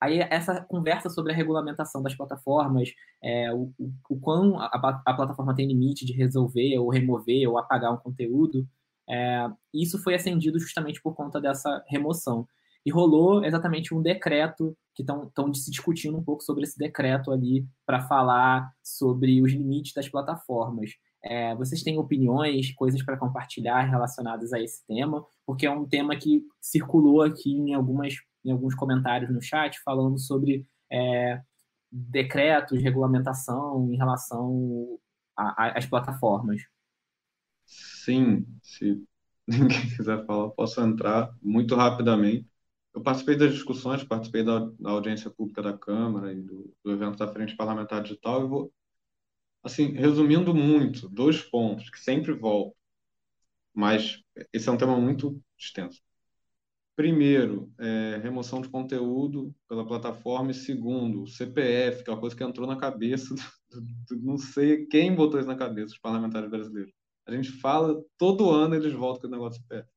[0.00, 2.88] Aí essa conversa sobre a regulamentação das plataformas,
[3.22, 4.66] é, o, o, o quão a,
[5.06, 8.66] a, plataforma tem limite de resolver ou remover ou apagar um conteúdo,
[9.08, 12.46] é, isso foi acendido justamente por conta dessa remoção.
[12.84, 17.66] E rolou exatamente um decreto, que estão se discutindo um pouco sobre esse decreto ali,
[17.86, 20.90] para falar sobre os limites das plataformas.
[21.24, 25.24] É, vocês têm opiniões, coisas para compartilhar relacionadas a esse tema?
[25.46, 28.14] Porque é um tema que circulou aqui em, algumas,
[28.44, 31.40] em alguns comentários no chat, falando sobre é,
[31.90, 34.98] decretos, regulamentação em relação
[35.36, 36.62] às plataformas.
[37.72, 39.02] Sim, se
[39.48, 42.46] ninguém quiser falar, posso entrar muito rapidamente.
[42.94, 47.16] Eu participei das discussões, participei da, da audiência pública da Câmara e do, do evento
[47.18, 48.42] da Frente Parlamentar Digital.
[48.42, 48.72] Eu vou,
[49.62, 52.74] assim, resumindo muito, dois pontos que sempre voltam,
[53.74, 54.22] mas
[54.52, 56.00] esse é um tema muito extenso.
[56.94, 62.44] Primeiro, é, remoção de conteúdo pela plataforma, e segundo, CPF, que é uma coisa que
[62.44, 63.34] entrou na cabeça,
[63.70, 66.92] do, do, não sei quem botou isso na cabeça dos parlamentares brasileiros.
[67.26, 69.88] A gente fala, todo ano eles voltam com o negócio CPF.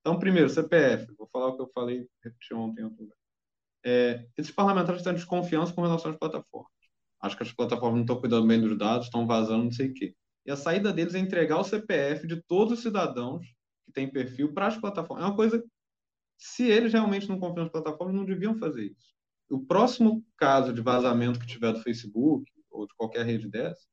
[0.00, 3.16] Então, primeiro, CPF, vou falar o que eu falei, repeti ontem em outro lugar.
[3.84, 6.70] É, esses parlamentares têm desconfiança com relação às plataformas.
[7.20, 9.94] Acho que as plataformas não estão cuidando bem dos dados, estão vazando, não sei o
[9.94, 10.14] quê.
[10.44, 13.44] E a saída deles é entregar o CPF de todos os cidadãos
[13.84, 15.24] que têm perfil para as plataformas.
[15.24, 15.62] É uma coisa.
[16.38, 19.14] Se eles realmente não confiam nas plataformas, não deviam fazer isso.
[19.50, 23.86] O próximo caso de vazamento que tiver do Facebook ou de qualquer rede dessa,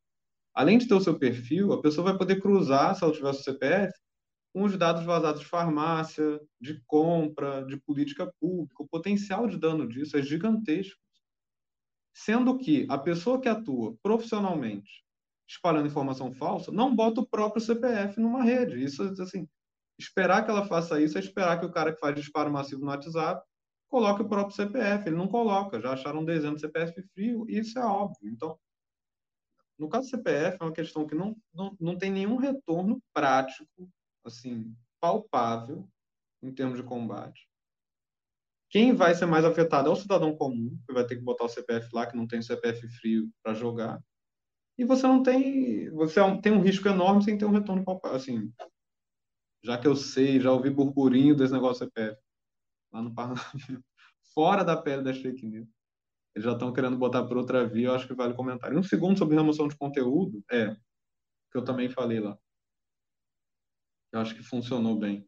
[0.53, 3.33] além de ter o seu perfil, a pessoa vai poder cruzar, se ela tiver o
[3.33, 3.93] CPF,
[4.53, 8.83] com os dados vazados de farmácia, de compra, de política pública.
[8.83, 10.99] O potencial de dano disso é gigantesco.
[12.15, 15.03] Sendo que a pessoa que atua profissionalmente
[15.47, 18.83] espalhando informação falsa não bota o próprio CPF numa rede.
[18.83, 19.47] Isso, assim,
[19.99, 22.87] esperar que ela faça isso é esperar que o cara que faz disparo massivo no
[22.87, 23.43] WhatsApp
[23.87, 25.07] coloque o próprio CPF.
[25.07, 25.81] Ele não coloca.
[25.81, 28.29] Já acharam um desenho de CPF frio e isso é óbvio.
[28.31, 28.57] Então,
[29.83, 33.89] no caso do CPF, é uma questão que não, não, não tem nenhum retorno prático,
[34.23, 35.87] assim, palpável
[36.41, 37.47] em termos de combate.
[38.69, 41.49] Quem vai ser mais afetado é o cidadão comum, que vai ter que botar o
[41.49, 44.01] CPF lá, que não tem CPF frio para jogar.
[44.77, 45.91] E você não tem.
[45.91, 48.17] Você é tem um risco enorme sem ter um retorno palpável.
[48.17, 48.51] Assim,
[49.63, 52.19] já que eu sei, já ouvi burburinho desse negócio CPF
[52.91, 53.43] lá no parlamento,
[54.33, 55.67] fora da pele das fake news.
[56.35, 58.77] Eles já estão querendo botar por outra via, eu acho que vale comentário.
[58.77, 60.75] Um segundo sobre remoção de conteúdo, é,
[61.51, 62.37] que eu também falei lá.
[64.11, 65.27] Eu acho que funcionou bem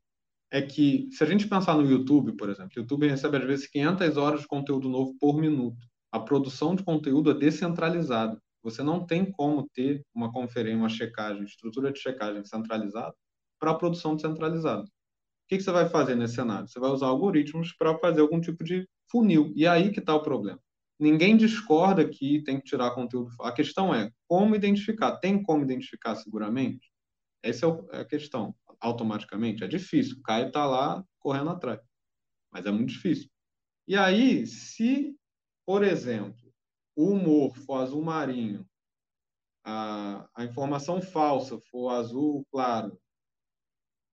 [0.51, 3.67] é que, se a gente pensar no YouTube, por exemplo, o YouTube recebe às vezes
[3.67, 5.85] 500 horas de conteúdo novo por minuto.
[6.11, 8.39] A produção de conteúdo é descentralizada.
[8.63, 13.13] Você não tem como ter uma conferência, uma checagem, estrutura de checagem centralizada
[13.59, 14.83] para a produção descentralizada.
[14.83, 16.67] O que, que você vai fazer nesse cenário?
[16.67, 19.51] Você vai usar algoritmos para fazer algum tipo de funil.
[19.57, 20.59] E aí que está o problema.
[20.99, 23.29] Ninguém discorda que tem que tirar conteúdo.
[23.41, 25.17] A questão é como identificar.
[25.17, 26.91] Tem como identificar seguramente?
[27.43, 29.63] Essa é, é a questão automaticamente?
[29.63, 30.17] É difícil.
[30.17, 31.81] O Caio está lá correndo atrás.
[32.51, 33.29] Mas é muito difícil.
[33.87, 35.15] E aí, se,
[35.65, 36.51] por exemplo,
[36.95, 38.65] o humor for azul marinho,
[39.63, 42.97] a, a informação falsa for azul claro,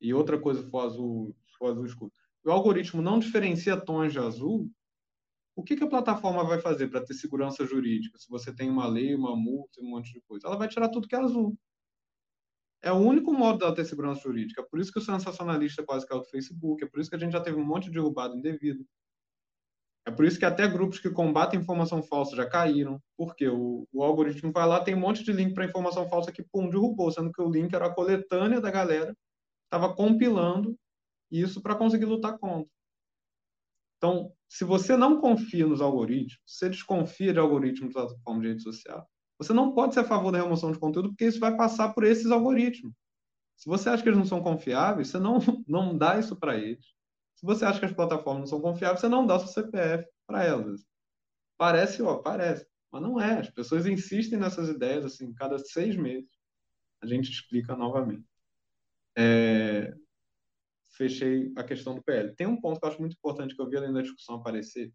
[0.00, 2.12] e outra coisa for azul, for azul escuro,
[2.44, 4.68] o algoritmo não diferencia tons de azul,
[5.54, 8.18] o que, que a plataforma vai fazer para ter segurança jurídica?
[8.18, 11.06] Se você tem uma lei, uma multa, um monte de coisa, ela vai tirar tudo
[11.06, 11.56] que é azul.
[12.82, 14.60] É o único modo dela ter segurança jurídica.
[14.62, 16.82] É por isso que o sensacionalista quase caiu do Facebook.
[16.82, 18.84] É por isso que a gente já teve um monte de derrubado indevido.
[20.04, 23.00] É por isso que até grupos que combatem informação falsa já caíram.
[23.16, 26.42] Porque o, o algoritmo vai lá, tem um monte de link para informação falsa que,
[26.42, 27.12] pum, derrubou.
[27.12, 29.16] Sendo que o link era a coletânea da galera.
[29.66, 30.76] Estava compilando
[31.30, 32.68] isso para conseguir lutar contra.
[34.02, 38.48] Então, se você não confia nos algoritmos, se você desconfia de algoritmos da plataforma de
[38.48, 39.08] rede social,
[39.38, 42.02] você não pode ser a favor da remoção de conteúdo porque isso vai passar por
[42.02, 42.92] esses algoritmos.
[43.56, 45.38] Se você acha que eles não são confiáveis, você não,
[45.68, 46.84] não dá isso para eles.
[47.36, 50.42] Se você acha que as plataformas não são confiáveis, você não dá seu CPF para
[50.42, 50.84] elas.
[51.56, 53.38] Parece, ó, parece, mas não é.
[53.38, 56.28] As pessoas insistem nessas ideias assim, cada seis meses
[57.00, 58.26] a gente explica novamente.
[59.16, 59.94] É...
[60.94, 62.34] Fechei a questão do PL.
[62.34, 64.92] Tem um ponto que eu acho muito importante que eu vi além da discussão aparecer,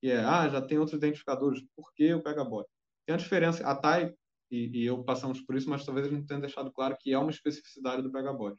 [0.00, 2.68] que é, ah, já tem outros identificadores, por que o pega bot?
[3.06, 4.14] Tem a diferença, a TAI
[4.50, 7.18] e, e, eu passamos por isso, mas talvez a gente tenha deixado claro que é
[7.18, 8.56] uma especificidade do Pegabot.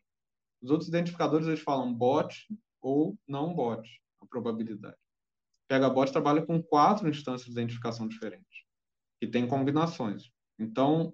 [0.61, 2.47] Os outros identificadores eles falam bot
[2.81, 3.87] ou não bot,
[4.21, 4.97] a probabilidade.
[5.67, 8.65] Pegabot trabalha com quatro instâncias de identificação diferentes,
[9.19, 10.31] que tem combinações.
[10.57, 11.13] Então,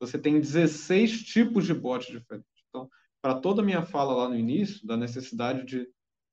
[0.00, 2.48] você tem 16 tipos de bots diferentes.
[2.68, 2.88] Então,
[3.20, 5.88] para toda a minha fala lá no início, da necessidade de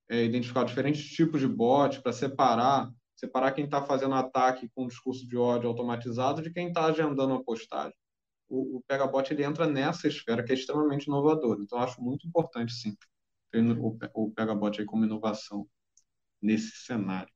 [0.09, 5.27] é, identificar diferentes tipos de bot, para separar, separar quem está fazendo ataque com discurso
[5.27, 7.97] de ódio automatizado de quem está agendando uma postagem.
[8.47, 11.61] O, o Pegabot ele entra nessa esfera que é extremamente inovadora.
[11.61, 12.95] Então, acho muito importante, sim,
[13.51, 15.68] ter o, o Pegabot aí como inovação
[16.41, 17.31] nesse cenário.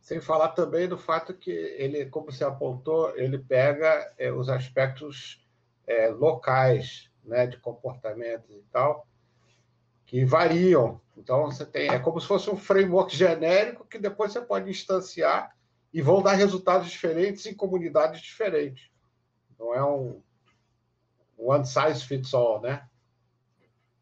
[0.00, 5.46] Sem falar também do fato que ele, como você apontou, ele pega é, os aspectos
[5.86, 9.06] é, locais né, de comportamentos e tal,
[10.06, 11.00] que variam.
[11.16, 15.54] Então, você tem, é como se fosse um framework genérico que depois você pode instanciar
[15.92, 18.90] e vão dar resultados diferentes em comunidades diferentes.
[19.58, 20.20] Não é um
[21.38, 22.82] one size fits all, né?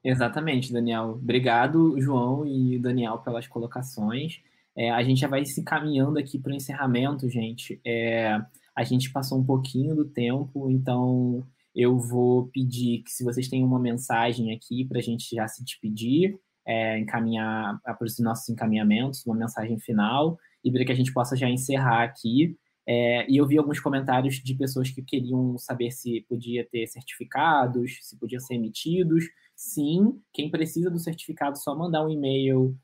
[0.03, 1.11] Exatamente, Daniel.
[1.11, 4.41] Obrigado, João e Daniel, pelas colocações.
[4.75, 7.81] É, a gente já vai se caminhando aqui para o encerramento, gente.
[7.85, 8.41] É,
[8.75, 13.65] a gente passou um pouquinho do tempo, então eu vou pedir que se vocês têm
[13.65, 19.25] uma mensagem aqui para a gente já se despedir, é, encaminhar para os nossos encaminhamentos,
[19.27, 22.57] uma mensagem final, e para que a gente possa já encerrar aqui.
[22.87, 27.99] É, e eu vi alguns comentários de pessoas que queriam saber se podia ter certificados,
[28.03, 29.25] se podiam ser emitidos.
[29.55, 32.77] Sim, quem precisa do certificado, só mandar um e-mail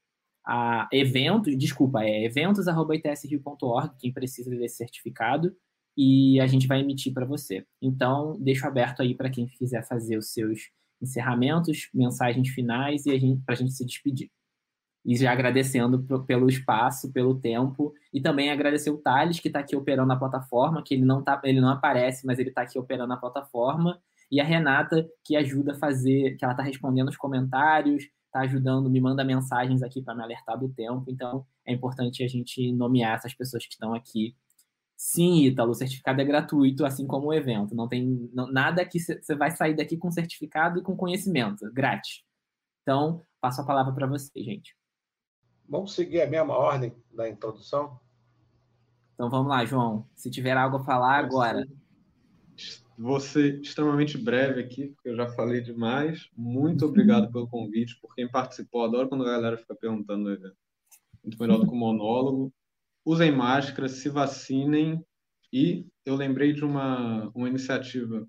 [0.45, 5.57] a eventos, desculpa, é eventos.itsrio.org, quem precisa desse certificado,
[5.97, 7.65] e a gente vai emitir para você.
[7.81, 13.55] Então, deixo aberto aí para quem quiser fazer os seus encerramentos, mensagens finais e para
[13.55, 14.31] a gente se despedir.
[15.05, 19.77] E já agradecendo pelo espaço, pelo tempo, e também agradecer o Thales, que está aqui
[19.77, 23.12] operando a plataforma, que ele não, tá, ele não aparece, mas ele está aqui operando
[23.12, 24.01] a plataforma,
[24.31, 28.90] e a Renata, que ajuda a fazer, que ela está respondendo os comentários, está ajudando,
[28.90, 31.05] me manda mensagens aqui para me alertar do tempo.
[31.09, 34.36] Então, é importante a gente nomear essas pessoas que estão aqui.
[34.97, 37.74] Sim, Ítalo, o certificado é gratuito, assim como o evento.
[37.74, 42.24] Não tem não, nada que você vai sair daqui com certificado e com conhecimento, grátis.
[42.82, 44.77] Então, passo a palavra para você, gente.
[45.69, 47.98] Vamos seguir a mesma ordem da introdução?
[49.15, 50.06] Então vamos lá, João.
[50.15, 51.65] Se tiver algo a falar agora.
[52.97, 56.29] Vou ser extremamente breve aqui, porque eu já falei demais.
[56.37, 58.85] Muito obrigado pelo convite, por quem participou.
[58.85, 60.57] Adoro quando a galera fica perguntando no evento.
[61.23, 62.53] Muito melhor do que o monólogo.
[63.05, 65.05] Usem máscara, se vacinem.
[65.53, 68.27] E eu lembrei de uma, uma iniciativa.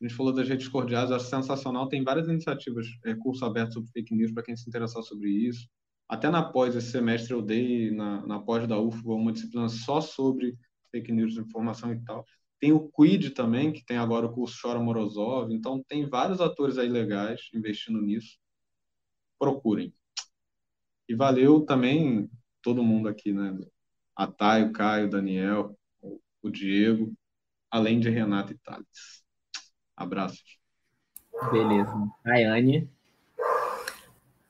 [0.00, 1.88] A gente falou das redes cordiais, acho sensacional.
[1.88, 5.68] Tem várias iniciativas, é, curso aberto sobre fake news, para quem se interessar sobre isso.
[6.08, 10.00] Até na pós, esse semestre eu dei, na, na pós da UFBA, uma disciplina só
[10.00, 10.56] sobre
[10.90, 12.24] fake news, informação e tal.
[12.60, 15.52] Tem o Quid também, que tem agora o curso Chora Morozov.
[15.52, 18.38] Então, tem vários atores aí legais investindo nisso.
[19.38, 19.92] Procurem.
[21.08, 22.30] E valeu também
[22.62, 23.56] todo mundo aqui, né?
[24.14, 25.78] A Thay, o Caio, o Daniel,
[26.42, 27.12] o Diego,
[27.70, 29.22] além de Renata e Thales.
[29.96, 30.58] Abraços.
[31.52, 31.92] Beleza.
[32.24, 32.90] Ayane.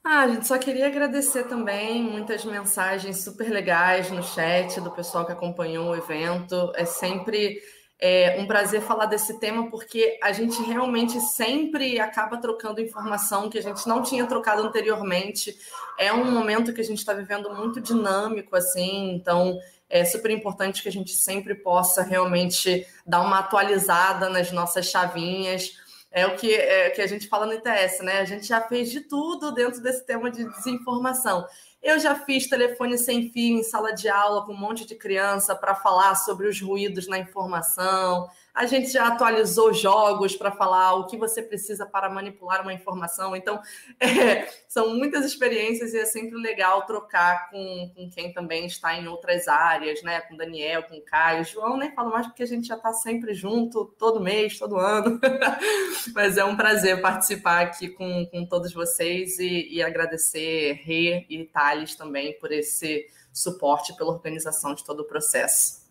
[0.04, 5.32] Ah, gente, só queria agradecer também muitas mensagens super legais no chat do pessoal que
[5.32, 6.72] acompanhou o evento.
[6.76, 7.60] É sempre
[7.98, 13.58] é um prazer falar desse tema, porque a gente realmente sempre acaba trocando informação que
[13.58, 15.56] a gente não tinha trocado anteriormente.
[15.98, 19.58] É um momento que a gente está vivendo muito dinâmico, assim, então
[19.88, 25.78] é super importante que a gente sempre possa realmente dar uma atualizada nas nossas chavinhas.
[26.10, 28.20] É o que, é, que a gente fala no ITS, né?
[28.20, 31.46] A gente já fez de tudo dentro desse tema de desinformação.
[31.86, 35.54] Eu já fiz telefone sem fio em sala de aula com um monte de criança
[35.54, 38.28] para falar sobre os ruídos na informação.
[38.56, 43.36] A gente já atualizou jogos para falar o que você precisa para manipular uma informação.
[43.36, 43.60] Então,
[44.00, 49.06] é, são muitas experiências e é sempre legal trocar com, com quem também está em
[49.08, 50.22] outras áreas, né?
[50.22, 51.44] Com Daniel, com Caio.
[51.44, 55.20] João nem falo mais porque a gente já está sempre junto, todo mês, todo ano.
[56.14, 61.44] Mas é um prazer participar aqui com, com todos vocês e, e agradecer Rê e
[61.44, 65.84] Thales também por esse suporte pela organização de todo o processo.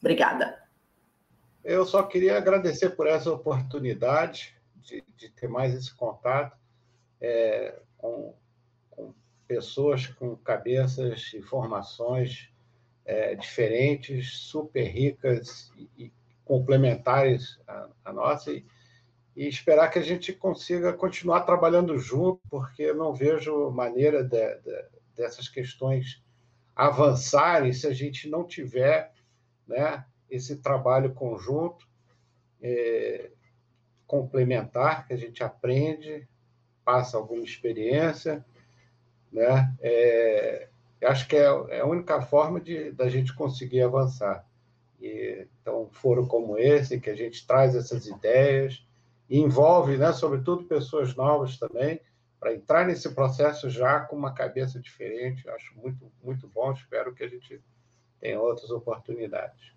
[0.00, 0.67] Obrigada.
[1.64, 6.56] Eu só queria agradecer por essa oportunidade de, de ter mais esse contato
[7.20, 8.34] é, com,
[8.90, 9.14] com,
[9.46, 12.50] pessoas com cabeças e formações
[13.04, 16.12] é, diferentes, super ricas e, e
[16.44, 17.58] complementares
[18.04, 18.64] à, nossa, e,
[19.36, 24.84] e, esperar que a gente consiga continuar trabalhando junto, porque não vejo maneira de, de,
[25.14, 26.22] dessas questões
[26.74, 29.12] avançarem se a gente não tiver
[29.66, 31.86] né, esse trabalho conjunto,
[32.62, 33.30] é,
[34.06, 36.26] complementar, que a gente aprende,
[36.84, 38.44] passa alguma experiência,
[39.32, 39.74] né?
[39.80, 40.68] É,
[41.04, 44.46] acho que é, é, a única forma de da gente conseguir avançar.
[45.00, 48.84] E, então, foro como esse, que a gente traz essas ideias,
[49.28, 52.00] e envolve, né, sobretudo, pessoas novas também,
[52.40, 55.48] para entrar nesse processo já com uma cabeça diferente.
[55.50, 56.72] Acho muito, muito bom.
[56.72, 57.60] Espero que a gente
[58.20, 59.72] tenha outras oportunidades.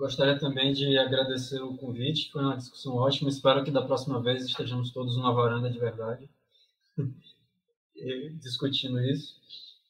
[0.00, 3.28] Gostaria também de agradecer o convite, foi uma discussão ótima.
[3.28, 6.26] Espero que da próxima vez estejamos todos numa varanda de verdade
[8.40, 9.36] discutindo isso.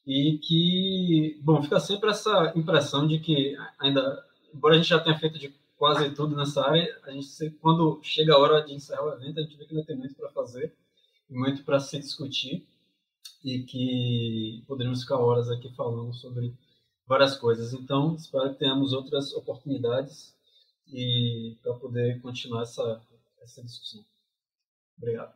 [0.05, 5.17] E que, bom, fica sempre essa impressão de que ainda, embora a gente já tenha
[5.17, 9.13] feito de quase tudo nessa área, a gente quando chega a hora de encerrar o
[9.13, 10.75] evento, a gente vê que ainda tem muito para fazer,
[11.29, 12.67] muito para se discutir
[13.45, 16.53] e que poderíamos ficar horas aqui falando sobre
[17.11, 17.75] várias coisas.
[17.75, 20.33] Então, espero que tenhamos outras oportunidades
[20.87, 23.03] e para poder continuar essa
[23.43, 24.05] essa discussão.
[24.97, 25.35] Obrigado.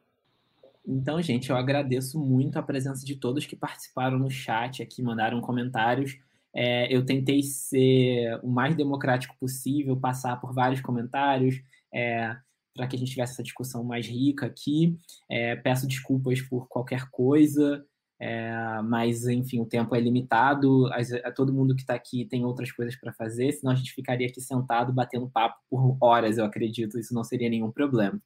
[0.86, 5.40] Então, gente, eu agradeço muito a presença de todos que participaram no chat aqui, mandaram
[5.40, 6.16] comentários.
[6.54, 11.56] É, eu tentei ser o mais democrático possível, passar por vários comentários,
[11.92, 12.36] é,
[12.74, 14.96] para que a gente tivesse essa discussão mais rica aqui.
[15.28, 17.84] É, peço desculpas por qualquer coisa,
[18.26, 20.86] é, mas, enfim, o tempo é limitado.
[20.86, 23.92] A, a todo mundo que está aqui tem outras coisas para fazer, senão a gente
[23.92, 26.98] ficaria aqui sentado batendo papo por horas, eu acredito.
[26.98, 28.18] Isso não seria nenhum problema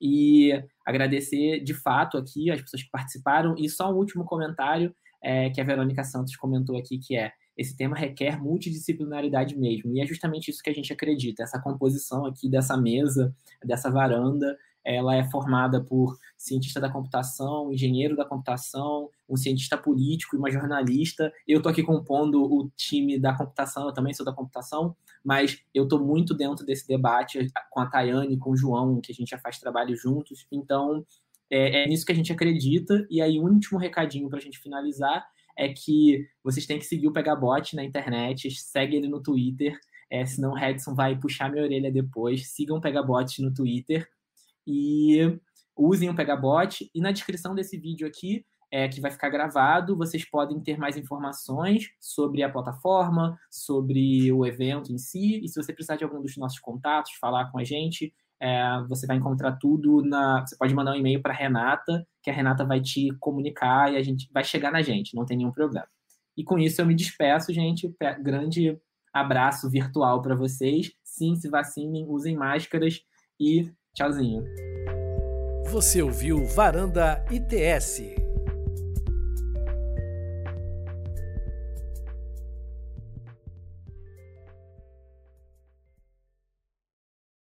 [0.00, 0.52] e
[0.86, 3.56] agradecer de fato aqui as pessoas que participaram.
[3.58, 7.76] E só um último comentário é, que a Verônica Santos comentou aqui, que é esse
[7.76, 9.92] tema requer multidisciplinaridade mesmo.
[9.96, 13.34] E é justamente isso que a gente acredita, essa composição aqui dessa mesa,
[13.64, 20.36] dessa varanda, ela é formada por cientista da computação, engenheiro da computação, um cientista político
[20.36, 21.32] e uma jornalista.
[21.48, 24.94] Eu estou aqui compondo o time da computação, eu também sou da computação,
[25.24, 29.14] mas eu estou muito dentro desse debate com a Tayane, com o João, que a
[29.14, 30.46] gente já faz trabalho juntos.
[30.52, 31.06] Então,
[31.50, 33.06] é, é nisso que a gente acredita.
[33.08, 35.26] E aí, um último recadinho para a gente finalizar
[35.56, 39.78] é que vocês têm que seguir o Pegabot na internet, segue ele no Twitter,
[40.10, 42.48] é, senão o Redson vai puxar minha orelha depois.
[42.48, 44.06] Sigam o Pegabot no Twitter
[44.66, 45.38] e
[45.76, 46.90] usem o Pegabot.
[46.94, 50.96] E na descrição desse vídeo aqui, é, que vai ficar gravado, vocês podem ter mais
[50.96, 55.40] informações sobre a plataforma, sobre o evento em si.
[55.44, 59.06] E se você precisar de algum dos nossos contatos, falar com a gente, é, você
[59.06, 60.44] vai encontrar tudo na.
[60.44, 64.02] Você pode mandar um e-mail para Renata, que a Renata vai te comunicar e a
[64.02, 65.86] gente vai chegar na gente, não tem nenhum problema.
[66.36, 67.94] E com isso eu me despeço, gente.
[68.20, 68.76] Grande
[69.12, 70.90] abraço virtual para vocês.
[71.04, 73.00] Sim, se vacinem, usem máscaras
[73.38, 74.42] e Tchauzinho.
[75.74, 78.23] Você ouviu Varanda ITS.